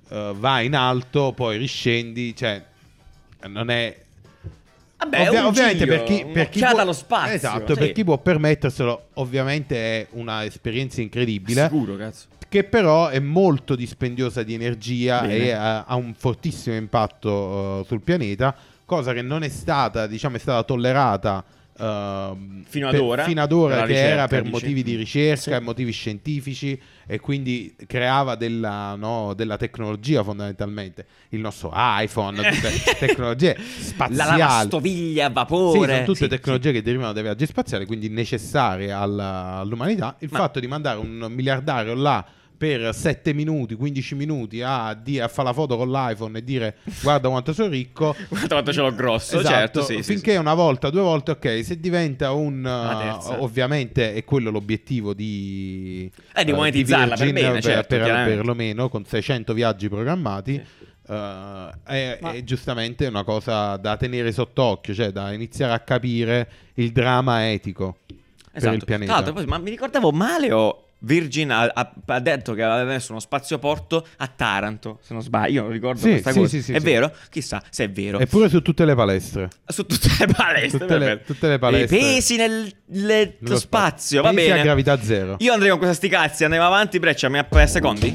eh, 0.08 0.32
vai 0.36 0.66
in 0.66 0.74
alto, 0.74 1.32
poi 1.32 1.56
riscendi, 1.56 2.34
cioè 2.36 2.62
non 3.46 3.70
è 3.70 4.03
Vabbè, 5.04 5.28
Ovvia- 5.28 5.46
ovviamente 5.46 5.84
giro, 5.84 5.96
per 5.96 6.02
chi, 6.04 6.26
per 6.32 6.48
chi 6.48 6.60
può, 6.60 6.78
allo 6.78 6.92
spazio. 6.92 7.34
esatto, 7.34 7.74
sì. 7.74 7.78
per 7.78 7.92
chi 7.92 8.04
può 8.04 8.18
permetterselo, 8.18 9.08
ovviamente 9.14 9.76
è 9.76 10.06
un'esperienza 10.12 11.00
incredibile. 11.00 11.62
Sicuro, 11.64 11.96
cazzo. 11.96 12.26
Che 12.48 12.64
però 12.64 13.08
è 13.08 13.18
molto 13.18 13.74
dispendiosa 13.74 14.42
di 14.42 14.54
energia 14.54 15.20
Bene. 15.20 15.36
e 15.36 15.50
ha, 15.50 15.84
ha 15.84 15.94
un 15.96 16.14
fortissimo 16.14 16.76
impatto 16.76 17.30
uh, 17.30 17.84
sul 17.84 18.00
pianeta, 18.00 18.54
cosa 18.84 19.12
che 19.12 19.22
non 19.22 19.42
è 19.42 19.48
stata, 19.48 20.06
diciamo, 20.06 20.36
è 20.36 20.38
stata 20.38 20.62
tollerata 20.62 21.44
uh, 21.76 22.62
Fino 22.66 22.86
ad 22.88 22.92
per- 22.92 23.00
ora, 23.02 23.24
fino 23.24 23.42
ad 23.42 23.52
ora 23.52 23.76
la 23.76 23.86
che 23.86 23.92
era 23.94 24.04
ricerca, 24.06 24.26
per 24.28 24.40
dici? 24.42 24.52
motivi 24.52 24.82
di 24.82 24.94
ricerca 24.96 25.40
Sì. 25.40 25.50
e 25.52 25.60
motivi 25.60 25.92
scientifici 25.92 26.80
e 27.06 27.20
quindi 27.20 27.74
creava 27.86 28.34
della, 28.34 28.94
no, 28.96 29.34
della 29.34 29.56
tecnologia 29.56 30.22
fondamentalmente. 30.22 31.06
Il 31.30 31.40
nostro 31.40 31.70
iPhone, 31.74 32.36
tutte 32.48 32.72
tecnologie 32.98 33.54
La 33.56 33.62
spaziali. 33.82 34.38
lavastoviglie 34.38 35.22
a 35.22 35.26
Sì, 35.28 35.32
vapore. 35.32 35.92
sono 35.92 36.04
tutte 36.04 36.18
Sì, 36.24 36.28
tecnologie 36.28 36.72
che 36.72 36.82
derivano 36.82 37.12
dai 37.12 37.22
viaggi 37.22 37.46
spaziali, 37.46 37.86
quindi 37.86 38.08
necessarie 38.08 38.90
alla- 38.92 39.56
all'umanità. 39.56 40.16
Il 40.20 40.28
Ma- 40.30 40.38
fatto 40.38 40.60
di 40.60 40.66
mandare 40.66 40.98
un 40.98 41.26
miliardario 41.30 41.94
là 41.94 42.24
per 42.56 42.94
7 42.94 43.32
minuti, 43.32 43.74
15 43.74 44.14
minuti 44.14 44.62
a, 44.62 44.94
di- 44.94 45.18
a 45.20 45.28
fare 45.28 45.48
la 45.48 45.54
foto 45.54 45.76
con 45.76 45.90
l'iPhone 45.90 46.38
e 46.38 46.44
dire 46.44 46.76
guarda 47.02 47.28
quanto 47.28 47.52
sono 47.52 47.68
ricco. 47.68 48.14
Guarda 48.28 48.48
quanto 48.54 48.72
ce 48.72 48.80
l'ho 48.80 48.94
grosso, 48.94 49.38
Esatto, 49.40 49.54
certo, 49.54 49.82
sì, 49.82 50.02
finché 50.02 50.32
sì. 50.32 50.36
una 50.38 50.54
volta, 50.54 50.90
due 50.90 51.00
volte, 51.02 51.32
ok, 51.32 51.64
se 51.64 51.78
diventa 51.78 52.32
un... 52.32 52.64
Uh, 52.64 53.42
ovviamente 53.42 54.14
è 54.14 54.24
quello 54.24 54.50
l'obiettivo 54.50 55.14
di... 55.14 56.10
Eh, 56.34 56.44
di 56.44 56.52
uh, 56.52 56.56
monetizzarla 56.56 57.16
per 57.16 57.24
Virgin, 57.26 57.34
bene, 57.42 57.52
per- 57.54 57.62
certo, 57.62 57.96
per- 57.96 58.24
perlomeno 58.24 58.88
con 58.88 59.04
600 59.04 59.52
viaggi 59.52 59.88
programmati. 59.88 60.54
Sì. 60.54 60.82
Uh, 61.06 61.68
è, 61.84 62.18
Ma- 62.22 62.32
è 62.32 62.42
giustamente 62.44 63.06
una 63.06 63.24
cosa 63.24 63.76
da 63.76 63.96
tenere 63.98 64.32
sott'occhio, 64.32 64.94
cioè 64.94 65.10
da 65.10 65.32
iniziare 65.32 65.72
a 65.74 65.80
capire 65.80 66.48
il 66.74 66.92
dramma 66.92 67.50
etico 67.50 67.98
per 68.06 68.16
Esatto. 68.52 68.74
il 68.74 68.84
pianeta. 68.84 69.12
Tra 69.12 69.20
l'altro, 69.22 69.34
poi- 69.34 69.46
ma 69.46 69.58
mi 69.58 69.70
ricordavo 69.70 70.10
male 70.12 70.52
o 70.52 70.83
Virgin 70.98 71.50
ha, 71.50 71.64
ha- 71.74 71.92
ha 72.06 72.20
detto 72.20 72.54
che 72.54 72.62
aveva 72.62 72.84
messo 72.90 73.12
uno 73.12 73.20
spazioporto 73.20 74.06
a 74.16 74.26
Taranto, 74.26 75.00
se 75.02 75.12
non 75.12 75.22
sbaglio. 75.22 75.52
Io 75.52 75.62
non 75.62 75.70
ricordo 75.70 76.00
Sì, 76.00 76.08
questa 76.10 76.32
sì, 76.32 76.38
cosa. 76.38 76.50
sì, 76.50 76.62
sì, 76.62 76.72
è 76.72 76.78
sì. 76.78 76.84
vero? 76.84 77.12
Chissà 77.30 77.62
se 77.68 77.84
è 77.84 77.90
vero. 77.90 78.18
Eppure 78.18 78.48
su 78.48 78.62
tutte 78.62 78.84
le 78.84 78.94
palestre. 78.94 79.48
Su 79.66 79.84
tutte 79.84 80.08
le 80.18 80.26
palestre. 80.32 80.78
Tutte 80.78 80.98
le- 80.98 81.22
tutte 81.24 81.48
le 81.48 81.58
palestre. 81.58 81.96
I 81.96 82.00
pesi 82.00 82.36
nel 82.36 82.74
letto 82.86 83.36
Nello 83.40 83.58
spazio, 83.58 84.22
va 84.22 84.30
Pensi 84.30 84.44
a 84.46 84.52
bene. 84.52 84.62
gravità 84.64 85.00
zero. 85.02 85.36
Io 85.40 85.52
andrei 85.52 85.70
con 85.70 85.78
questa 85.78 85.96
sti 85.96 86.08
cazzi, 86.08 86.44
andiamo 86.44 86.66
avanti, 86.66 86.98
Breccia, 86.98 87.28
mi 87.28 87.38
ha 87.38 87.66
secondi? 87.66 88.12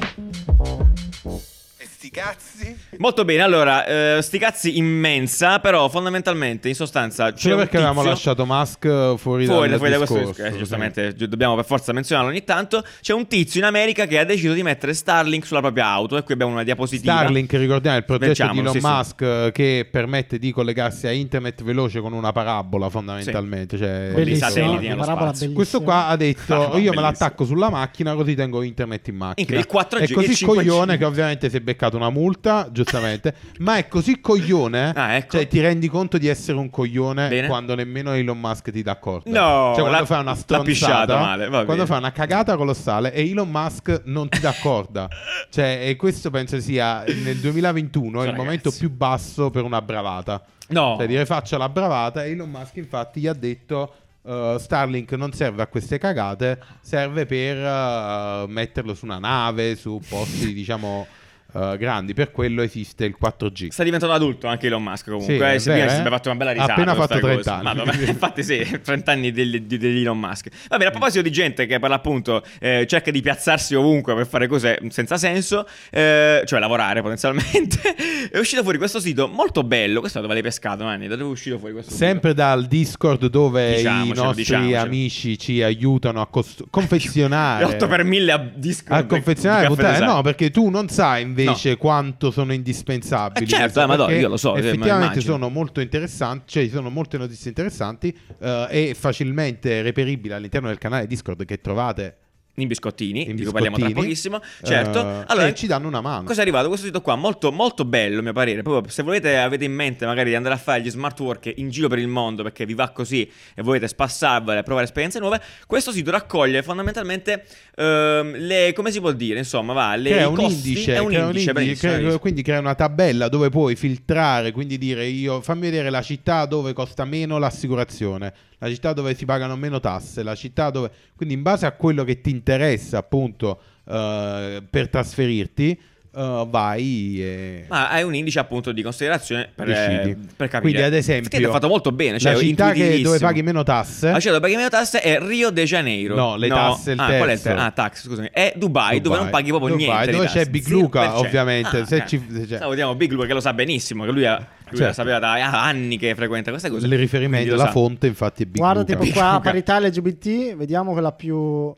E 1.76 1.86
sti 1.86 2.10
cazzi? 2.10 2.49
Molto 2.98 3.24
bene, 3.24 3.42
allora, 3.42 4.16
eh, 4.16 4.22
sti 4.22 4.38
cazzi 4.38 4.76
immensa, 4.76 5.58
però 5.60 5.88
fondamentalmente, 5.88 6.68
in 6.68 6.74
sostanza, 6.74 7.32
c'è 7.32 7.38
Solo 7.38 7.56
perché 7.56 7.76
avevamo 7.76 8.00
tizio- 8.00 8.10
lasciato 8.14 8.46
Musk 8.46 9.16
fuori, 9.16 9.46
Fuori, 9.46 9.68
dal 9.68 9.78
fuori 9.78 9.92
da 9.92 9.96
questo 9.98 10.16
discorso, 10.18 10.44
eh, 10.44 10.50
sì. 10.52 10.58
giustamente 10.58 11.14
gi- 11.14 11.28
dobbiamo 11.28 11.54
per 11.54 11.64
forza 11.64 11.92
menzionarlo 11.92 12.30
ogni 12.30 12.44
tanto. 12.44 12.84
C'è 13.00 13.12
un 13.12 13.26
tizio 13.26 13.60
in 13.60 13.66
America 13.66 14.06
che 14.06 14.18
ha 14.18 14.24
deciso 14.24 14.52
di 14.52 14.62
mettere 14.62 14.94
Starlink 14.94 15.46
sulla 15.46 15.60
propria 15.60 15.86
auto. 15.86 16.16
E 16.16 16.22
qui 16.22 16.34
abbiamo 16.34 16.52
una 16.52 16.62
diapositiva. 16.64 17.12
Starlink, 17.16 17.52
ricordiamo, 17.54 17.96
è 17.96 18.00
il 18.00 18.04
progetto 18.06 18.28
di 18.30 18.34
Svelciamolo, 18.34 18.60
Elon 18.70 18.72
sì, 18.74 18.80
sì. 18.80 18.86
Musk 18.86 19.20
eh, 19.22 19.50
che 19.52 19.88
permette 19.90 20.38
di 20.38 20.52
collegarsi 20.52 21.06
a 21.06 21.12
internet 21.12 21.62
veloce 21.62 22.00
con 22.00 22.12
una 22.12 22.32
parabola 22.32 22.88
fondamentalmente. 22.88 23.76
Cioè, 23.78 24.10
Con 24.12 24.14
dei 24.22 24.24
Bellissimo, 24.24 24.50
parabola 24.76 25.04
spazio. 25.04 25.24
bellissima. 25.24 25.54
Questo 25.54 25.82
qua 25.82 26.06
ha 26.06 26.16
detto: 26.16 26.54
Ah, 26.54 26.56
no, 26.56 26.62
Io 26.64 26.68
me 26.70 26.74
bellissimo. 26.80 27.00
l'attacco 27.00 27.44
sulla 27.44 27.70
macchina, 27.70 28.14
così 28.14 28.34
tengo 28.34 28.62
internet 28.62 29.08
in 29.08 29.16
macchina. 29.16 29.58
Il 29.58 29.66
4G, 29.70 29.98
è 30.00 30.12
così 30.12 30.30
il 30.30 30.36
5G. 30.36 30.44
coglione 30.46 30.98
che 30.98 31.04
ovviamente 31.04 31.48
si 31.50 31.56
è 31.56 31.60
beccato 31.60 31.96
una 31.96 32.10
multa, 32.10 32.59
giustamente. 32.70 33.34
ma 33.58 33.76
è 33.76 33.88
così 33.88 34.20
coglione. 34.20 34.92
Ah, 34.94 35.14
ecco. 35.14 35.36
Cioè, 35.36 35.46
ti 35.48 35.60
rendi 35.60 35.88
conto 35.88 36.18
di 36.18 36.26
essere 36.28 36.58
un 36.58 36.70
coglione 36.70 37.28
Bene. 37.28 37.46
quando 37.46 37.74
nemmeno 37.74 38.12
Elon 38.12 38.38
Musk 38.38 38.70
ti 38.70 38.82
dà 38.82 38.96
corda. 38.96 39.30
No, 39.30 39.72
cioè, 39.74 39.80
quando 39.82 39.90
l'ha- 40.00 40.06
fai 40.06 40.20
una 40.20 40.34
stronzata, 40.34 41.18
male, 41.18 41.48
quando 41.48 41.66
bene. 41.72 41.86
fai 41.86 41.98
una 41.98 42.12
cagata 42.12 42.56
colossale 42.56 43.12
e 43.12 43.28
Elon 43.30 43.50
Musk 43.50 44.02
non 44.04 44.28
ti 44.28 44.40
dà 44.40 44.54
corda. 44.60 45.08
cioè, 45.50 45.86
e 45.88 45.96
questo 45.96 46.30
penso 46.30 46.60
sia 46.60 47.04
nel 47.06 47.36
2021 47.38 48.20
il 48.20 48.26
Ragazzi. 48.26 48.36
momento 48.44 48.70
più 48.70 48.90
basso 48.90 49.50
per 49.50 49.64
una 49.64 49.80
bravata. 49.82 50.42
No. 50.68 50.94
Cioè, 50.98 51.06
dire 51.06 51.26
faccia 51.26 51.58
la 51.58 51.68
bravata. 51.68 52.24
Elon 52.24 52.48
Musk, 52.50 52.76
infatti, 52.76 53.20
gli 53.20 53.26
ha 53.26 53.32
detto. 53.34 53.94
uh, 54.22 54.58
Starlink 54.58 55.12
non 55.12 55.32
serve 55.32 55.62
a 55.62 55.66
queste 55.66 55.96
cagate, 55.98 56.60
serve 56.82 57.24
per 57.24 57.56
uh, 57.56 58.46
metterlo 58.48 58.94
su 58.94 59.06
una 59.06 59.18
nave, 59.18 59.74
su 59.76 59.98
posti 60.06 60.52
diciamo 60.54 61.06
uh, 61.52 61.76
grandi. 61.76 62.14
Per 62.14 62.30
quello 62.30 62.62
esiste 62.62 63.04
il 63.04 63.16
4G. 63.20 63.68
Sta 63.68 63.82
diventando 63.84 64.14
adulto 64.14 64.46
anche 64.46 64.66
Elon 64.66 64.82
Musk 64.82 65.10
comunque. 65.10 65.58
Sì, 65.58 65.70
eh, 65.70 65.74
vero, 65.74 65.90
si 65.90 65.96
eh? 65.96 66.02
è 66.02 66.08
fatto 66.08 66.28
una 66.30 66.38
bella 66.38 66.50
Ha 66.50 66.54
risata. 66.54 66.72
appena 66.72 66.94
questa 66.94 67.14
fatto 67.14 67.26
30 67.26 67.36
cosa. 67.36 67.54
anni. 67.54 67.64
Madonna, 67.64 67.92
infatti 68.10 68.42
sì, 68.42 68.80
30 68.82 69.12
anni 69.12 69.32
di, 69.32 69.66
di, 69.66 69.78
di 69.78 70.00
Elon 70.02 70.18
Musk. 70.18 70.48
Va 70.68 70.76
bene, 70.76 70.88
a 70.88 70.90
proposito 70.90 71.22
di 71.22 71.30
gente 71.30 71.66
che 71.66 71.78
per 71.78 71.90
l'appunto 71.90 72.42
eh, 72.60 72.86
cerca 72.86 73.10
di 73.10 73.20
piazzarsi 73.20 73.74
ovunque 73.74 74.14
per 74.14 74.26
fare 74.26 74.46
cose 74.46 74.78
senza 74.88 75.16
senso, 75.16 75.66
eh, 75.90 76.42
cioè 76.44 76.58
lavorare 76.60 77.02
potenzialmente, 77.02 77.80
è 78.30 78.38
uscito 78.38 78.62
fuori 78.62 78.78
questo 78.78 79.00
sito 79.00 79.28
molto 79.28 79.62
bello. 79.62 80.00
Questo 80.00 80.20
dove 80.20 80.34
l'hai 80.34 80.42
pescato, 80.42 80.84
Nanni? 80.84 81.08
Da 81.08 81.16
dove 81.16 81.30
è 81.30 81.32
uscito 81.32 81.58
fuori 81.58 81.74
questo 81.74 81.92
Sempre 81.92 82.34
dal 82.34 82.66
Discord 82.66 83.26
dove 83.26 83.72
i 83.72 83.76
Diciamocelo, 83.76 84.22
nostri 84.22 84.42
diciamocelo. 84.42 84.80
amici 84.82 85.38
ci 85.38 85.62
aiutano 85.62 86.20
a 86.20 86.26
cos- 86.26 86.64
confezionare. 86.70 87.64
sito? 87.70 87.76
8 87.76 87.86
per 87.88 88.04
1000 88.04 88.32
a 88.32 88.38
Discord. 88.54 89.00
a 89.00 89.06
confezionare 89.06 89.68
di. 89.68 89.74
Design. 89.98 90.04
No, 90.04 90.22
perché 90.22 90.50
tu 90.50 90.68
non 90.68 90.88
sai 90.88 91.22
invece 91.22 91.39
quanto 91.78 92.30
sono 92.30 92.52
indispensabili. 92.52 93.44
Eh, 93.44 93.48
certo, 93.48 93.80
eh, 93.80 93.86
ma 93.86 93.96
no, 93.96 94.10
io 94.10 94.28
lo 94.28 94.36
so, 94.36 94.54
eh, 94.56 94.60
Effettivamente 94.60 95.20
sono 95.20 95.48
molto 95.48 95.80
interessanti, 95.80 96.52
cioè 96.52 96.64
ci 96.64 96.70
sono 96.70 96.90
molte 96.90 97.18
notizie 97.18 97.48
interessanti 97.48 98.16
eh, 98.40 98.66
e 98.70 98.94
facilmente 98.94 99.82
reperibili 99.82 100.34
all'interno 100.34 100.68
del 100.68 100.78
canale 100.78 101.06
Discord 101.06 101.44
che 101.44 101.60
trovate 101.60 102.16
In 102.62 102.68
biscottini, 102.68 103.28
in 103.28 103.36
di 103.36 103.42
cui 103.42 103.52
parliamo 103.52 103.76
tra 103.76 103.90
pochissimo. 103.90 104.40
Certo. 104.62 104.98
Eh, 104.98 105.24
allora, 105.26 105.46
e 105.46 105.54
ci 105.54 105.66
danno 105.66 105.88
una 105.88 106.00
mano. 106.00 106.24
Cosa 106.24 106.40
è 106.40 106.42
arrivato? 106.42 106.68
Questo 106.68 106.86
sito 106.86 107.00
qua 107.00 107.16
molto 107.16 107.52
molto 107.52 107.84
bello 107.84 108.20
a 108.20 108.22
mio 108.22 108.32
parere. 108.32 108.62
Proprio 108.62 108.90
se 108.92 109.02
volete 109.02 109.36
avete 109.36 109.64
in 109.64 109.72
mente 109.72 110.06
magari 110.06 110.30
di 110.30 110.36
andare 110.36 110.54
a 110.54 110.58
fare 110.58 110.80
gli 110.80 110.90
smart 110.90 111.18
work 111.20 111.52
in 111.56 111.70
giro 111.70 111.88
per 111.88 111.98
il 111.98 112.08
mondo 112.08 112.42
perché 112.42 112.66
vi 112.66 112.74
va 112.74 112.90
così 112.90 113.30
e 113.54 113.62
volete 113.62 113.88
spassarvela 113.88 114.60
e 114.60 114.62
provare 114.62 114.86
esperienze 114.86 115.18
nuove, 115.18 115.40
questo 115.66 115.92
sito 115.92 116.10
raccoglie 116.10 116.62
fondamentalmente 116.62 117.44
ehm, 117.76 118.36
le 118.36 118.72
come 118.74 118.90
si 118.90 119.00
può 119.00 119.12
dire, 119.12 119.38
insomma, 119.38 119.72
va, 119.72 119.94
le 119.96 120.10
crea 120.10 120.28
un 120.28 120.34
costi, 120.34 120.68
indice, 120.68 120.94
è 120.94 120.98
un 120.98 121.08
crea 121.08 121.20
un 121.20 121.26
indice, 121.26 121.50
indice, 121.50 121.52
bravissimo, 121.52 122.08
crea- 122.08 122.18
quindi 122.18 122.42
crea 122.42 122.58
una 122.58 122.74
tabella 122.74 123.28
dove 123.28 123.48
puoi 123.48 123.76
filtrare, 123.76 124.52
quindi 124.52 124.78
dire 124.78 125.06
io 125.06 125.40
fammi 125.40 125.62
vedere 125.62 125.90
la 125.90 126.02
città 126.02 126.46
dove 126.46 126.72
costa 126.72 127.04
meno 127.04 127.38
l'assicurazione, 127.38 128.32
la 128.58 128.68
città 128.68 128.92
dove 128.92 129.14
si 129.14 129.24
pagano 129.24 129.56
meno 129.56 129.80
tasse, 129.80 130.22
la 130.22 130.34
città 130.34 130.70
dove 130.70 130.90
quindi 131.16 131.34
in 131.34 131.42
base 131.42 131.66
a 131.66 131.72
quello 131.72 132.04
che 132.04 132.20
ti 132.20 132.30
interessa 132.30 132.49
appunto 132.96 133.58
eh, 133.88 134.62
per 134.68 134.88
trasferirti 134.88 135.78
eh, 136.12 136.44
vai 136.48 137.22
e 137.22 137.64
Ma 137.68 137.88
hai 137.88 138.02
un 138.02 138.12
indice 138.16 138.40
appunto 138.40 138.72
di 138.72 138.82
considerazione 138.82 139.48
per, 139.54 139.70
eh, 139.70 140.16
per 140.36 140.48
capire. 140.48 140.60
Quindi, 140.60 140.82
ad 140.82 140.92
esempio, 140.94 141.28
Effettivamente 141.28 141.48
è 141.48 141.52
fatto 141.60 141.68
molto 141.68 141.92
bene, 141.92 142.18
cioè 142.18 142.32
la 142.32 142.38
città 142.40 142.72
che, 142.72 143.00
dove 143.00 143.18
paghi 143.20 143.42
meno 143.42 143.62
tasse 143.62 144.10
La 144.10 144.18
città 144.18 144.30
dove 144.34 144.40
paghi 144.40 144.56
meno 144.56 144.68
tasse 144.68 145.00
è 145.02 145.20
Rio 145.20 145.50
de 145.50 145.62
Janeiro. 145.64 146.16
No, 146.16 146.34
le 146.36 146.48
tasse, 146.48 146.92
il 146.92 146.98
ah, 146.98 147.06
qual 147.16 147.28
è 147.28 147.32
il 147.32 147.40
terzo. 147.40 147.42
ter- 147.42 147.58
Ah, 147.58 147.70
tax, 147.70 148.06
scusami. 148.06 148.28
È 148.32 148.52
Dubai, 148.56 149.00
dove 149.00 149.02
Dubai. 149.02 149.18
non 149.20 149.30
paghi 149.30 149.48
proprio 149.50 149.76
Dubai, 149.76 149.86
niente. 149.86 150.10
dove 150.10 150.26
c'è 150.26 150.46
Big 150.46 150.64
0%. 150.66 150.70
Luca, 150.70 151.18
ovviamente, 151.18 151.86
se 151.86 152.00
Ah, 152.02 152.06
ci- 152.06 152.26
se 152.28 152.46
c'è. 152.46 152.58
Salutiamo 152.58 152.94
Big 152.96 153.12
Luca 153.12 153.26
che 153.26 153.32
lo 153.32 153.40
sa 153.40 153.52
benissimo, 153.54 154.04
che 154.04 154.10
lui, 154.10 154.24
ha, 154.26 154.34
lui 154.36 154.46
Certo. 154.70 154.84
la 154.86 154.92
sapeva 154.92 155.18
da 155.20 155.62
anni 155.62 155.96
che 155.96 156.16
frequenta 156.16 156.50
queste 156.50 156.70
cose. 156.70 156.86
il 156.86 156.98
riferimento 156.98 157.54
la 157.54 157.66
sa. 157.66 157.70
fonte 157.70 158.08
infatti 158.08 158.42
è 158.42 158.46
Big 158.46 158.56
Guarda, 158.56 158.80
Luca. 158.80 158.92
tipo 158.94 159.04
Big 159.04 159.12
qua, 159.12 159.38
parità 159.40 159.78
LGBT, 159.78 160.56
vediamo 160.56 160.90
quella 160.90 161.12
più... 161.12 161.72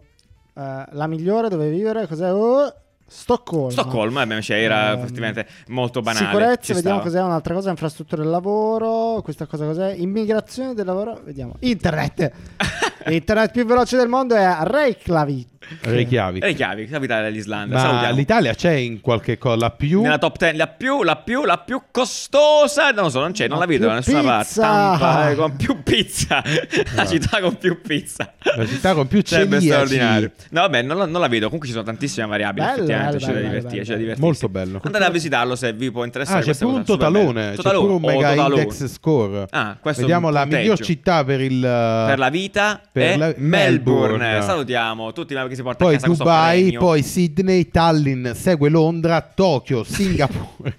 eh, 0.54 0.84
la 0.90 1.06
migliore 1.06 1.48
dove 1.48 1.70
vivere, 1.70 2.06
cos'è? 2.06 2.32
Oh, 2.32 2.74
Stoccolma. 3.12 3.70
Stoccolma, 3.70 4.22
eh, 4.22 4.40
cioè, 4.40 4.56
era 4.56 4.92
Ehm, 4.92 5.00
effettivamente 5.00 5.46
molto 5.66 6.00
banale. 6.00 6.24
Sicurezza, 6.24 6.72
vediamo 6.72 7.00
cos'è 7.00 7.20
un'altra 7.22 7.52
cosa, 7.52 7.68
infrastrutture 7.68 8.22
del 8.22 8.30
lavoro, 8.30 9.20
questa 9.22 9.44
cosa 9.44 9.66
cos'è? 9.66 9.92
Immigrazione 9.92 10.72
del 10.72 10.86
lavoro, 10.86 11.20
vediamo. 11.22 11.56
Internet. 11.60 12.32
Internet 13.08 13.50
più 13.52 13.64
veloce 13.64 13.96
del 13.96 14.08
mondo 14.08 14.34
è 14.34 14.56
Reykjavik. 14.62 15.50
Reykjavik. 15.82 16.42
Reykjavik, 16.42 16.90
capitale 16.90 17.22
dell'Islanda. 17.30 17.76
Ma 17.76 17.80
Salutiamo. 17.80 18.14
l'Italia 18.16 18.54
c'è 18.54 18.72
in 18.72 19.00
qualche 19.00 19.38
cosa 19.38 19.56
la 19.56 19.70
più 19.70 20.02
Nella 20.02 20.18
top 20.18 20.36
10, 20.36 20.56
la 20.56 20.66
più, 20.66 21.02
la 21.04 21.16
più, 21.16 21.44
la 21.44 21.58
più 21.58 21.82
costosa. 21.90 22.90
Non 22.90 23.04
lo 23.04 23.10
so, 23.10 23.20
non 23.20 23.30
c'è, 23.32 23.46
non 23.46 23.58
Ma 23.58 23.64
la 23.64 23.70
vedo 23.70 23.86
da 23.86 23.94
nessuna 23.94 24.22
parte. 24.22 24.60
Tampa, 24.60 25.30
eh, 25.30 25.34
con 25.36 25.56
più 25.56 25.82
pizza. 25.82 26.42
La 26.94 27.02
Ah. 27.02 27.06
città 27.06 27.40
con 27.40 27.56
più 27.56 27.80
pizza. 27.80 28.32
La 28.56 28.66
città 28.66 28.92
con 28.94 29.06
più 29.06 29.22
Sarebbe 29.24 29.60
celiaci. 29.60 29.66
straordinario. 29.66 30.30
No, 30.50 30.60
vabbè, 30.62 30.82
non, 30.82 30.96
la- 30.98 31.06
non 31.06 31.20
la 31.20 31.28
vedo. 31.28 31.44
Comunque 31.46 31.68
ci 31.68 31.72
sono 31.74 31.84
tantissime 31.84 32.26
variabili. 32.26 32.66
Bello, 32.66 32.76
effettivamente, 32.82 33.12
bello, 33.12 33.18
c'è 33.18 33.26
da 33.26 33.32
bello, 33.32 33.46
divertire. 33.46 33.70
bello, 33.72 33.82
c'è 33.84 33.90
da 33.92 33.96
divertirsi. 33.98 34.20
Molto 34.20 34.48
bello. 34.48 34.80
Andate 34.84 35.04
a 35.04 35.10
visitarlo 35.10 35.54
se 35.56 35.72
vi 35.72 35.90
può 35.90 36.04
interessare. 36.04 36.40
Ah, 36.40 36.42
c'è 36.42 36.54
pure 36.56 36.74
un 36.76 36.84
totalone, 36.84 37.50
c'è 37.50 37.56
Totalone, 37.56 37.86
pure 37.86 37.94
un 37.94 38.00
mega 38.22 38.46
index 38.46 38.84
score. 38.86 39.46
Ah, 39.50 39.76
Vediamo 39.82 40.30
la 40.30 40.44
miglior 40.44 40.78
città 40.80 41.24
per 41.24 41.40
il 41.40 41.60
Per 41.60 42.18
la 42.18 42.28
vita 42.30 42.80
per 42.92 43.02
è 43.02 43.16
la- 43.16 43.34
Melbourne. 43.38 44.18
Melbourne. 44.18 44.42
Salutiamo 44.42 45.12
tutti 45.12 45.34
che 45.34 45.54
si 45.54 45.62
porta 45.62 45.88
a 45.88 45.90
casa 45.92 46.06
Dubai, 46.06 46.72
poi 46.72 47.02
Sydney, 47.02 47.68
Tallinn, 47.70 48.32
segue 48.32 48.68
Londra, 48.68 49.20
Tokyo, 49.22 49.82
Singapore. 49.84 50.76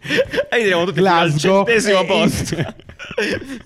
E 0.49 0.61
diremo 0.61 0.85
tutti 0.85 0.99
fino 0.99 1.09
al 1.09 1.29
Glasgow 1.31 1.65
centesimo 1.65 2.05
posto. 2.05 2.55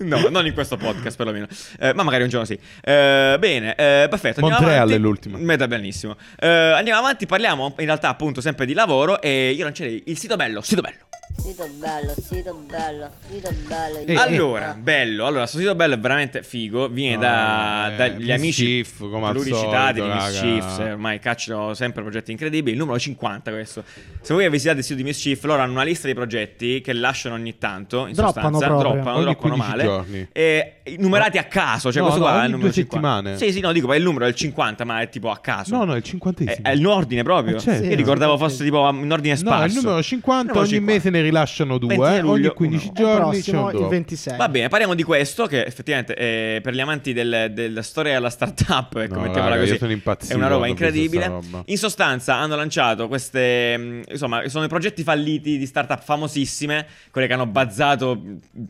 no, 0.00 0.28
non 0.30 0.46
in 0.46 0.54
questo 0.54 0.78
podcast 0.78 1.16
perlomeno. 1.16 1.46
Eh, 1.78 1.92
ma 1.92 2.02
magari 2.02 2.22
un 2.22 2.30
giorno 2.30 2.46
sì. 2.46 2.58
Eh, 2.80 3.36
bene, 3.38 3.74
eh, 3.74 4.06
perfetto. 4.08 4.40
Montreal 4.40 4.88
è 4.90 4.98
l'ultima. 4.98 5.36
Meta 5.36 5.68
benissimo. 5.68 6.16
Eh, 6.38 6.48
andiamo 6.48 7.00
avanti, 7.00 7.26
parliamo 7.26 7.74
in 7.78 7.84
realtà 7.84 8.08
appunto 8.08 8.40
sempre 8.40 8.64
di 8.64 8.72
lavoro 8.72 9.20
e 9.20 9.50
io 9.50 9.64
lancerei 9.64 10.04
il 10.06 10.16
sito 10.18 10.36
bello, 10.36 10.62
sito 10.62 10.80
bello. 10.80 11.07
Sito 11.36 11.68
bello, 11.78 12.14
sito 12.20 12.54
bello, 12.66 13.10
sito 13.30 13.50
bello. 13.68 13.98
Eh, 14.04 14.14
allora, 14.16 14.74
bello. 14.78 15.24
Allora, 15.24 15.40
questo 15.42 15.58
sito 15.58 15.74
bello 15.74 15.94
è 15.94 15.98
veramente 15.98 16.42
figo. 16.42 16.88
Viene 16.88 17.16
da, 17.18 17.92
eh, 17.92 17.96
dagli 17.96 18.32
amici 18.32 18.64
Mischief, 18.64 18.98
come 19.10 19.26
al 19.26 19.32
pluricitati 19.32 20.00
di 20.02 20.08
Mischief. 20.08 20.78
Ormai 20.78 21.18
cacciano 21.20 21.74
sempre 21.74 22.02
progetti 22.02 22.32
incredibili. 22.32 22.72
Il 22.72 22.78
numero 22.78 22.98
50 22.98 23.50
questo. 23.52 23.84
Se 24.20 24.34
voi 24.34 24.48
visitate 24.50 24.78
il 24.80 24.84
sito 24.84 24.96
di 24.96 25.04
Mischief, 25.04 25.42
loro 25.44 25.62
hanno 25.62 25.72
una 25.72 25.84
lista 25.84 26.06
di 26.06 26.14
progetti 26.14 26.80
che 26.80 26.92
lasciano 26.92 27.34
ogni 27.36 27.56
tanto. 27.56 28.06
In 28.06 28.14
Droppano 28.14 28.58
sostanza, 28.58 28.66
proprio. 28.66 28.92
droppano, 28.94 29.16
Ogni 29.16 29.24
droppano 29.24 29.54
15 29.54 29.70
male. 29.70 29.82
giorni. 29.84 30.28
E 30.32 30.72
numerati 30.98 31.38
a 31.38 31.44
caso. 31.44 31.92
Cioè, 31.92 32.02
No, 32.02 32.08
questo 32.08 32.24
no, 32.24 32.30
qua 32.30 32.40
è 32.42 32.44
il 32.44 32.50
numero 32.50 32.68
due 32.68 32.72
50. 32.72 33.06
settimane. 33.08 33.36
Sì, 33.38 33.52
sì, 33.52 33.60
no, 33.60 33.72
dico, 33.72 33.86
ma 33.86 33.96
il 33.96 34.02
numero 34.02 34.24
è 34.24 34.28
il 34.28 34.34
50, 34.34 34.84
ma 34.84 35.00
è 35.00 35.08
tipo 35.08 35.30
a 35.30 35.38
caso. 35.38 35.76
No, 35.76 35.84
no, 35.84 35.92
è 35.92 35.96
il 35.96 36.02
È, 36.02 36.06
cinquantesimo. 36.06 36.66
è 36.68 36.72
in 36.74 36.86
ordine 36.86 37.22
proprio. 37.22 37.56
Eh, 37.56 37.60
certo. 37.60 37.84
Io 37.86 37.94
ricordavo 37.94 38.36
fosse 38.36 38.64
tipo 38.64 38.86
in 38.90 39.10
ordine 39.10 39.34
No, 39.34 39.38
sparso. 39.40 39.64
è 39.64 39.66
il 39.68 39.74
numero 39.74 40.02
50, 40.02 40.42
Numero 40.52 40.58
ogni 40.60 40.68
50. 40.68 40.92
mese 40.92 41.10
ne 41.10 41.17
rilasciano 41.22 41.78
20 41.78 41.94
due, 41.94 42.16
eh, 42.16 42.20
luglio, 42.20 42.48
ogni 42.48 42.54
15 42.54 42.86
uno. 42.88 42.92
Il 42.92 43.04
giorni 43.04 43.18
c'è 43.18 43.30
prossimo, 43.52 43.70
il 43.70 43.76
drop. 43.76 43.90
26. 43.90 44.36
Va 44.36 44.48
bene, 44.48 44.68
parliamo 44.68 44.94
di 44.94 45.02
questo 45.02 45.46
che 45.46 45.64
effettivamente 45.64 46.14
eh, 46.14 46.60
per 46.62 46.74
gli 46.74 46.80
amanti 46.80 47.12
del- 47.12 47.50
della 47.52 47.82
storia 47.82 48.12
della 48.14 48.30
startup, 48.30 48.96
ecco, 48.96 49.14
No, 49.14 49.20
mettiamola 49.20 49.48
raga, 49.50 49.60
così, 49.60 49.72
io 49.72 49.78
sono 49.78 49.92
impazzito 49.92 50.32
è 50.32 50.36
una 50.36 50.48
roba 50.48 50.66
incredibile. 50.66 51.26
roba. 51.26 51.62
In 51.66 51.78
sostanza 51.78 52.34
hanno 52.36 52.56
lanciato 52.56 53.08
queste, 53.08 53.76
mh, 53.76 54.02
insomma, 54.10 54.48
sono 54.48 54.64
i 54.64 54.68
progetti 54.68 55.02
falliti 55.02 55.58
di 55.58 55.66
startup 55.66 56.02
famosissime, 56.02 56.86
quelle 57.10 57.26
che 57.26 57.32
hanno 57.32 57.46
bazzato 57.46 58.20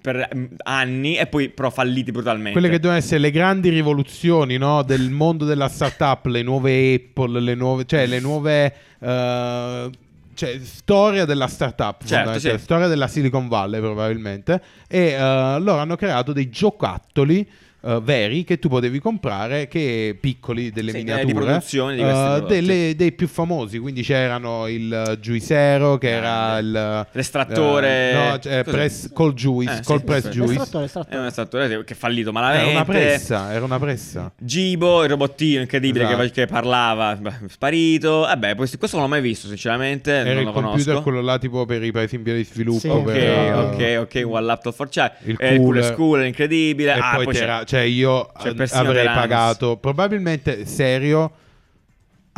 per 0.01 0.29
mh, 0.33 0.47
anni 0.65 1.17
e 1.17 1.27
poi 1.27 1.49
però 1.49 1.71
falliti 1.71 2.11
brutalmente. 2.11 2.53
Quelle 2.53 2.69
che 2.69 2.79
devono 2.79 2.99
essere 2.99 3.19
le 3.21 3.31
grandi 3.31 3.69
rivoluzioni 3.69 4.57
no, 4.57 4.83
del 4.83 5.11
mondo 5.11 5.45
della 5.45 5.69
startup, 5.69 6.25
le 6.27 6.43
nuove 6.43 6.95
Apple, 6.95 7.41
le 7.41 7.55
nuove, 7.55 7.85
cioè 7.87 8.07
le 8.07 8.21
nuove 8.21 8.75
eh, 9.01 9.91
cioè, 10.39 10.61
storia 10.63 11.25
della 11.25 11.49
startup, 11.49 12.05
Certo, 12.05 12.39
sì. 12.39 12.57
storia 12.59 12.87
della 12.87 13.09
Silicon 13.09 13.49
Valley 13.49 13.81
probabilmente. 13.81 14.63
E 14.87 15.09
eh, 15.09 15.19
loro 15.59 15.79
hanno 15.79 15.97
creato 15.97 16.33
dei 16.33 16.49
giocattoli. 16.49 17.51
Eh, 17.81 18.01
veri 18.03 18.45
che 18.45 18.59
tu 18.59 18.69
potevi 18.69 18.99
comprare 18.99 19.69
che 19.69 20.17
piccoli 20.21 20.71
delle 20.71 20.91
Sì, 20.91 20.97
eh, 20.97 21.01
miniature 21.01 21.27
di 21.27 21.33
produzione 21.35 21.95
di 21.95 22.01
questi 22.03 22.21
prodotti. 22.23 22.55
delle- 22.55 22.95
dei 22.97 23.13
più 23.13 23.29
famosi 23.29 23.79
quindi 23.79 24.03
c'erano 24.03 24.67
il 24.67 25.17
Juicero 25.21 25.97
che 25.99 26.09
era 26.11 26.59
il 26.59 27.07
L'estrattore- 27.13 28.11
eh, 28.11 28.15
no, 28.31 28.39
cioè, 28.39 28.65
press, 28.65 29.13
col 29.13 29.33
Juice 29.35 29.79
Eh, 29.79 29.83
col 29.85 29.99
sì, 29.99 30.05
press. 30.05 30.29
Juice 30.29 30.53
estrattore. 30.63 31.17
un 31.19 31.25
estrattore 31.27 31.85
che 31.85 31.95
è 31.95 31.97
fallito 31.97 32.31
era 32.31 32.41
malamente. 32.41 32.71
una 32.71 32.85
pressa 32.85 33.53
era 33.53 33.65
una 33.65 33.79
pressa 33.79 34.33
Gibo, 34.39 35.03
il 35.05 35.11
robottino 35.11 35.61
incredibile 35.61 36.07
che- 36.07 36.13
Esatto. 36.13 36.31
che, 36.33 36.47
parlava, 36.47 37.17
beh, 37.17 37.33
sparito. 37.49 38.21
Vabbè, 38.21 38.55
questo, 38.55 38.79
questo 38.79 38.97
non 38.97 39.07
l'ho 39.07 39.13
mai 39.13 39.21
visto, 39.23 39.47
sinceramente. 39.47 40.11
Era 40.13 40.31
non 40.31 40.39
il 40.39 40.45
lo 40.45 40.53
computer 40.53 40.85
conosco. 40.85 41.03
quello 41.03 41.21
là 41.21 41.39
tipo 41.39 41.65
per 41.65 41.83
i 41.83 41.91
paesi 41.93 42.17
in 42.17 42.23
via 42.23 42.35
di 42.35 42.45
sviluppo. 42.45 42.79
Sì. 42.79 42.89
Ok, 42.89 43.05
per, 43.13 43.55
ok, 43.55 43.99
ok, 44.01 44.23
One 44.27 44.45
Laptop 44.45 44.75
for 44.75 44.89
Child. 44.89 45.11
Il 45.25 45.37
Eh, 45.39 45.55
il 45.55 45.61
cooler 45.61 45.85
school, 45.85 46.25
incredibile. 46.27 46.95
E 46.95 46.99
ah, 46.99 47.15
poi, 47.15 47.25
poi 47.25 47.35
c'è- 47.35 47.41
c'era, 47.41 47.65
cioè 47.69 47.81
io 47.81 48.31
persino 48.57 48.81
avrei 48.81 49.05
pagato 49.05 49.77
probabilmente 49.77 50.65
serio. 50.65 51.31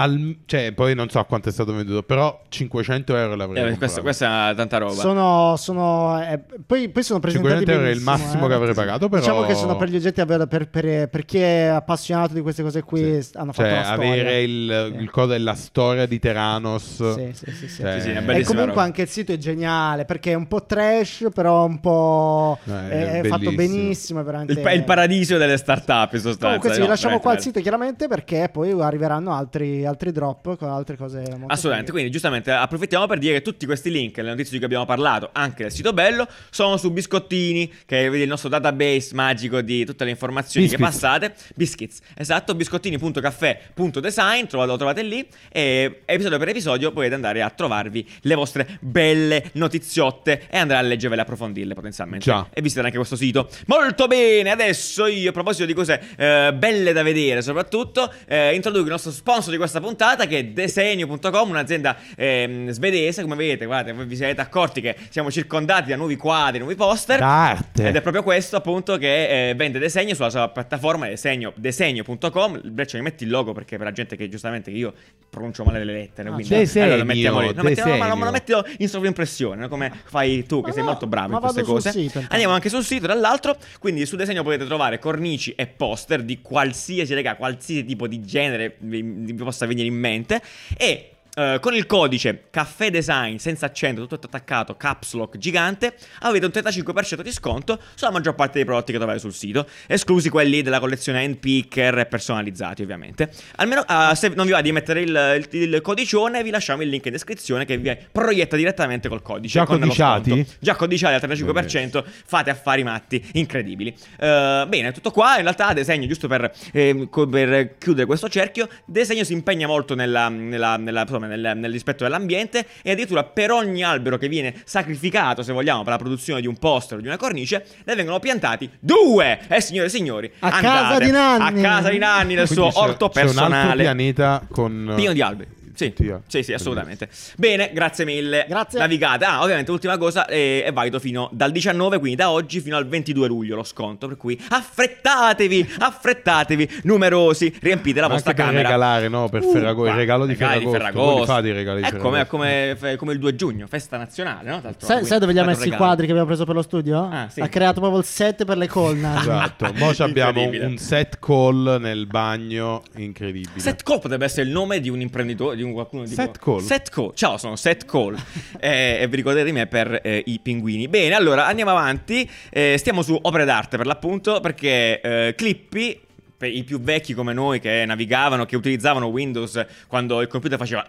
Al- 0.01 0.37
cioè, 0.47 0.73
poi 0.73 0.95
non 0.95 1.09
so 1.11 1.19
a 1.19 1.25
quanto 1.25 1.51
è 1.51 1.53
stato 1.53 1.75
venduto, 1.75 2.03
però 2.03 2.43
500 2.49 3.17
euro 3.17 3.35
l'avrei 3.37 3.73
Eh, 3.73 3.77
questa, 3.77 4.01
questa 4.01 4.51
è 4.51 4.55
tanta 4.55 4.79
roba. 4.79 4.95
Sono, 4.95 5.57
sono 5.57 6.23
eh, 6.23 6.41
poi, 6.67 6.89
poi 6.89 7.03
sono 7.03 7.21
presentati 7.21 7.65
500 7.65 7.71
euro 7.71 7.85
è 7.85 7.91
il 7.91 8.03
benissimo, 8.03 8.11
massimo 8.25 8.45
eh. 8.45 8.49
che 8.49 8.55
avrei 8.55 8.75
pagato, 8.75 9.09
però 9.09 9.21
Diciamo 9.21 9.43
che 9.45 9.55
sono 9.55 9.77
per 9.77 9.89
gli 9.91 9.97
oggetti 9.97 10.25
per, 10.25 10.47
per- 10.47 10.69
per- 10.71 11.09
per 11.09 11.25
chi 11.27 11.39
è 11.39 11.65
appassionato 11.67 12.33
di 12.33 12.41
queste 12.41 12.63
cose 12.63 12.83
qui 12.83 13.23
Sì. 13.23 13.31
hanno 13.37 13.53
fatto 13.53 13.69
cioè, 13.69 13.79
la 13.79 13.85
storia. 13.85 14.11
avere 14.11 14.43
il, 14.43 14.97
il 15.01 15.11
coso 15.11 15.27
della 15.29 15.55
storia 15.55 16.07
di 16.07 16.19
Teranos. 16.19 17.13
Sì, 17.15 17.31
sì, 17.35 17.53
sì, 17.53 17.69
sì. 17.69 17.83
Cioè, 17.83 18.01
Sì, 18.01 18.01
sì, 18.01 18.11
è 18.11 18.19
E 18.19 18.45
comunque 18.45 18.65
roba. 18.67 18.83
anche 18.83 19.03
il 19.03 19.09
sito 19.09 19.33
è 19.33 19.37
geniale 19.37 20.05
perché 20.07 20.31
è 20.33 20.35
un 20.35 20.47
po' 20.49 20.65
trash, 20.65 21.29
però 21.35 21.67
un 21.67 21.79
po' 21.81 22.59
Eh, 22.65 22.89
è, 22.89 23.21
è 23.21 23.29
fatto 23.29 23.53
benissimo. 23.53 24.21
è 24.21 24.25
veramente... 24.25 24.53
il, 24.53 24.61
pa- 24.61 24.73
il 24.73 24.85
paradiso 24.85 25.37
delle 25.37 25.57
startup, 25.59 26.13
in 26.15 26.21
sostanza. 26.21 26.47
Comunque 26.47 26.71
sì, 26.73 26.79
no? 26.79 26.85
vi 26.85 26.91
lasciamo 26.91 27.19
qua 27.21 27.33
il 27.33 27.39
veramente 27.39 27.43
sito 27.43 27.61
chiaramente 27.61 28.07
perché 28.09 28.49
poi 28.51 28.71
arriveranno 28.81 29.33
altri, 29.35 29.85
altri 29.91 30.13
drop 30.13 30.57
con 30.57 30.69
altre 30.69 30.97
cose 30.97 31.19
Assolutamente, 31.21 31.57
fighe. 31.87 31.91
quindi 31.91 32.11
giustamente 32.11 32.51
approfittiamo 32.51 33.07
per 33.07 33.19
dire 33.19 33.35
che 33.35 33.43
tutti 33.43 33.67
questi 33.67 33.91
link, 33.91 34.17
le 34.17 34.23
notizie 34.23 34.53
di 34.53 34.57
cui 34.57 34.65
abbiamo 34.67 34.87
parlato, 34.87 35.29
anche 35.33 35.65
del 35.65 35.73
sito 35.73 35.93
bello, 35.93 36.27
sono 36.51 36.77
su 36.77 36.91
Biscottini, 36.91 37.71
che 37.85 38.07
è 38.07 38.11
il 38.11 38.29
nostro 38.29 38.49
database 38.49 39.15
magico 39.15 39.61
di 39.61 39.85
tutte 39.85 40.05
le 40.05 40.11
informazioni 40.11 40.67
che 40.69 40.77
Biscuits. 40.77 41.01
passate. 41.01 41.35
Biscuits, 41.55 41.99
esatto, 42.17 42.55
biscottini.caffè.design, 42.55 44.47
trovate- 44.47 44.71
lo 44.71 44.77
trovate 44.77 45.03
lì 45.03 45.27
e 45.51 46.03
episodio 46.05 46.39
per 46.39 46.49
episodio 46.49 46.93
potete 46.93 47.15
andare 47.15 47.43
a 47.43 47.51
trovarvi 47.51 48.09
le 48.23 48.35
vostre 48.35 48.79
belle 48.81 49.51
notiziotte 49.53 50.43
e 50.49 50.57
andare 50.59 50.81
a 50.81 50.83
leggervele 50.83 51.21
e 51.21 51.25
approfondirle 51.25 51.75
potenzialmente. 51.75 52.25
Già. 52.25 52.47
E 52.53 52.63
visitare 52.63 52.87
anche 52.87 52.99
questo 52.99 53.17
sito. 53.17 53.49
Molto 53.67 54.07
bene, 54.07 54.51
adesso 54.51 55.07
io 55.07 55.31
a 55.31 55.33
proposito 55.33 55.65
di 55.67 55.75
cose 55.75 56.01
eh, 56.17 56.53
belle 56.55 56.93
da 56.93 57.03
vedere 57.03 57.43
soprattutto, 57.43 58.13
eh, 58.27 58.55
introduco 58.55 58.85
il 58.85 58.91
nostro 58.91 59.11
sponsor 59.11 59.51
di 59.51 59.57
questa 59.59 59.80
puntata 59.81 60.27
che 60.27 60.39
è 60.39 60.45
Desenio.com, 60.45 61.51
un'azienda 61.51 61.97
ehm, 62.17 62.71
svedese, 62.71 63.23
come 63.23 63.37
vedete, 63.37 63.67
guardate, 63.67 63.93
voi 63.93 64.07
vi 64.07 64.17
siete 64.17 64.41
accorti 64.41 64.81
che 64.81 64.97
siamo 65.09 65.31
circondati 65.31 65.91
da 65.91 65.97
nuovi 65.97 66.17
quadri, 66.17 66.59
nuovi 66.59 66.75
poster. 66.75 67.19
D'arte. 67.19 67.89
Ed 67.89 67.97
è 67.97 68.01
proprio 68.01 68.23
questo 68.23 68.57
appunto 68.57 68.97
che 68.99 69.51
eh, 69.51 69.55
vende 69.55 69.79
Desegno 69.79 70.15
sulla 70.15 70.31
sua 70.31 70.49
piattaforma 70.49 71.07
desegno, 71.09 71.53
desegno.com. 71.57 72.61
Il 72.63 72.71
Breccia 72.71 72.97
mi 72.97 73.03
metti 73.05 73.25
il 73.25 73.31
logo 73.31 73.53
perché 73.53 73.77
per 73.77 73.87
la 73.87 73.93
gente 73.93 74.17
che 74.17 74.29
giustamente 74.29 74.71
io 74.71 74.93
pronuncio 75.29 75.65
male 75.65 75.85
le 75.85 75.93
lettere. 75.93 76.29
Ah, 76.29 76.33
quindi 76.33 76.49
certo. 76.49 76.81
allora 76.81 76.97
lo 76.97 77.05
mettiamo 77.05 77.41
lì. 77.41 77.55
Lo 77.55 77.63
mettiamo- 77.63 77.97
ma 77.97 78.07
non 78.07 78.19
me 78.19 78.25
lo 78.27 78.31
desegno. 78.31 78.63
metti 78.63 78.83
in 78.83 78.89
sovraimpressione, 78.89 79.61
no? 79.63 79.69
come 79.69 79.93
fai 80.05 80.45
tu 80.47 80.61
che 80.61 80.69
Ma 80.69 80.73
sei 80.73 80.83
no, 80.83 80.91
molto 80.91 81.07
bravo 81.07 81.29
ma 81.29 81.35
in 81.37 81.41
queste 81.43 81.63
cose. 81.63 81.91
sito. 81.91 82.25
Andiamo 82.29 82.55
anche 82.55 82.69
sul 82.69 82.85
sito, 82.85 83.07
dall'altro, 83.07 83.57
quindi 83.79 84.07
su 84.07 84.17
Desegno 84.17 84.43
potete 84.43 84.67
trovare 84.67 84.99
cornici 84.99 85.53
e 85.57 85.67
poster 85.67 86.23
di 86.23 86.41
qualsiasi, 86.41 87.15
raga, 87.15 87.37
qualsiasi 87.37 87.85
tipo 87.85 88.07
di 88.07 88.21
genere 88.23 88.77
vi, 88.79 89.03
vi 89.03 89.35
possa 89.35 89.60
venire 89.67 89.87
in 89.87 89.95
mente 89.95 90.41
e 90.77 91.11
eh, 91.41 91.59
con 91.61 91.75
il 91.75 91.87
codice 91.87 92.45
caffè 92.51 92.91
design 92.91 93.37
senza 93.37 93.67
accento, 93.67 94.07
tutto 94.07 94.27
attaccato, 94.27 94.77
caps 94.77 95.15
lock 95.15 95.37
gigante, 95.39 95.95
avete 96.21 96.45
un 96.47 96.53
35% 96.55 97.21
di 97.23 97.33
sconto 97.33 97.79
sulla 97.95 98.11
maggior 98.11 98.35
parte 98.35 98.55
dei 98.55 98.65
prodotti 98.65 98.93
che 98.93 98.99
trovate 98.99 99.19
sul 99.19 99.33
sito, 99.33 99.67
esclusi 99.87 100.29
quelli 100.29 100.63
della 100.63 100.79
collezione 100.81 101.25
handpicker 101.25 101.99
e 101.99 102.07
personalizzati 102.07 102.83
ovviamente. 102.83 103.31
Almeno 103.57 103.83
ah, 103.87 104.15
se 104.15 104.29
non 104.29 104.47
vi 104.47 104.53
va 104.53 104.61
di 104.61 104.73
mettere 104.73 105.01
il, 105.01 105.47
il- 105.53 105.73
il 105.73 105.81
codicione, 105.83 106.43
vi 106.43 106.51
lasciamo 106.51 106.83
il 106.83 106.89
link 106.89 107.07
in 107.07 107.13
descrizione 107.13 107.65
che 107.65 107.77
vi 107.79 107.97
proietta 108.13 108.57
direttamente 108.57 109.09
col 109.09 109.23
codice. 109.23 109.59
Già 109.59 109.65
codiciati? 109.67 110.47
Già 110.61 110.75
codiciati 110.77 111.15
al 111.25 111.31
35%, 111.31 112.05
fate 112.27 112.51
affari 112.51 112.83
matti 112.83 113.25
incredibili. 113.35 113.95
Eh, 114.19 114.65
bene, 114.69 114.93
tutto 114.93 115.11
qua. 115.11 115.37
In 115.37 115.43
realtà, 115.43 115.73
Disegno, 115.73 116.07
giusto 116.07 116.29
per, 116.29 116.53
ehm, 116.73 117.09
per 117.31 117.77
chiudere 117.79 118.07
questo 118.07 118.29
cerchio, 118.29 118.69
Disegno 118.85 119.25
si 119.25 119.33
impegna 119.33 119.67
molto 119.67 119.95
nella- 119.95 120.29
nella- 120.29 120.77
nella- 120.77 121.03
insomma, 121.03 121.27
nel, 121.37 121.53
nel 121.57 121.71
rispetto 121.73 122.05
dell'ambiente 122.05 122.67
e 122.83 122.91
addirittura 122.93 123.25
per 123.25 123.51
ogni 123.51 123.83
albero 123.83 124.19
che 124.19 124.29
viene 124.29 124.55
sacrificato, 124.65 125.43
se 125.43 125.53
vogliamo, 125.53 125.83
per 125.83 125.93
la 125.93 125.99
produzione 125.99 126.41
di 126.41 126.47
un 126.47 126.57
poster 126.59 126.99
o 126.99 127.01
di 127.01 127.07
una 127.07 127.17
cornice, 127.17 127.65
ne 127.85 127.95
vengono 127.95 128.19
piantati 128.19 128.69
due. 128.79 129.39
E 129.49 129.61
signore 129.61 129.87
e 129.87 129.91
signori, 129.91 130.31
A 130.41 130.49
andate 130.49 130.63
casa 130.67 130.99
di 131.05 131.11
Nanni. 131.11 131.59
A 131.61 131.63
casa 131.63 131.89
di 131.91 131.99
Nanni 131.99 132.35
nel 132.35 132.47
Quindi 132.47 132.71
suo 132.71 132.81
c'è- 132.83 132.89
orto 132.89 133.09
c'è 133.09 133.21
un 133.23 133.29
altro 133.29 133.45
personale. 133.49 133.83
pianeta 133.83 134.47
con 134.51 134.93
Pieno 134.97 135.13
di 135.13 135.23
alberi. 135.23 135.49
Sì, 135.87 136.23
sì, 136.27 136.43
sì, 136.43 136.53
assolutamente. 136.53 137.09
Bene, 137.37 137.71
grazie 137.73 138.05
mille. 138.05 138.45
Grazie. 138.49 138.79
Navigate. 138.79 139.25
Ah, 139.25 139.43
ovviamente, 139.43 139.71
ultima 139.71 139.97
cosa, 139.97 140.27
eh, 140.27 140.63
è 140.65 140.73
valido 140.73 140.99
fino 140.99 141.29
dal 141.33 141.51
19, 141.53 141.99
quindi 141.99 142.17
da 142.17 142.31
oggi 142.31 142.61
fino 142.61 142.77
al 142.77 142.87
22 142.87 143.27
luglio 143.29 143.57
lo 143.57 143.63
sconto. 143.65 144.07
Per 144.09 144.17
cui 144.17 144.39
affrettatevi, 144.49 145.75
affrettatevi, 145.79 146.69
numerosi, 146.85 147.55
riempite 147.61 148.01
la 148.01 148.09
Ma 148.09 148.15
vostra 148.15 148.31
anche 148.31 148.43
per 148.43 148.53
camera. 148.53 148.69
regalare, 148.69 149.09
no? 149.09 149.29
Per 149.29 149.43
Uh, 149.43 149.53
Ferragosto, 149.53 149.91
il 149.91 149.97
regalo 149.97 150.27
di 150.27 150.35
Ferragosto. 150.35 150.91
Voi 151.01 151.21
li 151.21 151.27
fate 151.27 151.49
i 151.49 151.53
regali 151.53 151.81
di 151.83 151.87
È 151.89 151.91
come, 151.97 152.19
Ferragosto? 152.25 152.37
come, 152.37 152.77
fe- 152.79 152.97
come 152.97 153.13
il 153.13 153.19
2 153.19 153.35
giugno, 153.35 153.67
festa 153.67 153.97
nazionale, 153.97 154.49
no? 154.51 154.61
Sai, 154.61 154.75
quindi 154.87 155.07
sai 155.07 155.19
dove 155.19 155.33
li 155.33 155.39
ha 155.39 155.45
messi 155.45 155.69
i 155.69 155.73
quadri 155.73 156.05
che 156.05 156.11
abbiamo 156.13 156.29
preso 156.29 156.45
per 156.45 156.55
lo 156.55 156.63
studio? 156.63 157.09
Ah, 157.11 157.29
sì. 157.31 157.41
Ha 157.41 157.49
creato 157.49 157.81
proprio 157.81 158.01
il 158.01 158.07
set 158.07 158.45
per 158.45 158.57
le 158.57 158.69
colna. 158.69 159.19
Esatto. 159.31 159.71
Mo' 159.75 159.93
abbiamo 159.99 160.43
un 160.49 160.77
set 160.79 161.19
call 161.19 161.79
nel 161.81 162.07
bagno 162.07 162.83
incredibile. 162.97 163.61
Set 163.61 163.83
Call 163.83 164.01
potrebbe 164.01 164.25
essere 164.25 164.47
il 164.47 164.51
nome 164.53 164.81
di 164.81 164.89
un 164.89 165.01
imprenditore, 165.01 165.57
di 165.57 165.63
un 165.63 165.70
qualcuno 165.73 166.05
di 166.05 166.15
Set 166.15 166.39
Call. 166.39 166.61
Set 166.61 166.91
Call. 166.91 167.13
Ciao, 167.15 167.37
sono 167.39 167.57
Set 167.57 167.85
Call. 167.85 168.17
Eh, 168.63 168.99
e 169.01 169.09
vi 169.09 169.17
ricordate 169.17 169.45
di 169.45 169.53
me 169.53 169.67
per 169.67 170.01
eh, 170.03 170.23
i 170.27 170.39
pinguini. 170.39 170.87
Bene, 170.89 171.15
allora 171.15 171.47
andiamo 171.47 171.71
avanti. 171.71 172.29
Eh, 172.51 172.77
stiamo 172.79 173.03
su 173.03 173.19
opere 173.21 173.45
d'arte 173.45 173.77
per 173.77 173.87
l'appunto 173.87 174.41
perché 174.41 175.01
eh, 175.01 175.35
Clippy 175.35 175.99
per 176.37 176.51
i 176.51 176.65
più 176.65 176.81
vecchi 176.81 177.15
come 177.15 177.33
noi 177.33 177.61
che 177.61 177.85
navigavano, 177.87 178.47
che 178.47 178.57
utilizzavano 178.57 179.07
Windows 179.07 179.65
quando 179.87 180.21
il 180.21 180.29
computer 180.29 180.59
faceva 180.59 180.87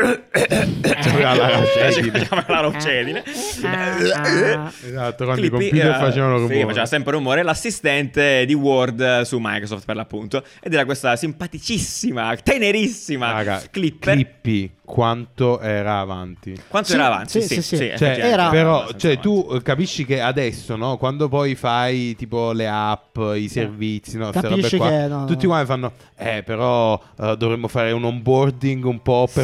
La 0.00 1.58
rocedine. 1.58 2.18
C'era 2.22 2.44
la 2.48 2.60
rocedine. 2.60 3.22
Esatto, 3.26 5.24
quando 5.24 5.40
Clippy 5.42 5.46
i 5.46 5.50
computer 5.50 5.86
era- 5.86 5.98
facevano 5.98 6.36
sì, 6.36 6.42
rumore. 6.46 6.64
faceva 6.66 6.86
sempre 6.86 7.12
rumore. 7.12 7.42
L'assistente 7.42 8.44
di 8.46 8.54
Word 8.54 9.22
su 9.22 9.38
Microsoft 9.40 9.84
per 9.84 9.96
l'appunto. 9.96 10.42
Ed 10.62 10.72
era 10.72 10.84
questa 10.84 11.16
simpaticissima, 11.16 12.36
tenerissima 12.42 13.32
Raga, 13.32 13.62
Clipper. 13.70 14.14
Clippy 14.14 14.72
quanto 14.84 15.60
era 15.60 15.98
avanti. 16.00 16.60
Quanto 16.66 16.88
Sì, 16.88 16.94
era 16.94 17.06
avanti? 17.06 17.40
sì, 17.42 17.46
sì, 17.54 17.62
sì. 17.62 17.76
Cioè, 17.76 17.86
effettivamente 17.92 18.26
era- 18.26 18.48
però, 18.48 18.88
cioè, 18.96 19.18
tu 19.20 19.48
eh, 19.52 19.62
capisci 19.62 20.04
che 20.04 20.20
adesso, 20.20 20.74
no? 20.76 20.96
Quando 20.96 21.28
poi 21.28 21.54
fai 21.54 22.16
tipo 22.16 22.50
le 22.52 22.66
app, 22.68 23.16
i 23.36 23.48
servizi, 23.48 24.16
no? 24.16 24.30
Capisci 24.30 24.76
robe 24.76 24.76
qua, 24.76 24.88
che 24.88 25.06
no, 25.06 25.24
tutti 25.26 25.44
no. 25.44 25.50
quanti 25.50 25.66
fanno, 25.66 25.92
eh, 26.16 26.42
però 26.44 27.00
eh, 27.20 27.36
dovremmo 27.36 27.68
fare 27.68 27.92
un 27.92 28.02
onboarding 28.04 28.84
un 28.84 29.00
po' 29.00 29.26
Sì, 29.28 29.38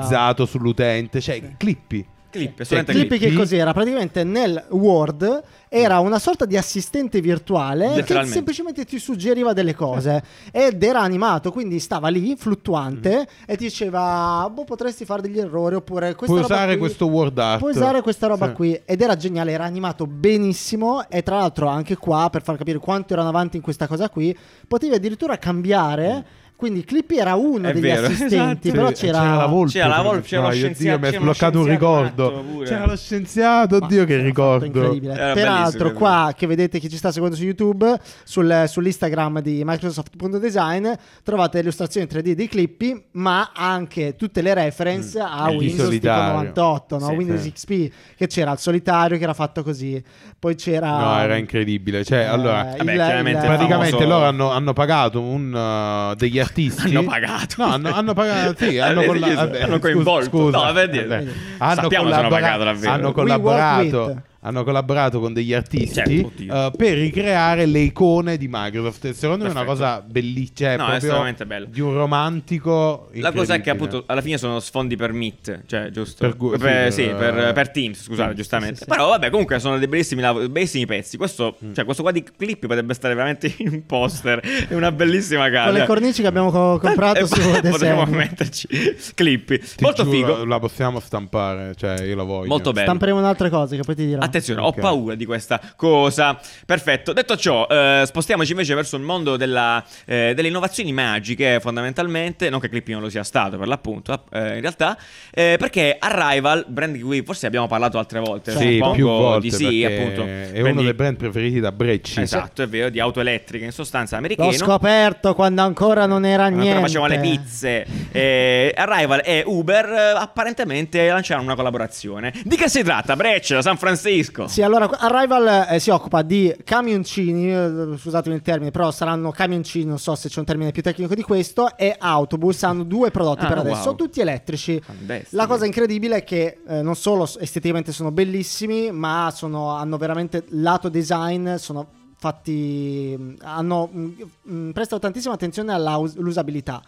personalizzato 0.00 0.46
sull'utente. 0.46 1.20
Cioè, 1.20 1.56
Clippy. 1.56 2.06
Clip, 2.28 2.56
Cioè, 2.56 2.64
solamente 2.66 2.92
Clippy 2.92 3.16
clip. 3.18 3.30
che 3.30 3.36
cos'era? 3.36 3.72
Praticamente 3.72 4.22
nel 4.22 4.62
Word 4.70 5.42
era 5.70 6.00
una 6.00 6.18
sorta 6.18 6.44
di 6.44 6.56
assistente 6.58 7.20
virtuale 7.22 8.02
che 8.02 8.24
semplicemente 8.26 8.84
ti 8.84 8.98
suggeriva 8.98 9.54
delle 9.54 9.74
cose 9.74 10.22
ed 10.52 10.82
era 10.82 11.00
animato, 11.00 11.50
quindi 11.50 11.78
stava 11.78 12.08
lì 12.08 12.34
fluttuante 12.36 13.26
e 13.46 13.56
ti 13.56 13.64
diceva 13.64 14.50
boh 14.52 14.64
potresti 14.64 15.06
fare 15.06 15.22
degli 15.22 15.38
errori 15.38 15.76
oppure 15.76 16.14
questa 16.14 16.26
Puoi 16.26 16.42
roba 16.42 16.54
usare 16.54 16.70
qui- 16.72 16.80
questo 16.86 17.06
word 17.06 17.38
art. 17.38 17.58
Puoi 17.60 17.70
usare 17.70 18.02
questa 18.02 18.26
roba 18.26 18.48
Sì. 18.48 18.52
qui 18.52 18.80
ed 18.84 19.00
era 19.00 19.16
geniale, 19.16 19.52
era 19.52 19.64
animato 19.64 20.06
benissimo 20.06 21.08
e 21.08 21.22
tra 21.22 21.38
l'altro 21.38 21.68
anche 21.68 21.96
qua 21.96 22.28
per 22.30 22.42
far 22.42 22.58
capire 22.58 22.78
quanto 22.78 23.14
erano 23.14 23.28
avanti 23.28 23.56
in 23.56 23.62
questa 23.62 23.86
cosa 23.86 24.10
qui, 24.10 24.36
potevi 24.68 24.94
addirittura 24.94 25.38
cambiare, 25.38 26.26
quindi 26.56 26.84
Clippy 26.84 27.18
era 27.18 27.34
uno 27.34 27.68
È 27.68 27.72
degli 27.72 27.82
vero, 27.82 28.06
assistenti, 28.06 28.68
esatto. 28.68 28.70
però 28.70 28.88
Sì, 28.88 28.94
c'era, 29.06 29.34
la 29.36 29.46
volpe. 29.46 29.72
C'era 29.72 29.86
la 29.88 30.02
volpe, 30.02 30.26
c'era 30.26 30.42
lo 30.46 30.50
scienziato, 30.52 30.82
Dio, 30.82 30.98
mi 30.98 31.06
è 31.06 31.10
c'era 31.10 31.22
uno 31.22 31.32
sbloccato 31.34 31.58
un 31.60 31.66
ricordo. 31.66 32.44
C'era 32.64 32.86
lo 32.86 32.96
scienziato, 32.96 33.78
Dio 33.80 34.04
che 34.04 34.16
ricordo. 34.22 34.64
incredibile. 34.64 35.12
Era 35.14 35.32
Peraltro, 35.34 35.92
qua 35.92 36.32
che 36.36 36.46
vedete 36.46 36.78
chi 36.78 36.88
ci 36.88 36.96
sta 36.96 37.12
seguendo 37.12 37.36
su 37.36 37.44
YouTube, 37.44 37.98
sul- 38.24 38.64
sull'Instagram 38.66 39.40
di 39.40 39.62
Microsoft.design, 39.64 40.88
trovate 41.22 41.56
le 41.58 41.62
illustrazioni 41.62 42.06
3D 42.06 42.32
di 42.32 42.48
Clippy, 42.48 43.04
ma 43.12 43.50
anche 43.54 44.16
tutte 44.16 44.40
le 44.42 44.54
reference 44.54 45.18
a 45.18 45.44
Mm. 45.46 45.50
Il 45.50 45.56
Windows 45.58 45.68
tipo 45.68 45.82
solitario. 45.84 46.32
98, 46.32 46.98
no? 46.98 47.06
Sì, 47.08 47.12
Windows 47.14 47.40
sì. 47.42 47.52
XP, 47.52 47.92
che 48.16 48.26
c'era 48.26 48.52
il 48.52 48.58
solitario 48.58 49.16
che 49.18 49.22
era 49.24 49.34
fatto 49.34 49.62
così. 49.62 50.02
Poi 50.38 50.54
c'era. 50.54 50.90
No, 50.98 51.18
era 51.18 51.36
incredibile. 51.36 52.04
Cioè, 52.04 52.20
eh, 52.20 52.24
allora, 52.24 52.70
il- 52.72 52.76
Vabbè, 52.78 52.94
chiaramente 52.94 53.40
il- 53.40 53.46
praticamente 53.46 53.90
famoso- 53.96 54.08
loro 54.08 54.24
hanno, 54.26 54.50
hanno 54.50 54.72
pagato 54.72 55.20
un, 55.20 55.52
uh, 55.52 56.14
degli 56.14 56.38
artisti. 56.46 56.88
Hanno 56.96 57.04
pagato. 57.04 57.54
No, 57.58 57.72
hanno, 57.72 57.92
hanno 57.94 58.14
pagato. 58.14 58.54
Sì, 58.64 58.78
hanno, 58.78 59.00
Eh, 59.02 59.06
colla- 59.06 59.26
sì, 59.28 59.34
vabbè, 59.34 59.56
hanno 59.62 59.66
scusa- 59.76 59.78
coinvolto. 59.80 60.28
Scusa, 60.30 60.64
No, 60.66 60.72
per 60.72 60.88
dire. 60.90 61.04
Sappiamo 61.04 61.26
Hanno, 61.58 61.80
se 61.80 61.96
hanno 61.96 62.06
collabora- 62.06 62.28
pagato 62.40 62.64
davvero. 62.64 62.92
hanno 62.92 62.98
We 63.00 63.04
work 63.06 63.14
collaborato. 63.16 64.22
Hanno 64.46 64.62
collaborato 64.64 65.18
con 65.18 65.32
degli 65.32 65.52
artisti 65.52 65.92
Certo, 65.92 66.32
uh, 66.52 66.70
per 66.76 66.96
ricreare 66.98 67.66
le 67.66 67.80
icone 67.80 68.36
di 68.36 68.46
Microsoft. 68.50 69.10
Secondo 69.10 69.42
me 69.44 69.50
è 69.50 69.52
una 69.52 69.64
Perfetto. 69.64 69.84
cosa 69.88 70.00
bellissima. 70.06 70.54
Cioè, 70.56 70.68
No, 70.68 70.72
è 70.74 70.76
proprio 70.86 70.96
estremamente 70.98 71.46
bello. 71.46 71.66
Di 71.68 71.80
un 71.80 71.94
romantico. 71.94 73.08
La 73.14 73.32
cosa 73.32 73.54
è 73.54 73.60
che 73.60 73.70
appunto 73.70 74.04
alla 74.06 74.20
fine 74.20 74.38
sono 74.38 74.60
sfondi 74.60 74.96
per 74.96 75.12
Meet, 75.12 75.62
cioè 75.66 75.90
giusto? 75.90 76.26
Per 76.26 76.36
gu- 76.36 76.56
Per- 76.58 76.92
sì, 76.92 77.02
sì, 77.02 77.08
per- 77.08 77.34
per, 77.34 77.52
per 77.52 77.70
Teams, 77.70 77.98
scusate, 78.02 78.16
Teams, 78.22 78.36
giustamente. 78.36 78.76
sì, 78.76 78.82
sì. 78.84 78.88
Però 78.88 79.08
vabbè, 79.08 79.30
comunque 79.30 79.58
sono 79.58 79.78
dei 79.78 79.88
bellissimi, 79.88 80.22
bellissimi 80.48 80.86
pezzi. 80.86 81.16
Questo, 81.16 81.56
Mm. 81.64 81.72
cioè, 81.74 81.84
questo 81.84 82.02
qua 82.02 82.12
di 82.12 82.22
clip 82.22 82.66
potrebbe 82.66 82.94
stare 82.94 83.14
veramente 83.14 83.52
in 83.58 83.68
un 83.68 83.86
poster, 83.86 84.38
è 84.68 84.74
una 84.74 84.92
bellissima 84.92 85.48
casa. 85.50 85.70
Con 85.70 85.78
le 85.80 85.86
cornici 85.86 86.22
che 86.22 86.28
abbiamo 86.28 86.50
co- 86.50 86.78
comprato 86.78 87.20
Eh, 87.20 87.26
su 87.26 87.40
Potremmo 87.68 88.04
metterci 88.06 88.68
clippi. 89.14 89.58
Ti 89.58 89.66
Molto 89.80 90.04
giuro, 90.04 90.16
figo. 90.16 90.44
La 90.44 90.58
possiamo 90.58 91.00
stampare. 91.00 91.74
Cioè, 91.76 92.02
io 92.02 92.14
la 92.16 92.22
voglio. 92.22 92.48
Molto 92.48 92.70
bello. 92.72 92.84
Stamperemo 92.86 93.18
un'altra 93.18 93.48
cosa 93.50 93.74
che 93.76 93.82
poi 93.82 93.94
ti 93.94 94.06
dirò. 94.06 94.20
Attenzione, 94.36 94.60
Ok. 94.60 94.76
ho 94.78 94.80
paura 94.80 95.14
di 95.14 95.24
questa 95.24 95.60
cosa. 95.76 96.38
Perfetto. 96.64 97.12
Detto 97.12 97.36
ciò, 97.36 97.66
eh, 97.68 98.02
spostiamoci 98.06 98.50
invece 98.52 98.74
verso 98.74 98.96
il 98.96 99.02
mondo 99.02 99.36
della, 99.36 99.82
eh, 100.04 100.32
delle 100.34 100.48
innovazioni 100.48 100.92
magiche, 100.92 101.58
fondamentalmente. 101.60 102.50
Non 102.50 102.60
che 102.60 102.68
Clippy 102.68 102.92
non 102.92 103.00
lo 103.02 103.08
sia 103.08 103.24
stato, 103.24 103.56
per 103.58 103.66
l'appunto, 103.68 104.24
eh, 104.32 104.54
in 104.56 104.60
realtà. 104.60 104.96
eh, 105.32 105.56
perché 105.58 105.96
Arrival, 105.98 106.64
brand 106.68 106.94
di 106.94 107.00
cui 107.02 107.22
forse 107.22 107.46
abbiamo 107.46 107.66
parlato 107.66 107.98
altre 107.98 108.20
volte. 108.20 108.52
Sì, 108.52 108.74
suppongo 108.74 108.94
più 108.94 109.06
volte. 109.06 109.40
di 109.48 109.50
sì, 109.54 109.84
appunto. 109.84 110.22
È 110.24 110.50
Brand 110.60 110.72
uno 110.76 110.82
dei 110.82 110.94
brand 110.94 111.16
preferiti 111.16 111.60
da 111.60 111.72
Brecci. 111.72 112.20
Esatto, 112.20 112.62
è 112.62 112.68
vero, 112.68 112.88
di 112.90 113.00
auto 113.00 113.20
elettriche 113.20 113.64
in 113.64 113.72
sostanza 113.72 114.14
L'ho 114.16 114.18
americano. 114.18 114.52
scoperto 114.52 115.34
quando 115.34 115.62
ancora 115.62 116.06
non 116.06 116.24
era 116.24 116.44
Ancora 116.44 116.62
niente. 116.62 116.80
facevano 116.80 117.14
le 117.14 117.20
pizze. 117.20 117.86
Eh, 118.16 118.72
Arrival 118.74 119.20
e 119.24 119.42
Uber 119.46 119.84
eh, 119.86 119.98
apparentemente 120.16 121.06
lanciarono 121.08 121.46
una 121.46 121.54
collaborazione. 121.54 122.32
Di 122.44 122.56
che 122.56 122.68
si 122.68 122.82
tratta? 122.82 123.14
Breccia, 123.16 123.56
da 123.56 123.62
San 123.62 123.76
Francisco. 123.76 124.25
Sì, 124.48 124.62
allora 124.62 124.88
Arrival 124.98 125.66
eh, 125.70 125.78
si 125.78 125.90
occupa 125.90 126.22
di 126.22 126.54
camioncini, 126.64 127.52
eh, 127.52 127.96
scusatemi 127.98 128.34
il 128.36 128.42
termine, 128.42 128.70
però 128.70 128.90
saranno 128.90 129.30
camioncini, 129.30 129.84
non 129.84 129.98
so 129.98 130.14
se 130.14 130.28
c'è 130.28 130.38
un 130.38 130.44
termine 130.44 130.70
più 130.72 130.82
tecnico 130.82 131.14
di 131.14 131.22
questo, 131.22 131.76
e 131.76 131.94
autobus, 131.98 132.62
hanno 132.62 132.82
due 132.84 133.10
prodotti 133.10 133.44
Ah, 133.44 133.48
per 133.48 133.58
wow. 133.58 133.66
adesso, 133.66 133.94
tutti 133.94 134.20
elettrici. 134.20 134.80
Fantastico. 134.80 135.36
La 135.36 135.46
cosa 135.46 135.66
incredibile 135.66 136.16
è 136.16 136.24
che 136.24 136.58
eh, 136.66 136.82
non 136.82 136.94
solo 136.96 137.28
esteticamente 137.38 137.92
sono 137.92 138.10
bellissimi, 138.10 138.90
ma 138.90 139.30
sono- 139.34 139.70
hanno 139.70 139.96
veramente 139.96 140.44
lato 140.50 140.88
design, 140.88 141.54
sono 141.56 141.86
fatti, 142.18 143.14
mh, 143.18 143.34
hanno 143.42 143.88
mh, 143.92 144.12
mh, 144.42 144.70
prestano 144.72 145.00
tantissima 145.00 145.34
attenzione 145.34 145.72
all'usabilità. 145.72 146.82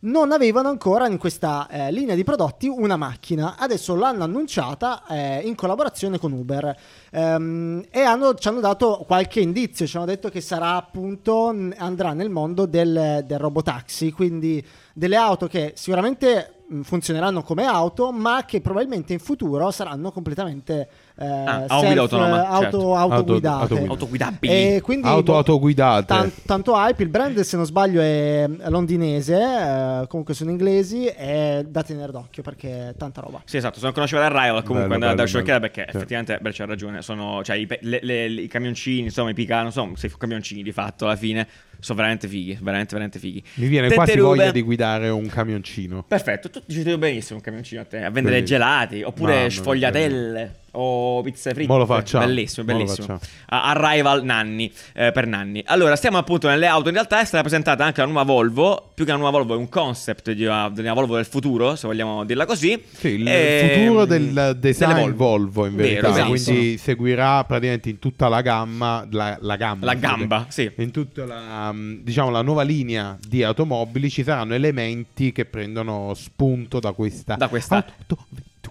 Non 0.00 0.30
avevano 0.30 0.68
ancora 0.68 1.08
in 1.08 1.18
questa 1.18 1.66
eh, 1.68 1.90
linea 1.90 2.14
di 2.14 2.22
prodotti 2.22 2.68
una 2.68 2.96
macchina, 2.96 3.56
adesso 3.58 3.96
l'hanno 3.96 4.22
annunciata 4.22 5.02
eh, 5.08 5.40
in 5.40 5.56
collaborazione 5.56 6.18
con 6.18 6.30
Uber. 6.30 6.76
Ehm, 7.10 7.84
e 7.90 8.00
hanno- 8.02 8.34
ci 8.34 8.46
hanno 8.46 8.60
dato 8.60 9.02
qualche 9.04 9.40
indizio, 9.40 9.88
ci 9.88 9.96
hanno 9.96 10.06
detto 10.06 10.28
che 10.28 10.40
sarà 10.40 10.76
appunto, 10.76 11.48
andrà 11.76 12.12
nel 12.12 12.30
mondo 12.30 12.66
del, 12.66 13.24
del 13.26 13.38
robotaxi, 13.38 14.12
quindi 14.12 14.64
delle 14.94 15.16
auto 15.16 15.48
che 15.48 15.72
sicuramente 15.74 16.62
mh, 16.68 16.82
funzioneranno 16.82 17.42
come 17.42 17.64
auto, 17.64 18.12
ma 18.12 18.44
che 18.44 18.60
probabilmente 18.60 19.12
in 19.12 19.18
futuro 19.18 19.70
saranno 19.72 20.12
completamente 20.12 20.88
eh, 21.20 21.26
Ah, 21.26 21.64
a 21.66 21.80
guida 21.80 22.00
autonoma, 22.02 22.48
auto, 22.48 22.62
certo. 22.62 22.94
autoguidate. 22.96 23.74
Auto- 23.74 23.90
Autoguidabili. 23.90 24.52
E 24.76 24.80
quindi 24.82 25.06
Auto 25.06 25.32
boh, 25.32 25.38
autoguidate. 25.38 26.04
tan- 26.06 26.32
tanto 26.46 26.74
hype, 26.76 27.02
il 27.02 27.08
brand 27.08 27.40
se 27.40 27.56
non 27.56 27.64
sbaglio 27.66 28.00
è 28.00 28.46
londinese, 28.68 29.34
eh, 29.36 30.06
comunque 30.08 30.34
sono 30.34 30.50
inglesi 30.50 31.06
e 31.06 31.64
da 31.68 31.82
tenere 31.82 32.12
d'occhio 32.12 32.42
perché 32.42 32.90
è 32.90 32.94
tanta 32.96 33.20
roba. 33.20 33.42
Sì, 33.44 33.56
esatto, 33.56 33.78
se 33.78 33.84
non 33.84 33.92
conosceva 33.92 34.24
Arrival 34.26 34.62
comunque 34.62 34.82
Bello, 34.88 34.94
andare 34.94 35.14
da 35.14 35.22
bello, 35.24 35.28
cercare 35.36 35.60
perché 35.60 35.86
Sì. 35.90 35.96
effettivamente 35.96 36.38
beh, 36.40 36.52
c'ha 36.52 36.64
ragione, 36.66 37.02
sono 37.02 37.42
cioè, 37.42 37.56
i, 37.56 37.66
pe- 37.66 37.78
le- 37.82 38.00
le- 38.02 38.26
i 38.42 38.46
camioncini, 38.48 39.02
insomma, 39.04 39.30
i 39.30 39.34
picano, 39.34 39.66
insomma, 39.66 39.96
sei 39.96 40.12
camioncini 40.16 40.62
di 40.62 40.72
fatto 40.72 41.04
alla 41.06 41.16
fine 41.16 41.46
sono 41.80 41.98
veramente 41.98 42.26
fighi, 42.26 42.58
veramente 42.60 42.90
veramente 42.90 43.18
fighi. 43.20 43.42
Mi 43.54 43.66
viene 43.68 43.86
Tette 43.88 43.94
quasi 44.00 44.12
rube. 44.18 44.22
voglia 44.36 44.50
di 44.50 44.62
guidare 44.62 45.08
un 45.10 45.26
camioncino. 45.28 46.04
Perfetto, 46.06 46.50
tu 46.50 46.60
dici 46.66 46.82
benissimo 46.96 47.36
un 47.38 47.44
camioncino 47.44 47.80
a 47.80 47.84
te, 47.84 47.98
a 48.04 48.10
vendere 48.10 48.36
Bellissimo. 48.36 48.58
gelati, 48.58 49.02
oppure 49.02 49.32
Mamma 49.32 49.40
mia, 49.46 49.50
sfogliatelle, 49.50 50.54
o 50.80 51.22
pizze 51.22 51.52
fritte. 51.52 51.70
Mo 51.72 51.78
lo 51.78 51.86
facciamo. 51.86 52.24
Bellissimo, 52.24 52.66
Mo 52.66 52.78
lo 52.78 52.84
bellissimo. 52.84 53.18
A- 53.46 53.62
Arrival 53.70 54.24
Nanni, 54.24 54.72
eh, 54.94 55.10
per 55.12 55.26
Nanni. 55.26 55.62
Allora, 55.66 55.96
stiamo 55.96 56.18
appunto 56.18 56.48
nelle 56.48 56.66
auto. 56.66 56.88
In 56.88 56.94
realtà 56.94 57.20
è 57.20 57.24
stata 57.24 57.42
presentata 57.42 57.84
anche 57.84 58.00
la 58.00 58.06
nuova 58.06 58.22
Volvo. 58.24 58.90
Più 58.94 59.04
che 59.04 59.10
una 59.12 59.20
nuova 59.20 59.38
Volvo, 59.38 59.54
è 59.54 59.56
un 59.56 59.68
concept 59.68 60.32
di 60.32 60.44
una, 60.44 60.68
di 60.70 60.80
una 60.80 60.92
Volvo 60.94 61.16
del 61.16 61.24
futuro, 61.26 61.76
se 61.76 61.86
vogliamo 61.86 62.24
dirla 62.24 62.46
così. 62.46 62.80
Sì, 62.92 63.08
il 63.08 63.26
Ehm, 63.28 63.68
futuro 63.84 64.04
del 64.04 64.56
design 64.58 64.94
delle 64.94 65.12
Volvo. 65.12 65.66
in 65.66 65.76
verità, 65.76 66.10
Vero, 66.10 66.32
esatto. 66.34 66.52
quindi 66.52 66.78
seguirà 66.78 67.44
praticamente 67.44 67.88
in 67.88 67.98
tutta 67.98 68.28
la 68.28 68.40
gamma 68.40 69.06
la, 69.10 69.36
la 69.40 69.56
gamma, 69.56 69.84
La 69.84 69.94
gamba, 69.94 70.46
sì. 70.48 70.70
In 70.76 70.90
tutta 70.90 71.24
la, 71.24 71.72
mm, 71.72 72.00
diciamo, 72.02 72.30
la 72.30 72.42
nuova 72.42 72.62
linea 72.62 73.16
di 73.26 73.42
automobili 73.42 74.10
ci 74.10 74.22
saranno 74.22 74.54
elementi 74.54 75.32
che 75.32 75.44
prendono 75.44 76.12
spunto 76.14 76.80
da 76.80 76.92
questa, 76.92 77.34
Da 77.36 77.48
questa- 77.48 77.76
autovettura. 77.76 78.22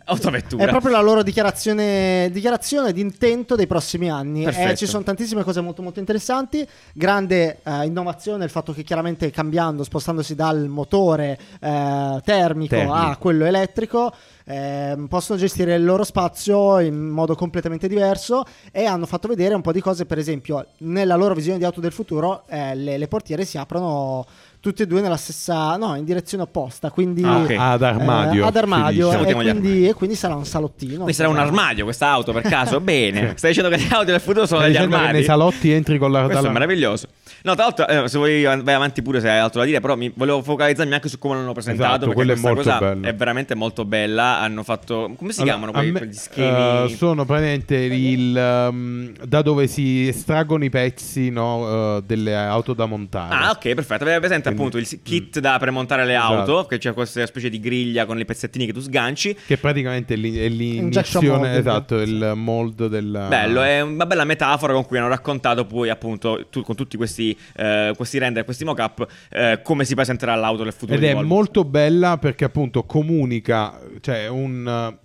Autovettura. 0.09 0.63
È 0.63 0.69
proprio 0.69 0.91
la 0.91 1.01
loro 1.01 1.21
dichiarazione, 1.21 2.29
dichiarazione 2.31 2.93
di 2.93 3.01
intento 3.01 3.55
dei 3.55 3.67
prossimi 3.67 4.09
anni. 4.09 4.45
Eh, 4.45 4.75
ci 4.77 4.85
sono 4.85 5.03
tantissime 5.03 5.43
cose 5.43 5.59
molto 5.59 5.81
molto 5.81 5.99
interessanti. 5.99 6.65
Grande 6.93 7.59
eh, 7.61 7.85
innovazione 7.85 8.45
il 8.45 8.49
fatto 8.49 8.71
che 8.71 8.83
chiaramente 8.83 9.29
cambiando, 9.31 9.83
spostandosi 9.83 10.33
dal 10.33 10.67
motore 10.69 11.37
eh, 11.59 12.21
termico, 12.23 12.75
Termico. 12.75 12.93
a 12.93 13.17
quello 13.17 13.43
elettrico, 13.43 14.13
ehm, 14.45 15.07
possono 15.07 15.37
gestire 15.37 15.75
il 15.75 15.83
loro 15.83 16.05
spazio 16.05 16.79
in 16.79 17.09
modo 17.09 17.35
completamente 17.35 17.89
diverso 17.89 18.45
e 18.71 18.85
hanno 18.85 19.05
fatto 19.05 19.27
vedere 19.27 19.55
un 19.55 19.61
po' 19.61 19.73
di 19.73 19.81
cose, 19.81 20.05
per 20.05 20.17
esempio 20.17 20.67
nella 20.79 21.15
loro 21.15 21.33
visione 21.33 21.57
di 21.57 21.65
auto 21.65 21.81
del 21.81 21.91
futuro 21.91 22.43
eh, 22.47 22.75
le, 22.75 22.97
le 22.97 23.07
portiere 23.09 23.43
si 23.43 23.57
aprono 23.57 24.25
tutte 24.59 24.83
e 24.83 24.87
due 24.87 25.01
nella 25.01 25.15
stessa, 25.17 25.77
no, 25.77 25.95
in 25.95 26.03
direzione 26.03 26.43
opposta, 26.43 26.89
quindi 26.91 27.23
Ah, 27.23 27.37
ok. 27.37 27.55
Ad 27.57 27.81
armadio. 27.83 28.43
eh, 28.43 28.47
ad 28.47 28.55
armadio 28.55 29.09
dice. 29.09 29.29
e 29.29 29.33
quindi, 29.33 29.87
e 29.87 29.93
quindi 29.93 30.15
sarà 30.15 30.35
un 30.35 30.45
salottino. 30.45 30.95
Quindi 30.95 31.13
sarà 31.13 31.29
un 31.29 31.37
armadio 31.37 31.83
questa 31.85 32.07
auto 32.09 32.33
per 32.33 32.41
caso? 32.43 32.79
Bene. 32.81 33.33
Stai 33.37 33.51
dicendo 33.53 33.75
che 33.75 33.81
le 33.81 33.87
auto 33.91 34.05
del 34.11 34.19
futuro 34.19 34.45
sono 34.45 34.59
Stai 34.59 34.71
degli 34.71 34.77
dicendo 34.81 34.95
che 34.95 35.01
armadi? 35.01 35.17
nei 35.19 35.23
salotti 35.27 35.71
entri 35.71 35.97
con 35.97 36.11
la 36.11 36.19
Questo 36.23 36.39
è 36.39 36.41
dalla- 36.41 36.53
meraviglioso. 36.53 37.07
No, 37.43 37.53
tra 37.55 37.63
l'altro, 37.65 37.87
eh, 37.87 38.07
se 38.09 38.17
vuoi 38.17 38.43
vai 38.43 38.73
avanti 38.73 39.01
pure 39.01 39.21
se 39.21 39.29
hai 39.29 39.37
altro 39.39 39.59
da 39.61 39.65
dire, 39.65 39.79
però 39.79 39.95
mi 39.95 40.11
volevo 40.13 40.41
focalizzarmi 40.41 40.93
anche 40.93 41.07
su 41.07 41.17
come 41.17 41.35
l'hanno 41.35 41.53
presentato. 41.53 41.89
Esatto, 41.89 42.05
perché 42.07 42.21
è 42.21 42.25
questa 42.25 42.47
molto 42.47 42.63
cosa 42.63 42.79
bello. 42.79 43.07
è 43.07 43.15
veramente 43.15 43.55
molto 43.55 43.85
bella. 43.85 44.39
Hanno 44.39 44.63
fatto. 44.63 45.11
Come 45.17 45.31
si 45.31 45.41
Allora, 45.41 45.55
chiamano 45.57 45.71
quei, 45.71 45.91
me- 45.91 45.99
quegli 45.99 46.13
schemi? 46.13 46.91
eh, 46.91 46.95
sono 46.97 47.23
praticamente 47.25 47.75
il, 47.75 48.67
um, 48.69 49.13
da 49.23 49.41
dove 49.43 49.67
si 49.67 50.07
estraggono 50.07 50.65
i 50.65 50.69
pezzi 50.69 51.29
no, 51.29 51.97
eh, 51.97 52.03
delle 52.05 52.35
auto 52.35 52.73
da 52.73 52.85
montare. 52.85 53.33
Ah, 53.35 53.51
ok, 53.51 53.73
perfetto. 53.75 54.03
Aveva 54.03 54.19
presente 54.19 54.46
Quindi- 54.53 54.75
appunto 54.75 54.77
il 54.77 55.01
kit 55.03 55.39
da 55.39 55.57
premontare 55.59 56.05
le 56.05 56.15
Esatto. 56.15 56.33
auto, 56.33 56.65
che 56.67 56.77
c'è 56.77 56.93
questa 56.93 57.25
specie 57.25 57.49
di 57.49 57.59
griglia 57.59 58.05
con 58.05 58.19
i 58.19 58.25
pezzettini 58.25 58.65
che 58.65 58.73
tu 58.73 58.79
sganci. 58.79 59.35
Che 59.45 59.57
praticamente 59.57 60.13
è, 60.13 60.17
l'in- 60.17 60.91
è 60.91 61.57
esatto, 61.57 62.01
il 62.01 62.33
mold 62.35 62.87
del... 62.87 63.25
Bello, 63.29 63.61
è 63.61 63.81
una 63.81 64.05
bella 64.05 64.23
metafora 64.23 64.73
con 64.73 64.85
cui 64.85 64.97
hanno 64.97 65.07
raccontato 65.07 65.65
poi 65.65 65.89
appunto 65.89 66.47
tu- 66.49 66.63
con 66.63 66.75
tutti 66.75 66.97
questi, 66.97 67.37
eh, 67.55 67.93
questi 67.95 68.17
render, 68.17 68.43
questi 68.43 68.63
mock-up, 68.65 69.05
eh, 69.31 69.59
come 69.63 69.85
si 69.85 69.95
presenterà 69.95 70.35
l'auto 70.35 70.63
del 70.63 70.73
futuro. 70.73 70.93
Ed 70.95 70.99
di 71.01 71.07
è 71.07 71.13
Volvo. 71.13 71.27
molto 71.33 71.63
bella 71.65 72.17
perché 72.17 72.45
appunto 72.45 72.83
comunica, 72.83 73.79
cioè 74.01 74.27
un... 74.27 74.95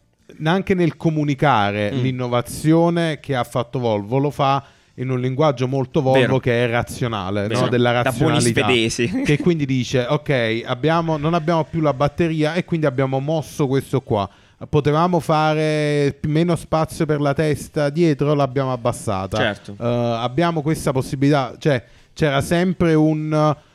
Anche 0.44 0.74
nel 0.74 0.96
comunicare 0.96 1.92
Mm. 1.92 2.00
l'innovazione 2.02 3.20
che 3.20 3.34
ha 3.36 3.44
fatto 3.44 3.78
Volvo 3.78 4.18
lo 4.18 4.30
fa 4.30 4.64
in 4.96 5.10
un 5.10 5.18
linguaggio 5.20 5.66
molto 5.66 6.02
Volvo 6.02 6.18
Vero. 6.18 6.38
che 6.38 6.64
è 6.64 6.68
razionale, 6.70 7.48
no? 7.48 7.68
della 7.68 8.02
Da 8.02 8.10
buoni 8.12 8.34
razionalità. 8.34 8.64
svedesi. 8.64 9.22
che 9.24 9.38
quindi 9.38 9.64
dice, 9.66 10.04
ok, 10.08 10.62
abbiamo- 10.66 11.16
non 11.16 11.34
abbiamo 11.34 11.64
più 11.64 11.80
la 11.80 11.94
batteria 11.94 12.54
e 12.54 12.64
quindi 12.64 12.86
abbiamo 12.86 13.18
mosso 13.20 13.66
questo 13.66 14.00
qua. 14.02 14.28
Potevamo 14.68 15.18
fare 15.18 16.18
meno 16.28 16.54
spazio 16.54 17.04
per 17.04 17.20
la 17.20 17.34
testa 17.34 17.90
dietro, 17.90 18.32
l'abbiamo 18.34 18.70
abbassata. 18.72 19.36
Certo. 19.36 19.72
Eh, 19.72 19.84
abbiamo 19.84 20.62
questa 20.62 20.92
possibilità, 20.92 21.54
cioè 21.58 21.82
c'era 22.14 22.40
sempre 22.42 22.94
un... 22.94 23.32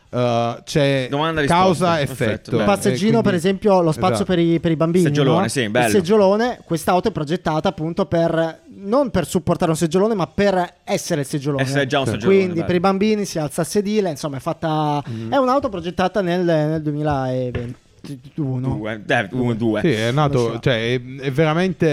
eh, 0.09 0.61
c'è 0.63 1.07
Domanda 1.09 1.41
e 1.41 1.43
risposta. 1.43 1.63
causa-effetto. 1.65 2.15
Perfetto, 2.51 2.57
Il 2.57 2.63
passeggino, 2.63 3.09
quindi- 3.09 3.21
per 3.27 3.33
esempio, 3.33 3.81
lo 3.81 3.91
spazio 3.91 4.13
Esatto. 4.23 4.29
per, 4.33 4.39
i, 4.39 4.59
per 4.61 4.71
i 4.71 4.75
bambini. 4.77 5.03
Seggiolone, 5.05 5.41
no? 5.41 5.47
sì, 5.49 5.67
bello. 5.67 5.85
Il 5.87 5.91
seggiolone, 5.91 6.59
quest'auto 6.63 7.07
è 7.09 7.11
progettata 7.11 7.67
appunto 7.67 8.05
per 8.05 8.61
non 8.79 9.09
per 9.09 9.25
supportare 9.25 9.71
un 9.71 9.77
seggiolone, 9.77 10.13
ma 10.13 10.27
per 10.27 10.75
essere 10.83 11.21
il 11.21 11.27
seggiolone. 11.27 11.63
Essere 11.63 11.87
già 11.87 11.99
un 11.99 12.05
seggiolone, 12.05 12.35
Quindi 12.35 12.53
bello. 12.55 12.65
per 12.65 12.75
i 12.75 12.79
bambini 12.79 13.25
si 13.25 13.39
alza 13.39 13.61
il 13.61 13.67
sedile, 13.67 14.09
insomma, 14.09 14.37
è 14.37 14.39
fatta. 14.39 15.03
Mm. 15.09 15.31
È 15.31 15.37
un'auto 15.37 15.69
progettata 15.69 16.21
nel, 16.21 16.43
nel 16.43 16.81
2021. 18.15 18.75
Due, 18.77 19.03
eh, 19.07 19.27
uno, 19.31 19.53
due. 19.53 19.81
Sì, 19.81 19.91
è 19.91 20.11
nato, 20.11 20.37
so. 20.53 20.59
cioè 20.59 20.93
è, 20.93 21.01
è 21.21 21.31
veramente 21.31 21.85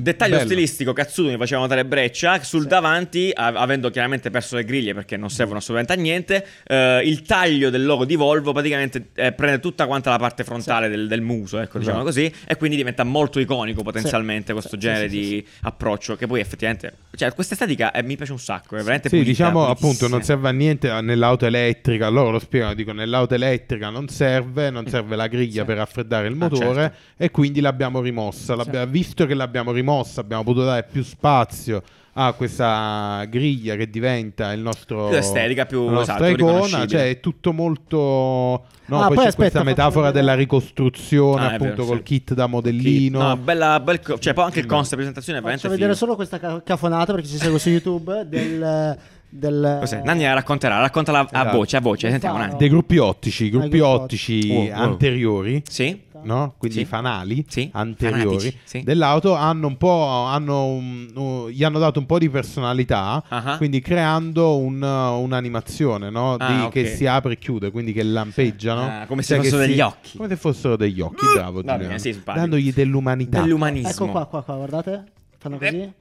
Dettaglio 0.00 0.36
bello. 0.36 0.46
stilistico, 0.46 0.92
Katsudo 0.92 1.28
mi 1.30 1.36
faceva 1.36 1.60
notare 1.62 1.84
Breccia, 1.84 2.42
sul 2.42 2.66
davanti, 2.66 3.30
a- 3.34 3.46
avendo 3.46 3.90
chiaramente 3.90 4.30
perso 4.30 4.56
le 4.56 4.64
griglie 4.64 4.94
perché 4.94 5.16
non 5.16 5.30
servono 5.30 5.58
assolutamente 5.58 5.98
a 5.98 6.02
niente, 6.02 6.46
eh, 6.66 7.02
il 7.04 7.22
taglio 7.22 7.70
del 7.70 7.84
logo 7.84 8.04
di 8.04 8.14
Volvo 8.16 8.52
praticamente 8.52 9.08
eh, 9.14 9.32
prende 9.32 9.60
tutta 9.60 9.86
quanta 9.86 10.10
la 10.10 10.18
parte 10.18 10.44
frontale 10.44 10.88
del, 10.88 11.08
del 11.08 11.20
muso, 11.20 11.58
ecco, 11.58 11.78
diciamo 11.78 12.02
Esatto. 12.02 12.14
così, 12.14 12.32
e 12.46 12.56
quindi 12.56 12.76
diventa 12.76 13.04
molto 13.04 13.40
iconico 13.40 13.82
potenzialmente 13.82 14.52
questo 14.52 14.70
Sì, 14.76 14.78
genere 14.78 15.08
sì, 15.08 15.22
sì, 15.22 15.28
di 15.30 15.46
approccio, 15.62 16.16
che 16.16 16.26
poi 16.26 16.40
effettivamente, 16.40 16.94
cioè 17.16 17.32
questa 17.32 17.54
estetica 17.54 17.92
eh, 17.92 18.02
mi 18.02 18.16
piace 18.16 18.32
un 18.32 18.38
sacco, 18.38 18.74
è 18.76 18.78
veramente 18.80 19.08
Sì, 19.08 19.16
pulita, 19.16 19.30
diciamo 19.30 19.60
pulitissima. 19.64 19.88
appunto 19.90 20.08
non 20.08 20.22
serve 20.22 20.48
a 20.48 20.52
niente 20.52 21.00
nell'auto 21.00 21.46
elettrica. 21.46 22.08
Loro 22.08 22.30
lo 22.30 22.38
spiegano, 22.38 22.74
dicono 22.74 23.00
nell'auto 23.00 23.34
elettrica 23.34 23.90
non 23.90 24.08
serve, 24.08 24.70
non 24.70 24.86
serve 24.86 25.16
la 25.16 25.21
griglia 25.26 25.64
per 25.64 25.76
raffreddare 25.76 26.26
il 26.28 26.34
Ah, 26.34 26.36
motore 26.36 26.74
certo. 26.82 26.96
e 27.16 27.30
quindi 27.30 27.60
l'abbiamo 27.60 28.00
rimossa. 28.00 28.54
L'abbia- 28.54 28.84
Visto 28.84 29.26
che 29.26 29.34
l'abbiamo 29.34 29.72
rimossa, 29.72 30.20
abbiamo 30.20 30.42
potuto 30.44 30.64
dare 30.66 30.86
più 30.90 31.02
spazio 31.02 31.82
a 32.14 32.34
questa 32.34 33.24
griglia 33.28 33.74
che 33.74 33.88
diventa 33.88 34.52
il 34.52 34.60
nostro 34.60 35.08
Più 35.08 35.16
estetica, 35.16 35.64
più, 35.64 35.86
la 35.86 35.90
nostra 35.92 36.16
esatto, 36.28 36.30
icona, 36.30 36.86
cioè 36.86 37.08
è 37.08 37.20
tutto 37.20 37.54
molto 37.54 37.96
no, 37.96 39.00
Ah, 39.00 39.06
poi, 39.06 39.14
poi 39.14 39.16
c'è 39.24 39.28
aspetta, 39.30 39.34
questa 39.34 39.58
faccio 39.60 39.64
metafora 39.64 40.06
vedere. 40.08 40.24
della 40.26 40.34
ricostruzione 40.36 41.42
Ah, 41.42 41.46
appunto 41.52 41.72
vero, 41.74 41.84
col 41.86 41.96
sì. 41.98 42.02
kit 42.02 42.34
da 42.34 42.46
modellino. 42.46 43.18
No, 43.28 43.36
bella, 43.38 43.80
bel 43.80 44.00
co- 44.00 44.18
cioè 44.18 44.34
poi 44.34 44.44
anche 44.44 44.60
il 44.60 44.66
concept 44.66 44.96
presentazione 44.96 45.38
è 45.38 45.42
Faccio 45.42 45.54
veramente 45.56 45.80
vedere 45.84 45.94
figo. 45.94 46.04
solo 46.04 46.14
questa 46.16 46.38
ca- 46.38 46.62
cafonata 46.62 47.12
perché 47.14 47.28
ci 47.28 47.36
segue 47.38 47.58
su 47.58 47.70
YouTube 47.70 48.26
del. 48.28 48.98
Del 49.34 49.78
Cos'è? 49.80 50.02
Nanni 50.04 50.22
la 50.24 50.34
racconterà, 50.34 50.78
raccontala 50.80 51.20
a 51.20 51.26
Esatto. 51.40 51.56
voce, 51.56 51.76
a 51.76 51.80
voce, 51.80 52.10
sentiamo. 52.10 52.36
Nanni. 52.38 52.56
Dei 52.58 52.68
gruppi 52.68 52.98
ottici, 52.98 53.48
gruppi 53.48 53.80
ottici 53.80 54.50
Oh, 54.50 54.54
wow. 54.64 54.72
anteriori 54.72 55.62
Sì? 55.66 56.00
no? 56.24 56.54
Quindi 56.58 56.76
Sì. 56.76 56.82
i 56.82 56.84
fanali 56.86 57.44
Sì. 57.48 57.68
anteriori 57.72 58.22
Fanatici, 58.22 58.58
sì. 58.62 58.82
dell'auto 58.82 59.34
hanno 59.34 59.66
un 59.66 59.76
po' 59.78 60.04
hanno 60.26 60.66
un- 60.66 61.10
un- 61.14 61.48
gli 61.48 61.64
hanno 61.64 61.78
dato 61.78 61.98
un 61.98 62.06
po' 62.06 62.18
di 62.18 62.28
personalità, 62.30 63.24
Ah. 63.28 63.56
quindi 63.56 63.80
creando 63.80 64.58
un- 64.58 64.82
un'animazione 64.82 66.10
no? 66.10 66.34
Ah, 66.34 66.46
di- 66.46 66.60
ok. 66.64 66.68
che 66.70 66.86
si 66.94 67.06
apre 67.06 67.32
e 67.32 67.38
chiude, 67.38 67.70
quindi 67.70 67.92
che 67.92 68.02
lampeggiano. 68.02 68.82
Ah, 68.82 69.06
come 69.06 69.22
se 69.22 69.34
Cioè 69.34 69.44
fossero 69.44 69.62
si- 69.62 69.68
degli 69.68 69.80
occhi. 69.80 70.16
Come 70.18 70.28
se 70.28 70.36
fossero 70.36 70.76
degli 70.76 71.00
occhi, 71.00 71.24
bravo 71.34 71.62
bene. 71.62 71.96
Dandogli 72.24 72.72
dell'umanità. 72.72 73.40
Dell'umanismo. 73.40 73.88
Ecco 73.90 74.06
qua, 74.08 74.26
qua, 74.26 74.42
qua, 74.42 74.54
guardate. 74.56 75.04
Fanno 75.38 75.56
così. 75.58 75.92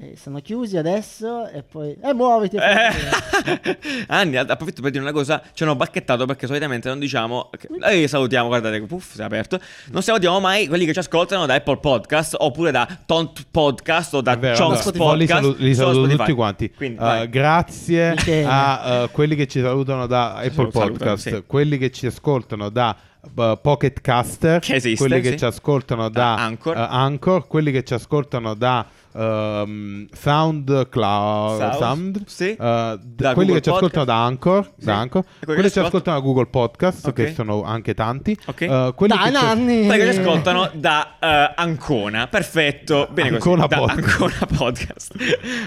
E 0.00 0.16
sono 0.16 0.38
chiusi 0.40 0.76
adesso 0.76 1.48
e 1.48 1.64
poi... 1.64 1.96
Eh, 2.00 2.14
muoviti! 2.14 2.54
Eh. 2.56 3.76
Anni, 4.06 4.36
approfitto 4.36 4.80
per 4.80 4.92
dire 4.92 5.02
una 5.02 5.12
cosa, 5.12 5.42
ci 5.52 5.64
hanno 5.64 5.74
bacchettato 5.74 6.24
perché 6.24 6.46
solitamente 6.46 6.88
non 6.88 7.00
diciamo... 7.00 7.50
che- 7.58 7.66
Noi 7.76 8.06
salutiamo, 8.06 8.46
guardate, 8.46 8.80
puff, 8.82 9.14
si 9.14 9.20
è 9.20 9.24
aperto. 9.24 9.58
Non 9.90 10.02
salutiamo 10.02 10.38
mai 10.38 10.68
quelli 10.68 10.84
che 10.84 10.92
ci 10.92 11.00
ascoltano 11.00 11.46
da 11.46 11.54
Apple 11.54 11.78
Podcast 11.78 12.36
oppure 12.38 12.70
da 12.70 12.86
Tont 13.06 13.46
Podcast 13.50 14.14
o 14.14 14.20
da 14.20 14.38
Chonks 14.38 14.80
Spotify. 14.82 15.16
li, 15.16 15.26
Podcast. 15.26 15.30
salu- 15.42 15.56
li 15.58 15.74
saluto 15.74 16.16
tutti 16.16 16.32
quanti. 16.32 16.70
Quindi, 16.70 16.96
Uh, 16.98 17.28
grazie 17.28 18.10
Michele. 18.10 18.46
a 18.48 19.02
uh, 19.04 19.10
quelli 19.10 19.34
che 19.34 19.46
ci 19.48 19.60
salutano 19.60 20.06
da 20.06 20.34
Apple 20.34 20.50
salutano, 20.70 20.90
Podcast, 20.92 21.28
sì. 21.34 21.42
quelli 21.46 21.76
che 21.78 21.90
ci 21.90 22.06
ascoltano 22.06 22.68
da 22.70 22.96
uh, 23.20 23.58
Pocket 23.60 24.00
Caster, 24.00 24.60
Che 24.60 24.74
esiste, 24.76 25.04
quelli 25.04 25.20
che 25.22 25.30
sì. 25.30 25.38
ci 25.38 25.44
ascoltano 25.44 26.08
da, 26.08 26.34
Anchor. 26.36 26.76
uh, 26.76 26.86
Anchor, 26.88 27.46
quelli 27.48 27.72
che 27.72 27.82
ci 27.84 27.94
ascoltano 27.94 28.54
da 28.54 28.86
um, 29.12 30.06
SoundCloud, 30.12 31.58
Sound, 31.58 31.78
Sound, 31.78 32.22
sì. 32.26 32.56
uh, 32.58 32.96
d- 32.96 32.98
Da 33.22 33.32
quelli 33.34 33.48
Google 33.50 33.54
che 33.54 33.60
ci 33.62 33.68
ascoltano 33.70 34.04
da 34.04 34.24
Anchor, 34.24 34.64
Sì. 34.78 34.84
da 34.84 34.96
Anchor, 34.96 35.22
quelli 35.22 35.44
quelli 35.44 35.62
che 35.62 35.70
ci 35.70 35.78
ascoltano- 35.78 36.18
da 36.18 36.22
Google 36.24 36.46
Podcast, 36.46 37.06
Ok. 37.06 37.12
che 37.14 37.32
sono 37.34 37.62
anche 37.62 37.94
tanti, 37.94 38.36
Ok. 38.46 38.66
uh, 38.68 38.94
quelli 38.94 39.14
Dai, 39.16 39.32
che 39.32 39.38
ci-! 39.38 39.86
Quelli 39.86 40.04
che 40.04 40.12
ci 40.12 40.18
ascoltano 40.20 40.70
da 40.74 41.14
eh, 41.20 41.52
Ancona, 41.56 42.26
perfetto, 42.26 43.08
bene 43.10 43.28
Ancona 43.36 43.66
così, 43.66 43.80
da 43.80 43.86
Podcast. 43.86 44.10
Ancona 44.12 44.46
Podcast, 44.56 45.14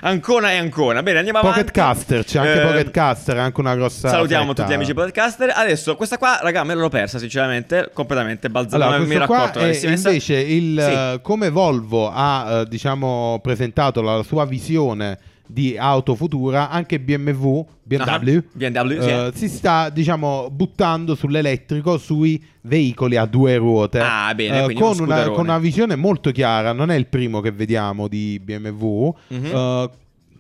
Ancona 0.01 0.51
e 0.51 0.57
Ancona, 0.57 1.03
bene 1.03 1.17
andiamo 1.17 1.39
Pocket 1.39 1.57
avanti. 1.57 1.71
Caster, 1.71 2.23
c'è 2.23 2.39
anche 2.39 2.61
Eh, 2.61 2.65
Pocket 2.65 2.91
Caster, 2.91 3.37
anche 3.37 3.59
una 3.59 3.75
grossa 3.75 4.09
Salutiamo 4.09 4.47
fetta. 4.47 4.61
tutti 4.61 4.71
gli 4.71 4.75
amici 4.75 4.93
podcaster. 4.93 5.51
Adesso 5.55 5.95
questa 5.95 6.17
qua, 6.17 6.39
raga, 6.41 6.63
me 6.63 6.73
l'ho 6.75 6.89
persa 6.89 7.19
sinceramente, 7.19 7.89
completamente 7.93 8.49
balzata. 8.49 8.83
Allora, 8.83 8.97
non 8.97 9.07
mi 9.07 9.17
racconto 9.17 9.59
è 9.59 9.79
invece 9.85 10.35
il 10.39 10.79
Sì. 10.81 10.91
eh, 10.91 11.19
come 11.21 11.49
Volvo 11.49 12.09
ha 12.13 12.59
eh, 12.61 12.65
diciamo 12.67 13.30
presentato 13.39 14.01
la 14.01 14.23
sua 14.23 14.45
visione 14.45 15.17
di 15.45 15.77
auto 15.77 16.15
futura, 16.15 16.69
anche 16.69 16.97
BMW, 16.99 17.65
BMW, 17.83 18.03
Ah, 18.07 18.19
BMW, 18.53 19.01
sì. 19.01 19.09
eh, 19.09 19.31
si 19.33 19.49
sta 19.49 19.89
diciamo 19.89 20.49
buttando 20.49 21.13
sull'elettrico 21.13 21.97
sui 21.97 22.41
veicoli 22.61 23.17
a 23.17 23.25
due 23.25 23.57
ruote 23.57 23.99
Ah, 23.99 24.33
bene, 24.33 24.63
quindi 24.63 24.81
con, 24.81 24.97
una, 24.99 25.29
con 25.29 25.39
una 25.41 25.57
visione 25.59 25.97
molto 25.97 26.31
chiara 26.31 26.71
non 26.71 26.89
è 26.89 26.95
il 26.95 27.07
primo 27.07 27.41
che 27.41 27.51
vediamo 27.51 28.07
di 28.07 28.39
BMW 28.41 29.13
Mhm. 29.27 29.45
eh, 29.45 29.89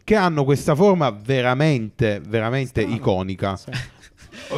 che 0.05 0.15
hanno 0.15 0.43
questa 0.45 0.75
forma 0.75 1.09
veramente 1.09 2.21
veramente 2.25 2.81
Strano. 2.81 2.95
iconica 2.95 3.55
Sì. 3.57 3.69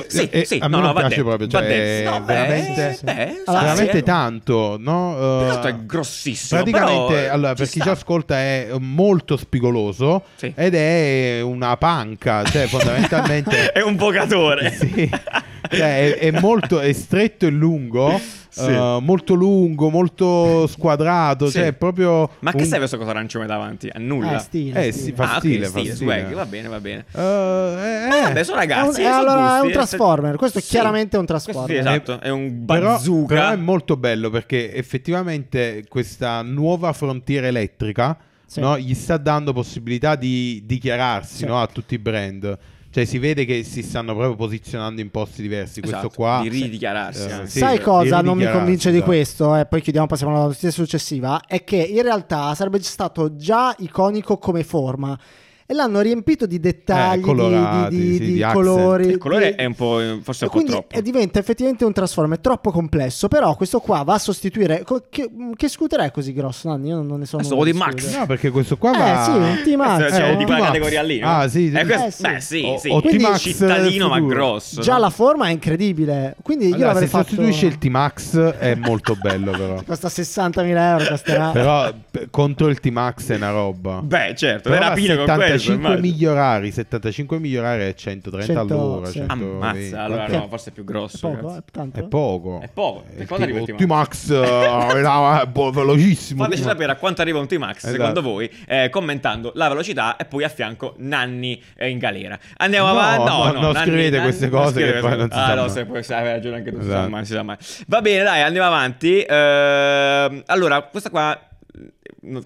Sì, 0.08 0.30
E- 0.30 0.46
sì, 0.46 0.58
a 0.62 0.68
me 0.68 0.78
no, 0.78 0.84
non 0.84 0.94
piace 0.94 1.10
detto, 1.10 1.24
proprio 1.28 1.48
cioè, 1.48 1.68
detto. 1.68 2.10
No, 2.10 2.24
veramente, 2.26 2.94
sì, 2.94 3.04
beh, 3.04 3.42
Allora, 3.46 3.64
veramente 3.64 3.98
sì. 3.98 4.04
tanto 4.04 4.78
no? 4.80 5.42
Eh, 5.42 5.44
Questo 5.46 5.68
è 5.68 5.76
grossissimo. 5.86 6.62
Praticamente, 6.64 7.14
però, 7.14 7.34
allora, 7.34 7.50
ci 7.50 7.56
per 7.56 7.66
chi 7.70 7.80
sta. 7.80 7.84
ci 7.84 7.90
ascolta 7.90 8.36
è 8.38 8.68
molto 8.80 9.38
spigoloso 9.38 10.24
ed 10.40 10.76
è 10.76 11.42
una 11.42 11.78
panca, 11.78 12.44
cioè 12.44 12.68
fondamentalmente 12.68 13.72
è 13.74 13.82
un 13.82 13.96
vocatore. 13.96 14.72
sì, 14.72 15.10
cioè, 15.74 16.14
è, 16.14 16.32
è 16.32 16.40
molto 16.40 16.80
è 16.80 16.94
stretto 16.94 17.46
e 17.46 17.50
lungo, 17.50 18.20
Sì. 18.50 18.70
eh, 18.70 18.98
molto 19.02 19.34
lungo, 19.34 19.90
molto 19.90 20.68
squadrato, 20.68 21.48
Sì. 21.48 21.54
cioè 21.54 21.66
è 21.68 21.74
proprio 21.74 22.30
Ma 22.40 22.52
che 22.52 22.58
un- 22.58 22.64
serve 22.64 22.78
questo 22.80 22.98
cosa 22.98 23.10
arancione 23.10 23.46
davanti? 23.48 23.90
A 23.92 24.00
nulla. 24.00 24.36
Eh, 24.36 24.40
stile, 24.40 24.86
Eh, 24.88 24.92
stile. 24.92 25.06
sì, 25.08 25.12
fa 25.14 25.36
ah, 25.36 25.40
stile, 25.40 25.66
fa 25.66 25.80
stile, 25.80 25.96
stile. 25.96 26.20
swag, 26.20 26.34
va 26.34 26.46
bene, 26.46 26.68
va 26.68 26.80
bene. 26.80 27.06
Eh, 27.12 27.20
eh, 27.22 28.18
Eh, 28.18 28.22
vabbè, 28.22 28.44
sono 28.44 28.60
È 28.60 28.64
un, 28.64 28.70
ragazzi. 28.70 29.02
è 29.02 29.04
sono 29.06 29.16
allora, 29.18 29.40
è 29.42 29.50
gusti, 29.50 29.66
un 29.66 29.70
eh, 29.70 29.74
Transformer. 29.74 30.36
Questo 30.38 30.58
è 30.58 30.62
Sì. 30.62 30.70
chiaramente 30.70 31.18
un 31.18 31.26
Transformer. 31.26 31.70
sì, 31.70 31.76
esatto, 31.78 32.20
è 32.22 32.30
un 32.30 32.66
Però, 32.66 32.86
bazooka. 32.92 33.34
però 33.36 33.50
è 33.52 33.56
molto 33.56 33.98
bello 33.98 34.30
perché 34.30 34.74
effettivamente 34.74 35.84
questa 35.88 36.42
nuova 36.42 36.94
frontiera 36.94 37.48
elettrica 37.48 38.18
Sì. 38.46 38.60
no, 38.60 38.78
gli 38.78 38.94
sta 38.94 39.18
dando 39.18 39.52
possibilità 39.54 40.16
di 40.16 40.62
dichiararsi 40.66 41.38
Sì. 41.38 41.46
no, 41.46 41.60
a 41.60 41.68
tutti 41.68 41.96
i 41.96 42.00
brand. 42.00 42.58
Cioè 42.94 43.06
si 43.06 43.18
vede 43.18 43.44
che 43.46 43.64
si 43.64 43.82
stanno 43.82 44.14
proprio 44.14 44.36
posizionando 44.36 45.02
in 45.02 45.10
posti 45.10 45.42
diversi. 45.42 45.80
Questo 45.80 45.98
Esatto, 45.98 46.14
qua 46.16 46.42
di 46.44 46.50
ridichiararsi. 46.50 47.26
Eh, 47.26 47.48
sì, 47.48 47.58
Sai 47.58 47.80
cosa 47.80 48.22
non 48.22 48.38
mi 48.38 48.48
convince 48.48 48.92
di 48.92 48.98
esatto. 48.98 49.12
questo? 49.12 49.56
E 49.56 49.66
poi 49.66 49.82
chiudiamo, 49.82 50.06
passiamo 50.06 50.36
alla 50.36 50.44
notizia 50.44 50.70
successiva. 50.70 51.42
È 51.48 51.64
che 51.64 51.78
in 51.78 52.04
realtà 52.04 52.54
sarebbe 52.54 52.80
stato 52.84 53.36
già 53.36 53.74
iconico 53.80 54.38
come 54.38 54.64
forma. 54.64 55.18
E 55.66 55.74
l'hanno 55.74 56.02
riempito 56.02 56.46
di 56.46 56.60
dettagli, 56.60 57.20
di- 57.20 57.22
colorati, 57.22 57.96
di, 57.96 58.14
sì, 58.14 58.20
di 58.20 58.34
di 58.34 58.44
accent. 58.44 58.54
colori. 58.66 59.08
Il 59.08 59.18
colore 59.18 59.52
di- 59.52 59.56
è 59.62 59.66
un 59.66 59.74
po', 59.76 60.00
forse 60.22 60.44
E 60.44 60.48
un 60.48 60.52
po' 60.52 60.58
quindi 60.58 60.72
troppo. 60.72 60.96
eh, 60.96 61.02
diventa 61.02 61.40
effettivamente 61.40 61.86
un 61.86 61.94
Transformer 61.94 62.40
troppo 62.40 62.72
complesso. 62.72 63.28
Però 63.30 63.56
questo 63.56 63.80
qua 63.80 64.04
va 64.04 64.16
a 64.16 64.20
sostituire. 64.20 64.84
co- 64.84 65.04
che, 65.10 65.30
che 65.56 65.68
scooter 65.70 66.02
è 66.02 66.12
così 66.12 66.34
grosso? 66.34 66.68
Nanni? 66.68 66.90
Io 66.90 66.96
non, 66.96 67.08
non 67.08 67.20
ne 67.20 67.26
so. 67.26 67.38
Questo 67.38 67.64
di 67.64 67.72
di 67.72 67.78
Max. 67.78 67.96
scooter. 68.02 68.20
No, 68.20 68.26
perché 68.26 68.50
questo 68.52 68.78
qua 68.78 68.94
Eh, 68.94 68.98
va... 69.14 69.24
sì, 69.24 69.30
un 69.32 69.62
T-Max. 69.64 70.10
Cioè, 70.18 70.32
no? 70.32 70.38
di 70.38 70.44
quella 70.46 70.66
categoria 70.66 71.02
lì, 71.02 71.20
no? 71.20 71.28
Ah, 71.38 71.48
sì, 71.48 71.70
sì. 71.70 71.76
Eh, 71.78 71.86
questo- 71.86 72.06
Eh, 72.06 72.12
sì. 72.12 72.22
Beh, 72.24 72.40
sì, 72.42 72.64
O- 72.66 72.78
sì. 72.78 72.90
o 72.90 73.38
cittadino 73.38 74.08
ma 74.10 74.20
grosso. 74.20 74.82
Già 74.82 74.98
la 74.98 75.10
forma 75.10 75.48
è 75.48 75.52
incredibile. 75.52 76.36
Quindi 76.42 76.66
io 76.68 76.74
Allora, 76.76 76.88
l'avrei 76.90 77.08
se 77.08 77.14
fatto. 77.14 77.28
sostituisce 77.30 77.66
il 77.68 77.78
T-Max 77.78 78.38
è 78.38 78.76
molto 78.76 79.16
bello 79.16 79.52
però. 79.52 79.82
Costa 79.88 80.10
60.000 80.10 80.76
euro. 80.78 81.06
Costerà. 81.08 81.50
però 81.52 81.92
contro 82.30 82.68
il 82.68 82.80
T-Max 82.82 83.30
è 83.32 83.36
una 83.36 83.52
roba. 83.52 84.02
Beh, 84.04 84.34
certo, 84.36 84.70
Però 84.70 84.80
le 84.82 84.86
a 84.86 84.90
rapine 84.90 85.16
con 85.16 85.26
questo. 85.36 85.53
75 85.58 85.74
immagino. 85.76 86.14
migliorari, 86.14 86.72
75 86.72 87.40
migliorari 87.40 87.82
è 87.84 87.94
130 87.94 88.54
100, 88.54 88.74
all'ora. 88.74 89.06
sì. 89.08 89.14
120. 89.14 89.54
Ammazza, 89.66 90.02
allora 90.04 90.28
no, 90.28 90.48
forse 90.48 90.70
è 90.70 90.74
più 90.74 90.84
grosso. 90.84 91.32
È 91.32 91.36
poco, 91.36 91.56
è 91.56 91.62
tanto. 91.72 92.00
È 92.00 92.04
poco. 92.04 92.60
È 92.62 92.70
poco. 92.74 93.04
Eh, 93.16 93.22
il 93.22 93.28
quanto 93.28 93.44
arriva 93.46 93.60
il 93.60 93.70
il 93.70 93.76
T-Max 93.76 94.30
eh, 94.32 95.42
eh, 95.42 95.48
boh, 95.48 95.72
velocissimo. 95.72 96.44
Fateci 96.44 96.62
T-Max. 96.62 96.72
sapere 96.74 96.92
a 96.92 96.96
quanto 96.96 97.22
arriva 97.22 97.40
un 97.40 97.48
T-Max 97.48 97.78
Esatto. 97.78 97.92
secondo 97.94 98.22
voi, 98.22 98.50
eh, 98.68 98.90
commentando 98.90 99.52
la 99.56 99.68
velocità 99.70 100.16
e 100.18 100.26
poi 100.26 100.44
a 100.44 100.50
fianco 100.50 100.96
Nanni 100.98 101.62
eh, 101.76 101.90
in 101.90 101.98
galera. 101.98 102.38
Andiamo 102.58 102.88
No, 102.92 103.00
avanti. 103.00 103.24
No, 103.30 103.38
no, 103.38 103.52
no, 103.52 103.60
non 103.62 103.72
Nanni- 103.74 103.86
scrivete 103.88 104.10
Nanni- 104.18 104.24
queste 104.24 104.48
non 104.50 104.60
cose 104.62 104.72
scrivete 104.74 104.94
che 104.94 105.00
poi 105.02 105.18
non 105.18 105.30
si 105.32 105.38
ah, 105.38 105.46
sa 105.46 105.54
no, 105.56 105.62
mai. 105.62 105.70
se 105.70 105.86
poi 105.86 106.06
hai 106.10 106.24
ragione 106.32 106.56
anche 106.58 106.72
tu, 106.72 106.80
Esatto. 106.80 107.10
mai, 107.10 107.26
si 107.26 107.32
sa 107.34 107.44
mai. 107.44 107.58
Va 107.88 108.02
bene, 108.02 108.24
dai, 108.24 108.42
andiamo 108.42 108.68
avanti. 108.68 109.26
Ehm, 109.28 110.44
allora, 110.48 110.82
questa 110.84 111.10
qua 111.10 111.40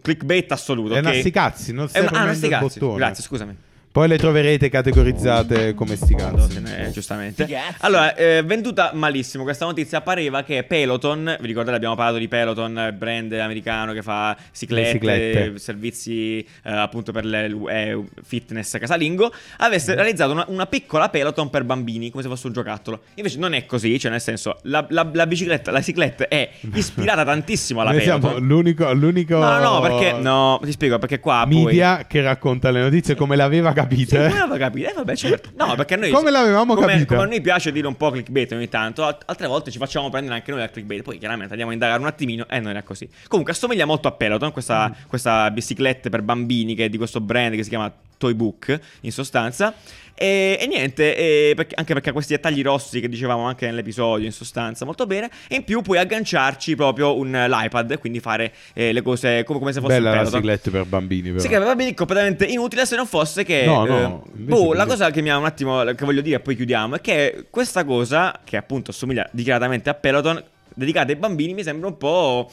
clickbait 0.02 0.52
assoluto, 0.52 0.96
È 0.96 1.00
ok? 1.00 1.06
una 1.06 1.14
sti 1.14 1.32
cazzi, 1.32 1.74
non 1.74 1.86
È 1.86 1.90
stai 1.90 2.02
una- 2.02 2.12
ah, 2.12 2.26
cazzi. 2.50 2.80
bottone. 2.80 2.98
Grazie, 2.98 3.24
scusami. 3.24 3.56
Poi 3.92 4.08
le 4.08 4.18
troverete 4.18 4.70
categorizzate 4.70 5.74
come 5.74 5.96
sti 5.96 6.14
cazzi. 6.16 6.62
Eh, 6.64 6.92
giustamente. 6.92 7.48
Allora, 7.80 8.14
eh, 8.16 8.44
venduta 8.44 8.92
malissimo 8.94 9.44
questa 9.44 9.66
notizia. 9.66 10.02
Pareva 10.02 10.44
che 10.44 10.64
Peloton, 10.64 11.36
vi 11.40 11.48
ricordate, 11.48 11.78
abbiamo 11.78 11.96
parlato 11.96 12.20
di 12.20 12.28
Peloton, 12.28 12.94
brand 12.96 13.34
americano 13.34 13.94
che 13.94 14.04
fa 14.04 14.38
ciclette, 14.52 14.92
ciclette. 14.92 15.58
servizi 15.58 16.40
eh, 16.40 16.46
appunto 16.72 17.12
per 17.12 17.26
le 17.26 17.52
eh, 17.70 18.04
fitness 18.24 18.78
casalingo, 18.78 19.34
avesse 19.58 19.96
realizzato 19.96 20.32
una, 20.32 20.46
una 20.50 20.68
piccola 20.68 21.10
Peloton 21.10 21.50
per 21.50 21.64
bambini, 21.64 22.12
come 22.12 22.22
se 22.22 22.30
fosse 22.30 22.46
un 22.48 22.54
giocattolo. 22.54 23.02
Invece 23.16 23.40
non 23.40 23.54
è 23.54 23.66
così, 23.66 23.98
cioè 23.98 24.12
nel 24.12 24.22
senso, 24.22 24.60
la, 24.64 24.86
la- 24.90 25.10
la 25.12 25.26
bicicletta, 25.26 25.72
la 25.72 25.82
cicletta 25.82 26.28
è 26.28 26.50
ispirata 26.76 27.26
tantissimo 27.26 27.82
alla 27.82 27.92
Noi 27.92 28.02
Peloton. 28.02 28.30
siamo 28.30 28.46
l'unico, 28.46 28.94
l'unico 28.94 29.38
No, 29.40 29.58
no, 29.60 29.74
no, 29.74 29.82
perché 29.82 30.12
no, 30.20 30.60
ti 30.64 30.72
spiego 30.72 31.00
perché 31.00 31.20
qua 31.20 31.46
poi 31.50 31.64
media 31.64 32.06
che 32.06 32.22
racconta 32.22 32.70
le 32.70 32.82
notizie 32.82 33.16
come 33.16 33.36
l'aveva 33.36 33.74
capita. 33.82 34.10
sì, 34.10 34.28
come 34.28 34.40
l'aveva 34.40 34.58
capito? 34.58 34.90
Eh, 34.90 34.94
vabbè, 34.94 35.16
certo. 35.16 35.50
No, 35.56 35.76
perché 35.76 35.96
noi. 35.96 36.12
Come 36.12 36.32
l'avevamo 36.32 36.76
come, 36.76 36.88
capita? 36.88 37.06
Come 37.16 37.22
a 37.24 37.30
noi 37.30 37.42
piace 37.42 37.72
dire 37.72 37.88
un 37.88 37.96
po' 37.96 38.12
clickbait 38.12 38.52
ogni 38.54 38.70
tanto, 38.70 39.04
alt- 39.06 39.24
altre 39.26 39.48
volte 39.48 39.72
ci 39.72 39.78
facciamo 39.78 40.10
prendere 40.10 40.36
anche 40.36 40.52
noi 40.52 40.60
dal 40.60 40.72
clickbait. 40.72 41.02
Poi 41.04 41.18
chiaramente 41.18 41.52
andiamo 41.52 41.72
a 41.72 41.74
indagare 41.74 42.00
un 42.02 42.08
attimino 42.08 42.48
e 42.50 42.60
non 42.60 42.76
è 42.76 42.84
così. 42.84 43.10
Comunque, 43.28 43.54
assomiglia 43.54 43.86
molto 43.86 44.08
a 44.08 44.12
Peloton, 44.12 44.52
questa, 44.52 44.90
Mm. 44.90 45.08
questa 45.08 45.50
bicicletta 45.52 46.10
per 46.10 46.22
bambini 46.22 46.76
che 46.76 46.86
è 46.86 46.90
di 46.90 46.98
questo 46.98 47.20
brand 47.22 47.56
che 47.56 47.64
si 47.64 47.70
chiama 47.70 47.92
Toy 48.18 48.34
Book, 48.34 48.80
in 49.02 49.12
sostanza. 49.12 49.74
E, 50.20 50.58
e 50.60 50.66
niente, 50.66 51.16
e 51.16 51.54
perché- 51.56 51.76
anche 51.76 51.94
perché 51.94 52.10
ha 52.10 52.14
questi 52.14 52.34
dettagli 52.34 52.64
rossi 52.64 53.00
che 53.00 53.08
dicevamo 53.08 53.44
anche 53.44 53.68
nell'episodio, 53.68 54.26
in 54.26 54.32
sostanza, 54.32 54.84
molto 54.84 55.06
bene. 55.06 55.30
E 55.48 55.58
in 55.58 55.64
più 55.64 55.82
puoi 55.84 56.00
agganciarci 56.00 56.76
proprio 56.76 57.16
un, 57.16 57.30
l'iPad 57.32 57.92
e 57.92 57.98
quindi 58.00 58.20
fare 58.20 58.52
eh, 58.74 58.92
le 58.94 59.04
cose 59.04 59.44
come, 59.44 59.60
come 59.60 59.74
se 59.74 59.80
fosse 59.80 59.94
Bella 59.94 60.10
un 60.10 60.18
Peloton. 60.18 60.40
cicletta 60.42 60.72
per 60.72 60.86
bambini, 60.86 61.30
però. 61.30 61.40
Sì, 61.40 61.48
che 61.48 61.58
va 61.60 61.76
bene 61.76 61.94
completamente 61.94 62.46
inutile 62.46 62.88
se 62.88 62.96
non 62.96 63.06
fosse 63.06 63.44
che. 63.44 63.66
No, 63.66 63.86
no, 63.86 64.24
eh, 64.26 64.40
boh, 64.40 64.74
la 64.74 64.88
cosa 64.88 65.12
che 65.12 65.22
mi 65.22 65.30
ha 65.30 65.38
un 65.38 65.46
attimo. 65.46 65.84
che 65.84 66.04
voglio 66.06 66.22
dire 66.22 66.38
e 66.38 66.40
poi 66.40 66.56
chiudiamo. 66.56 66.96
È 66.96 67.02
che 67.02 67.46
questa 67.52 67.86
cosa, 67.86 68.40
che 68.44 68.58
appunto 68.58 68.90
assomiglia 68.90 69.30
dichiaratamente 69.32 69.92
a 69.92 69.94
Peloton, 69.94 70.44
dedicata 70.74 71.12
ai 71.12 71.18
bambini, 71.18 71.54
mi 71.54 71.62
sembra 71.62 71.88
un 71.90 71.98
po'. 71.98 72.50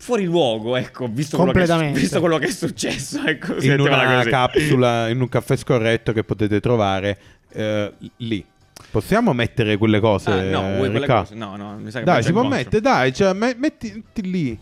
Fuori 0.00 0.24
luogo, 0.24 0.76
ecco, 0.76 1.08
visto 1.08 1.36
quello, 1.36 1.52
che 1.52 1.62
è, 1.62 1.92
visto 1.92 2.20
quello 2.20 2.38
che 2.38 2.46
è 2.46 2.50
successo. 2.50 3.20
Ecco, 3.30 3.62
in 3.62 3.78
una 3.80 4.16
così. 4.16 4.30
capsula, 4.30 5.08
in 5.08 5.20
un 5.20 5.28
caffè 5.28 5.56
scorretto 5.56 6.12
che 6.12 6.24
potete 6.24 6.58
trovare 6.58 7.18
eh, 7.52 7.92
lì. 8.16 8.42
Possiamo 8.90 9.34
mettere 9.34 9.76
quelle 9.76 10.00
cose? 10.00 10.30
Ah, 10.30 10.42
no, 10.42 10.76
vuoi 10.76 10.90
quelle 10.90 11.06
cose? 11.06 11.34
No, 11.34 11.54
no, 11.56 11.76
mi 11.78 11.90
sa 11.90 11.98
che 11.98 12.06
Dai, 12.06 12.22
si 12.22 12.32
può 12.32 12.42
mettere, 12.42 12.80
dai, 12.80 13.12
cioè, 13.12 13.34
me- 13.34 13.54
metti, 13.58 13.92
metti 13.94 14.30
lì. 14.30 14.58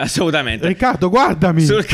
Assolutamente. 0.00 0.66
Riccardo, 0.66 1.10
guardami. 1.10 1.62
Sul, 1.62 1.84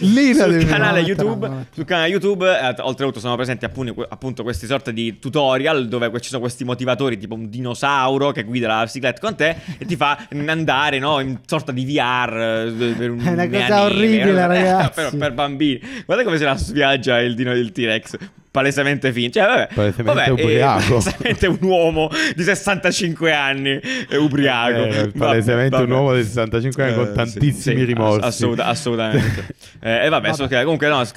Lì 0.00 0.34
la 0.34 0.44
sul 0.44 0.66
canale 0.66 1.00
YouTube, 1.00 1.48
no. 1.48 1.66
sul 1.70 1.84
canale 1.84 2.08
YouTube 2.08 2.46
eh, 2.46 2.74
oltretutto 2.80 3.20
sono 3.20 3.36
presenti 3.36 3.64
appunto, 3.64 4.06
appunto 4.08 4.42
questi 4.42 4.66
sorte 4.66 4.92
di 4.92 5.18
tutorial 5.18 5.88
dove 5.88 6.10
ci 6.20 6.28
sono 6.28 6.40
questi 6.40 6.64
motivatori 6.64 7.16
tipo 7.16 7.34
un 7.34 7.48
dinosauro 7.48 8.32
che 8.32 8.44
guida 8.44 8.68
la 8.68 8.82
bicicletta 8.84 9.20
con 9.20 9.34
te 9.34 9.56
e 9.78 9.86
ti 9.86 9.96
fa 9.96 10.28
andare 10.30 10.98
no, 10.98 11.20
in 11.20 11.38
sorta 11.46 11.72
di 11.72 11.84
VR 11.86 12.66
eh, 12.68 12.94
per 12.96 13.10
un 13.10 13.20
È 13.20 13.30
una 13.30 13.48
cosa 13.48 13.64
anime, 13.64 13.80
orribile, 13.80 14.40
eh, 14.42 14.46
ragazzi. 14.46 14.90
per, 14.94 15.16
per 15.16 15.32
bambini 15.32 15.80
guarda 16.04 16.24
come 16.24 16.36
se 16.36 16.44
la 16.44 16.56
sviaggia 16.56 17.18
il 17.20 17.34
dino 17.34 17.54
del 17.54 17.72
T-Rex 17.72 18.16
palesemente 18.50 19.12
finto 19.12 19.38
cioè 19.38 19.46
vabbè, 19.46 19.68
Palesemente 19.74 20.02
vabbè, 20.14 20.28
eh, 20.28 20.32
ubriaco. 20.44 20.98
palesemente 20.98 21.46
un 21.46 21.58
uomo 21.60 22.10
di 22.34 22.42
65 22.42 23.32
anni 23.32 23.80
eh, 24.08 24.16
ubriaco 24.16 24.84
Eh, 24.84 24.88
Vabbè, 24.88 25.10
palesemente 25.18 25.76
un 25.76 25.82
vabbè. 25.86 25.92
uomo 26.00 26.14
di 26.14 26.22
65 26.24 26.82
anni 26.82 26.94
con 26.94 27.04
Eh, 27.08 27.12
tantissimi 27.12 27.52
sì, 27.52 27.80
sì, 27.80 27.84
rimorsi. 27.84 28.18
ass- 28.20 28.26
assoluta- 28.26 28.66
assolutamente. 28.66 29.46
eh, 29.80 30.04
e 30.06 30.08
vabbè, 30.08 30.32
so 30.34 30.46
che- 30.46 30.62
comunque 30.62 30.88
no, 30.88 31.04
sc- 31.04 31.16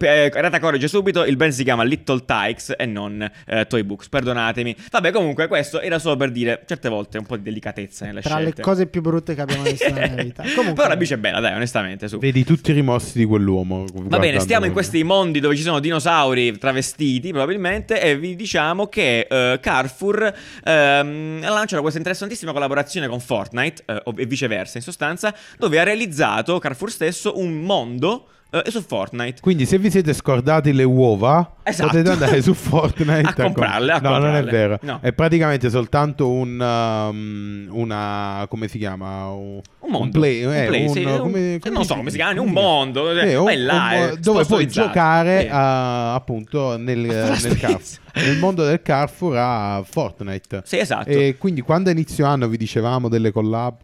eh, 0.00 0.30
Rata 0.34 0.58
corregge 0.60 0.88
subito, 0.88 1.24
il 1.24 1.36
brand 1.36 1.52
si 1.52 1.62
chiama 1.64 1.82
Little 1.84 2.24
Tykes 2.24 2.74
e 2.76 2.86
non 2.86 3.28
eh, 3.46 3.66
Toy 3.66 3.82
Books, 3.84 4.08
perdonatemi. 4.08 4.74
Vabbè, 4.90 5.10
comunque 5.12 5.46
questo 5.46 5.80
era 5.80 5.98
solo 5.98 6.16
per 6.16 6.30
dire 6.30 6.62
certe 6.66 6.88
volte 6.88 7.18
un 7.18 7.26
po' 7.26 7.36
di 7.36 7.42
delicatezza 7.42 8.04
nelle 8.06 8.20
Tra 8.20 8.36
scelte. 8.36 8.54
le 8.56 8.62
cose 8.62 8.86
più 8.86 9.00
brutte 9.00 9.34
che 9.34 9.40
abbiamo 9.40 9.62
visto 9.62 9.90
nella 9.92 10.12
mia 10.14 10.22
vita. 10.24 10.42
Comunque, 10.42 10.74
Però 10.74 10.88
la 10.88 10.96
bici 10.96 11.14
è 11.14 11.16
bella, 11.16 11.40
dai, 11.40 11.54
onestamente, 11.54 12.08
su. 12.08 12.18
Vedi 12.18 12.44
tutti 12.44 12.70
i 12.70 12.74
rimorsi 12.74 13.18
di 13.18 13.24
quell'uomo. 13.24 13.84
Va 13.92 14.18
bene, 14.18 14.40
stiamo 14.40 14.66
in 14.66 14.72
questi 14.72 15.02
mondi 15.04 15.38
dove 15.40 15.54
ci 15.56 15.62
sono 15.62 15.78
dinosauri 15.80 16.56
travestiti, 16.72 17.30
probabilmente, 17.30 18.00
e 18.00 18.16
vi 18.16 18.34
diciamo 18.34 18.88
che 18.88 19.26
eh, 19.28 19.58
Carrefour 19.60 20.34
ehm, 20.64 21.40
lanciato 21.42 21.80
questa 21.82 21.98
interessantissima 21.98 22.52
collaborazione 22.52 23.06
con 23.06 23.20
Fortnite, 23.20 23.82
eh, 23.86 24.02
e 24.16 24.26
viceversa, 24.26 24.78
in 24.78 24.82
sostanza, 24.82 25.34
dove 25.58 25.78
ha 25.78 25.82
realizzato 25.82 26.58
Carrefour 26.58 26.90
stesso 26.90 27.38
un 27.38 27.60
mondo 27.60 28.28
e 28.60 28.70
su 28.70 28.82
Fortnite. 28.82 29.40
Quindi 29.40 29.64
se 29.64 29.78
vi 29.78 29.90
siete 29.90 30.12
scordati 30.12 30.72
le 30.74 30.82
uova, 30.84 31.54
Esatto. 31.62 31.88
potete 31.88 32.10
andare 32.10 32.42
su 32.42 32.52
Fortnite 32.54 33.20
A 33.28 33.32
comprarle, 33.34 33.92
a 33.92 33.98
No, 33.98 34.10
non 34.10 34.34
è 34.34 34.40
comprarle. 34.42 34.50
vero. 34.50 34.78
No. 34.82 34.98
È 35.00 35.12
praticamente 35.12 35.70
soltanto 35.70 36.28
un 36.30 36.60
um, 36.60 37.68
una 37.70 38.46
come 38.48 38.68
si 38.68 38.78
chiama? 38.78 39.28
Un, 39.30 39.60
Un 39.80 39.90
mondo. 39.90 40.18
play, 40.18 40.44
Un 40.44 40.52
eh, 40.54 40.66
play, 40.66 40.86
un- 40.86 40.92
sì, 40.92 41.02
come- 41.02 41.14
un- 41.54 41.58
come 41.60 41.74
non 41.74 41.84
so 41.84 41.94
come 41.94 42.10
si 42.10 42.16
chiama, 42.16 42.40
un 42.40 42.50
mondo, 42.50 43.14
cioè, 43.14 43.26
Eh, 43.28 43.36
un- 43.36 43.64
là, 43.64 44.10
un 44.12 44.18
dove 44.20 44.44
puoi 44.44 44.66
giocare 44.68 45.40
Sì. 45.42 45.48
a- 45.50 46.14
appunto 46.14 46.76
nel, 46.76 46.98
nel. 47.00 47.58
Carrefour- 47.58 48.00
nel 48.14 48.38
mondo 48.38 48.64
del 48.64 48.82
Carrefour 48.82 49.36
a 49.38 49.82
Fortnite. 49.88 50.62
Sì, 50.66 50.78
esatto. 50.78 51.08
E 51.08 51.36
quindi 51.38 51.62
quando 51.62 51.88
a 51.88 51.92
inizio 51.92 52.26
anno 52.26 52.46
vi 52.48 52.58
dicevamo 52.58 53.08
delle 53.08 53.30
collab 53.32 53.74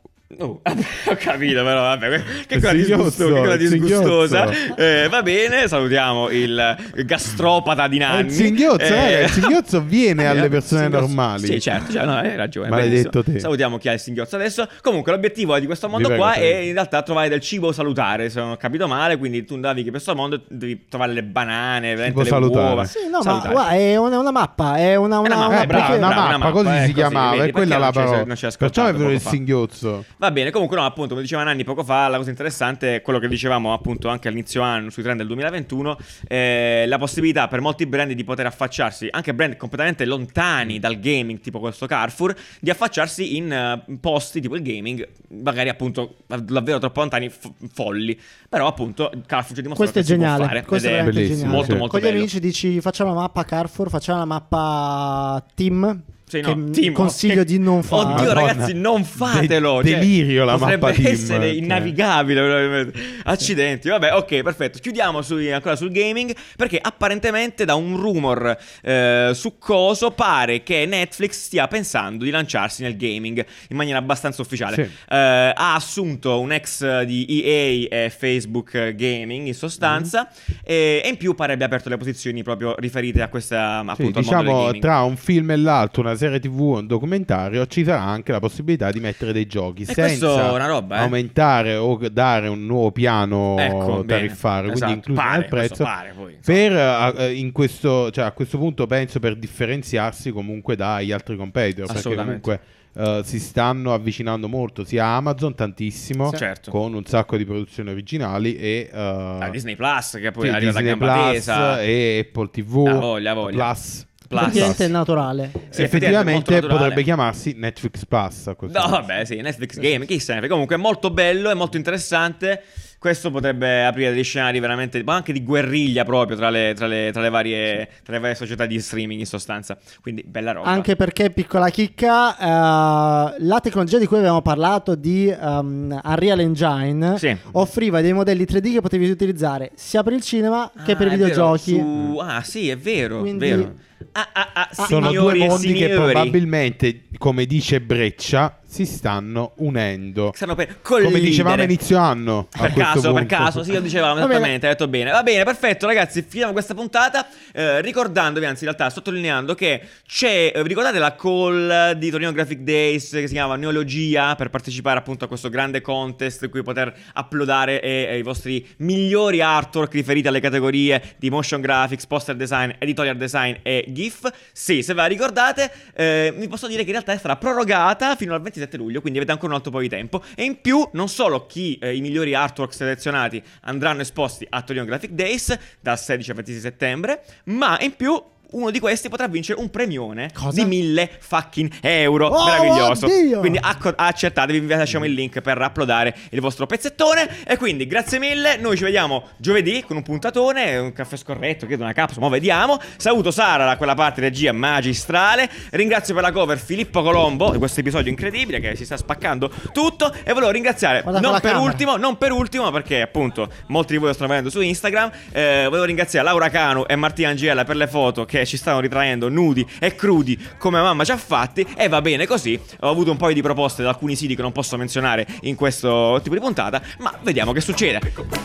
Oh, 0.41 0.61
vabbè, 0.63 0.83
ho 1.09 1.17
capito, 1.17 1.63
però 1.65 1.81
vabbè, 1.81 2.23
che 2.47 2.57
Il 2.57 2.61
cosa, 2.61 2.73
disgusto- 2.75 3.11
singhiozzo, 3.11 3.33
che 3.33 3.41
cosa 3.41 3.57
disgustosa. 3.57 4.53
singhiozzo. 4.53 4.77
Eh, 4.77 5.09
va 5.09 5.23
bene, 5.23 5.69
salutiamo 5.69 6.29
il 6.29 6.77
gastropata 7.07 7.89
di 7.89 7.97
Eh, 7.97 8.01
Nanni. 8.01 8.27
il 8.27 8.33
singhiozzo, 8.33 8.83
Eh, 8.85 8.91
raga, 8.91 9.19
il 9.25 9.31
singhiozzo 9.31 9.81
viene 9.81 10.27
alle 10.29 10.45
il 10.45 10.51
persone 10.51 10.83
singhiozzo- 10.83 11.07
normali. 11.07 11.47
Sì, 11.47 11.61
certo, 11.61 11.93
cioè, 11.93 12.05
no, 12.05 12.17
hai 12.17 12.37
ragione. 12.37 12.69
Maledetto 12.69 13.25
te. 13.25 13.39
Salutiamo 13.41 13.79
chi 13.79 13.89
ha 13.89 13.93
il 13.95 14.01
singhiozzo 14.01 14.37
adesso. 14.37 14.69
Comunque, 14.83 15.13
l'obiettivo 15.13 15.59
di 15.59 15.65
questo 15.65 15.89
mondo 15.89 16.09
Vi 16.09 16.15
prego, 16.15 16.29
qua 16.31 16.39
prego. 16.39 16.57
è 16.57 16.61
in 16.61 16.73
realtà 16.75 17.01
trovare 17.03 17.29
del 17.31 17.41
cibo 17.41 17.73
salutare. 17.73 18.29
Se 18.29 18.39
non 18.39 18.51
ho 18.51 18.57
capito 18.59 18.87
male, 18.87 19.17
quindi 19.17 19.47
tu 19.47 19.57
navighi 19.57 19.85
per 19.85 19.93
questo 19.93 20.15
mondo, 20.15 20.43
devi 20.47 20.85
trovare 20.91 21.13
le 21.15 21.23
banane, 21.23 21.95
veramente 21.95 22.23
le 22.23 22.29
salutare. 22.29 22.67
uova. 22.67 22.85
Sì, 22.85 22.99
no, 23.11 23.17
ma 23.17 23.23
salutare. 23.23 23.53
guarda, 23.55 23.71
è 23.73 23.97
una, 23.97 24.19
una 24.19 24.31
mappa, 24.31 24.77
è 24.77 24.95
una, 24.95 25.21
una, 25.21 25.29
È 25.31 25.35
una 25.37 25.49
mappa, 25.49 25.95
Eh, 25.95 25.97
una 25.97 26.37
una 26.37 26.51
così 26.51 26.69
si 26.69 26.75
eh, 26.75 26.81
così, 26.81 26.93
chiamava, 26.93 27.31
quella 27.31 27.47
è 27.47 27.51
perché 27.53 27.69
la 27.69 27.79
non 27.79 27.93
ci 27.93 27.99
sei- 28.01 28.05
parola. 28.05 28.57
Perciò 28.59 28.87
è 28.87 28.93
venuto 28.93 29.13
il 29.13 29.21
singhiozzo. 29.23 30.05
Va 30.21 30.33
bene, 30.33 30.51
comunque 30.51 30.77
no, 30.77 30.85
appunto, 30.85 31.11
come 31.11 31.23
diceva 31.23 31.45
Nanni 31.45 31.63
poco 31.63 31.85
fa, 31.85 32.09
la 32.09 32.17
cosa 32.17 32.31
interessante 32.31 32.97
è 32.97 33.03
quello 33.03 33.21
che 33.21 33.29
dicevamo 33.29 33.73
appunto 33.73 34.09
anche 34.09 34.27
all'inizio 34.27 34.63
anno 34.63 34.91
sui 34.91 35.05
trend 35.05 35.19
del 35.19 35.29
2021, 35.29 35.97
eh, 36.27 36.85
la 36.89 36.99
possibilità 36.99 37.47
per 37.47 37.61
molti 37.61 37.87
brand 37.87 38.11
di 38.11 38.25
poter 38.25 38.47
affacciarsi, 38.47 39.07
anche 39.13 39.33
brand 39.33 39.57
completamente 39.57 40.05
lontani 40.05 40.81
dal 40.81 40.99
gaming, 40.99 41.39
tipo 41.39 41.61
questo 41.61 41.87
Carrefour, 41.87 42.35
di 42.59 42.69
affacciarsi 42.69 43.37
in 43.37 43.53
eh, 43.53 43.85
posti 44.01 44.41
tipo 44.41 44.57
il 44.57 44.63
gaming, 44.63 45.07
magari 45.29 45.69
appunto 45.69 46.17
davvero 46.27 46.79
troppo 46.79 46.99
lontani, 46.99 47.29
fo- 47.29 47.55
folli. 47.73 48.19
Però 48.49 48.67
appunto 48.67 49.13
Carrefour 49.25 49.55
ci 49.57 49.63
dimostra 49.63 49.89
Questo 49.89 49.99
è 50.01 50.03
che 50.03 50.09
si 50.09 50.15
può 50.17 50.25
geniale. 50.25 50.45
fare. 50.47 50.65
Questo 50.65 50.89
è 50.89 50.91
ed 50.91 50.97
è 50.97 51.03
veramente 51.05 51.21
bellissimo, 51.21 51.39
geniale. 51.53 51.57
molto 51.57 51.73
sì. 51.73 51.79
molto 51.79 51.93
Con 51.93 52.01
gli 52.01 52.11
bello. 52.11 52.19
amici 52.19 52.41
dici 52.41 52.81
facciamo 52.81 53.15
la 53.15 53.21
mappa 53.21 53.45
Carrefour, 53.45 53.89
facciamo 53.89 54.19
la 54.19 54.25
mappa 54.25 55.45
Team. 55.55 56.03
Sì, 56.29 56.41
che 56.41 56.55
no, 56.55 56.71
Team, 56.71 56.93
consiglio 56.93 57.41
oh, 57.41 57.45
di 57.45 57.59
non 57.59 57.81
che- 57.81 57.87
fare. 57.87 58.03
Oddio, 58.03 58.15
Madonna. 58.27 58.35
ragazzi, 58.35 58.75
non 58.75 59.05
fatelo. 59.05 59.81
De- 59.83 59.91
cioè, 59.91 59.99
delirio 59.99 60.45
la 60.45 60.57
potrebbe 60.59 60.87
mappa 60.87 60.95
Team, 61.01 61.13
essere 61.13 61.47
cioè. 61.49 61.57
innavigabile. 61.57 62.41
probabilmente. 62.41 63.01
Accidenti. 63.25 63.89
Vabbè, 63.89 64.15
ok, 64.15 64.43
perfetto. 64.43 64.79
Chiudiamo 64.79 65.23
sui- 65.23 65.51
ancora 65.53 65.77
sul 65.77 65.91
gaming. 65.91 66.35
Perché 66.57 66.79
apparentemente, 66.81 67.65
da 67.65 67.75
un 67.75 67.97
rumor 67.97 68.57
eh, 68.83 69.31
succoso, 69.35 70.11
pare 70.11 70.63
che 70.63 70.85
Netflix 70.87 71.45
stia 71.45 71.67
pensando 71.69 72.25
di 72.25 72.31
lanciarsi 72.31 72.83
nel 72.83 72.97
gaming 72.97 73.45
in 73.71 73.77
maniera 73.77 73.99
abbastanza 73.99 74.43
ufficiale. 74.43 74.75
Sì. 74.75 74.81
Eh, 74.83 75.17
ha 75.55 75.75
assunto 75.75 76.41
un 76.41 76.53
ex 76.53 77.03
di 77.03 77.27
EA 77.43 78.05
e 78.05 78.11
Facebook 78.11 78.93
Gaming 78.95 79.47
in 79.47 79.55
sostanza. 79.55 80.29
Mm-hmm. 80.29 80.59
e, 80.65 81.01
e 81.05 81.09
in 81.09 81.17
più 81.17 81.35
pare 81.35 81.53
abbia 81.55 81.67
aperto 81.67 81.89
le 81.89 81.97
posizioni 81.97 82.43
proprio 82.43 82.75
riferite 82.79 83.23
a 83.23 83.29
questa 83.29 83.83
Sì, 83.85 83.91
appunto 83.91 84.21
del 84.21 84.23
diciamo 84.23 84.79
tra 84.79 85.03
un 85.03 85.17
film 85.17 85.51
e 85.51 85.57
l'altro, 85.57 86.03
una 86.03 86.15
serie 86.19 86.39
TV, 86.41 86.61
un 86.61 86.87
documentario, 86.87 87.67
ci 87.67 87.83
sarà 87.85 88.03
anche 88.03 88.33
la 88.33 88.41
possibilità 88.41 88.91
di 88.91 89.01
mettere 89.01 89.33
dei 89.33 89.47
giochi 89.47 89.85
questo 89.87 90.03
senza 90.35 90.67
roba, 90.67 90.97
eh. 90.97 91.01
aumentare 91.01 91.75
o 91.77 91.99
dare 92.11 92.49
un 92.49 92.67
nuovo 92.67 92.93
piano 92.93 93.57
Ecco, 93.59 94.05
tariffario, 94.07 94.73
quindi 94.73 94.93
Esatto. 94.93 94.93
incluso 94.93 95.21
Pare, 95.21 95.39
nel 95.39 95.49
prezzo. 95.49 95.85
pare, 95.85 96.13
poi, 96.15 96.37
per 96.45 96.73
eh, 97.19 97.33
in 97.35 97.53
questo, 97.53 98.11
cioè, 98.11 98.25
a 98.27 98.33
questo 98.33 98.59
punto 98.59 98.87
penso 98.87 99.19
per 99.21 99.37
differenziarsi 99.37 100.31
comunque 100.33 100.77
dagli 100.77 101.13
altri 101.13 101.37
competitor, 101.37 101.87
perché 101.93 102.15
comunque 102.15 102.61
eh, 102.95 103.21
si 103.25 103.39
stanno 103.39 103.93
avvicinando 103.95 104.49
molto 104.49 104.83
sia 104.85 105.05
Amazon 105.07 105.55
tantissimo 105.55 106.33
Certo. 106.33 106.71
con 106.71 106.95
un 106.95 107.05
sacco 107.05 107.37
di 107.37 107.45
produzioni 107.45 107.91
originali 107.91 108.57
e 108.57 108.91
eh, 108.93 108.99
Ah, 108.99 109.49
Disney 109.51 109.77
Plus 109.77 110.19
che 110.21 110.31
poi 110.33 110.49
sì, 110.49 110.55
arriva 110.55 110.73
da 110.73 110.81
Disney 110.81 110.99
gamba 110.99 111.15
Plus 111.23 111.33
tesa. 111.35 111.83
e 111.83 112.27
Apple 112.29 112.49
TV 112.51 112.87
La 112.87 112.93
voglia, 112.95 113.35
voglia. 113.35 113.57
Plus. 113.65 114.07
Plus. 114.29 114.77
È 114.77 114.87
naturale. 114.89 115.51
Sì, 115.71 115.83
effettivamente 115.83 116.53
naturale. 116.55 116.79
potrebbe 116.79 117.03
chiamarsi 117.03 117.55
Netflix 117.57 118.05
Plus 118.05 118.47
No, 118.47 118.55
punto. 118.55 118.87
vabbè, 118.89 119.25
sì, 119.25 119.37
Netflix 119.41 119.79
Game, 119.79 120.05
chi 120.07 120.19
se 120.21 120.33
ne 120.33 120.39
frega. 120.39 120.53
Comunque 120.53 120.77
è 120.77 120.79
molto 120.79 121.11
bello, 121.11 121.51
è 121.51 121.55
molto 121.55 121.77
interessante. 121.79 122.63
Questo 122.99 123.31
potrebbe 123.31 123.85
aprire 123.85 124.11
degli 124.13 124.25
scenari 124.25 124.59
veramente, 124.59 125.03
ma 125.05 125.15
anche 125.15 125.33
di 125.33 125.45
guerriglia 125.45 126.05
proprio 126.05 126.37
tra 126.37 126.51
le, 126.51 126.73
tra 126.75 126.89
le- 126.89 127.11
tra 127.13 127.23
le 127.23 127.31
varie, 127.31 127.89
tra 128.03 128.13
le 128.15 128.19
varie 128.19 128.35
società 128.35 128.67
di 128.67 128.81
streaming 128.81 129.21
in 129.21 129.27
sostanza. 129.27 129.79
Quindi 130.03 130.25
bella 130.27 130.51
roba. 130.51 130.67
Anche 130.69 130.97
perché, 130.97 131.31
piccola 131.31 131.69
chicca, 131.71 132.37
eh, 132.37 133.35
la 133.39 133.61
tecnologia 133.63 133.99
di 133.99 134.07
cui 134.07 134.17
avevamo 134.19 134.43
parlato 134.43 134.97
di 134.97 135.29
ehm, 135.29 136.01
Unreal 136.05 136.41
Engine 136.41 137.19
Sì. 137.19 137.37
offriva 137.53 138.01
dei 138.01 138.13
modelli 138.13 138.45
3D 138.45 138.73
che 138.73 138.81
potevi 138.81 139.09
utilizzare 139.09 139.71
sia 139.77 140.03
per 140.03 140.13
il 140.15 140.21
cinema 140.23 140.69
che 140.85 140.93
Ah, 140.93 140.97
per 140.97 141.07
i 141.07 141.11
è 141.11 141.17
vero, 141.17 141.29
videogiochi. 141.29 141.75
su- 141.79 142.19
Ah, 142.21 142.43
sì, 142.43 142.69
è 142.69 142.77
vero, 142.77 143.21
Quindi- 143.21 143.49
vero. 143.49 143.75
Ah, 144.13 144.29
ah, 144.33 144.53
ah, 144.55 144.69
Sono 144.73 145.09
signori 145.09 145.39
due 145.39 145.49
mondi 145.49 145.73
che 145.73 145.89
probabilmente, 145.89 147.03
come 147.19 147.47
dice 147.47 147.81
Breccia, 147.81 148.59
si 148.69 148.85
stanno 148.85 149.53
unendo. 149.57 150.33
Stanno 150.35 150.55
per 150.55 150.83
Come 150.83 151.19
dicevamo 151.21 151.63
inizio 151.63 151.99
anno. 151.99 152.49
Per 152.51 152.75
caso, 152.75 153.13
per 153.13 153.27
punto. 153.27 153.35
caso, 153.35 153.63
sì, 153.63 153.73
lo 153.73 153.81
dicevamo 153.81 154.19
esattamente, 154.19 154.67
hai 154.67 154.73
detto 154.73 154.89
bene. 154.89 155.11
Va 155.11 155.23
bene, 155.23 155.43
perfetto, 155.45 155.87
ragazzi, 155.87 156.23
finiamo 156.23 156.53
questa 156.53 156.75
puntata 156.75 157.27
eh, 157.53 157.81
ricordandovi, 157.81 158.45
anzi 158.45 158.65
in 158.65 158.71
realtà 158.71 158.91
sottolineando 158.95 159.55
che 159.55 159.81
c'è, 160.07 160.53
eh, 160.55 160.63
vi 160.63 160.69
ricordate 160.69 160.99
la 160.99 161.15
call 161.15 161.93
di 161.93 162.11
Torino 162.11 162.31
Graphic 162.31 162.59
Days 162.59 163.11
che 163.11 163.27
si 163.27 163.33
chiama 163.33 163.57
Neologia 163.57 164.35
per 164.35 164.51
partecipare 164.51 164.99
appunto 164.99 165.25
a 165.25 165.29
questo 165.29 165.49
grande 165.49 165.81
contest 165.81 166.43
in 166.43 166.51
cui 166.51 166.63
poter 166.63 166.95
uploadare 167.17 167.81
eh, 167.81 168.09
eh, 168.11 168.19
i 168.19 168.23
vostri 168.23 168.67
migliori 168.79 169.41
artwork 169.41 169.95
riferiti 169.95 170.29
alle 170.29 170.41
categorie 170.41 171.15
di 171.17 171.31
motion 171.31 171.63
graphics, 171.63 172.07
poster 172.07 172.37
design, 172.37 172.73
editorial 172.79 173.17
design 173.17 173.57
e 173.63 173.87
GIF? 173.93 174.31
Sì, 174.53 174.83
se 174.83 174.95
ve 174.95 175.01
la 175.03 175.07
ricordate, 175.07 175.71
eh, 175.95 176.35
vi 176.37 176.49
posso 176.49 176.67
dire 176.67 176.81
che 176.81 176.87
in 176.87 176.93
realtà 176.93 177.17
stata 177.17 177.37
prorogata 177.37 178.17
fino 178.17 178.35
al 178.35 178.41
27 178.41 178.77
luglio, 178.77 179.01
quindi 179.01 179.19
avete 179.19 179.33
ancora 179.33 179.53
un 179.53 179.59
altro 179.59 179.71
po' 179.71 179.81
di 179.81 179.89
tempo. 179.89 180.23
E 180.35 180.45
in 180.45 180.61
più, 180.61 180.89
non 180.93 181.09
solo 181.09 181.47
chi 181.47 181.79
eh, 181.79 181.95
i 181.95 182.01
migliori 182.01 182.35
artwork 182.35 182.73
selezionati 182.73 183.43
andranno 183.63 184.01
esposti 184.01 184.47
a 184.49 184.63
Torino 184.63 184.85
Graphic 184.85 185.11
Days 185.11 185.57
dal 185.81 185.99
16 185.99 186.31
al 186.31 186.37
26 186.37 186.61
settembre, 186.61 187.25
ma 187.45 187.79
in 187.81 187.95
più 187.95 188.23
uno 188.51 188.71
di 188.71 188.79
questi 188.81 189.09
potrà 189.09 189.29
vincere 189.29 189.61
un 189.61 189.69
premione 189.71 190.31
Cosa? 190.33 190.63
di 190.63 190.67
1000 190.67 191.11
fucking 191.19 191.71
euro. 191.83 192.29
Oh, 192.29 192.45
Meraviglioso. 192.47 193.07
oddio! 193.07 193.41
Quindi 193.41 193.59
acco- 193.61 193.93
accettatevi, 193.95 194.61
vi 194.61 194.67
lasciamo 194.69 195.05
il 195.05 195.13
link 195.13 195.41
per 195.41 195.59
uploadare 195.61 196.15
il 196.31 196.41
vostro 196.41 196.67
pezzettone. 196.67 197.45
E 197.47 197.57
quindi 197.57 197.87
grazie 197.87 198.19
mille. 198.19 198.57
Noi 198.57 198.77
ci 198.77 198.85
vediamo 198.85 199.29
giovedì 199.37 199.83
con 199.87 199.97
un 199.97 200.03
puntatone, 200.03 200.77
un 200.79 200.93
caffè 200.93 201.17
scorretto, 201.17 201.67
credo 201.67 201.83
una 201.83 201.93
capsula, 201.93 202.27
ma 202.27 202.33
vediamo. 202.33 202.81
Saluto 202.97 203.31
Sara 203.31 203.65
da 203.67 203.77
quella 203.77 203.95
parte 203.95 204.21
regia 204.23 204.53
magistrale. 204.53 205.49
Ringrazio 205.71 206.15
per 206.15 206.23
la 206.23 206.33
cover 206.33 206.59
Filippo 206.59 207.03
Colombo 207.03 207.51
di 207.51 207.59
questo 207.59 207.81
episodio 207.81 208.11
incredibile 208.11 208.61
che 208.61 208.77
si 208.77 208.85
sta 208.85 208.97
spaccando 208.97 209.51
tutto. 209.73 210.13
E 210.25 210.33
volevo 210.33 210.51
ringraziare 210.51 211.03
Guarda 211.03 211.21
non 211.21 211.33
per 211.33 211.51
camera. 211.53 211.61
ultimo, 211.61 211.97
non 211.97 212.17
per 212.17 212.33
ultimo, 212.33 212.71
perché 212.71 213.03
appunto 213.03 213.51
molti 213.67 213.93
di 213.93 213.99
voi 213.99 214.09
lo 214.09 214.15
stanno 214.15 214.29
vedendo 214.31 214.51
su 214.51 214.61
Instagram. 214.61 215.11
Eh, 215.33 215.65
volevo 215.69 215.85
ringraziare 215.85 216.25
Laura 216.25 216.49
Canu 216.49 216.85
e 216.87 216.97
Martina 216.97 217.29
Angela 217.29 217.65
per 217.65 217.77
le 217.77 217.87
foto 217.87 218.25
che 218.25 218.38
ci 218.45 218.57
stanno 218.57 218.81
ritraendo 218.81 219.29
nudi 219.29 219.67
e 219.79 219.95
crudi 219.95 220.39
come 220.59 220.81
mamma 220.81 221.05
ci 221.05 221.13
ha 221.13 221.17
fatti. 221.17 221.67
E 221.77 221.89
va 221.89 222.01
bene 222.01 222.27
così. 222.27 222.59
Ho 222.81 222.91
avuto 222.91 223.11
un 223.11 223.17
paio 223.17 223.35
di 223.35 223.43
proposte 223.43 223.83
da 223.83 223.91
alcuni 223.91 224.17
siti 224.17 224.35
che 224.35 224.43
non 224.43 224.53
posso 224.53 224.77
menzionare 224.77 225.27
in 225.43 225.55
questo 225.55 226.21
tipo 226.23 226.35
di 226.35 226.41
puntata. 226.41 226.81
Ma 226.99 227.17
vediamo 227.23 227.53
che 227.53 227.61
succede. 227.61 228.01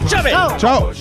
Ciao! 0.07 0.57
Ciao! 0.57 0.91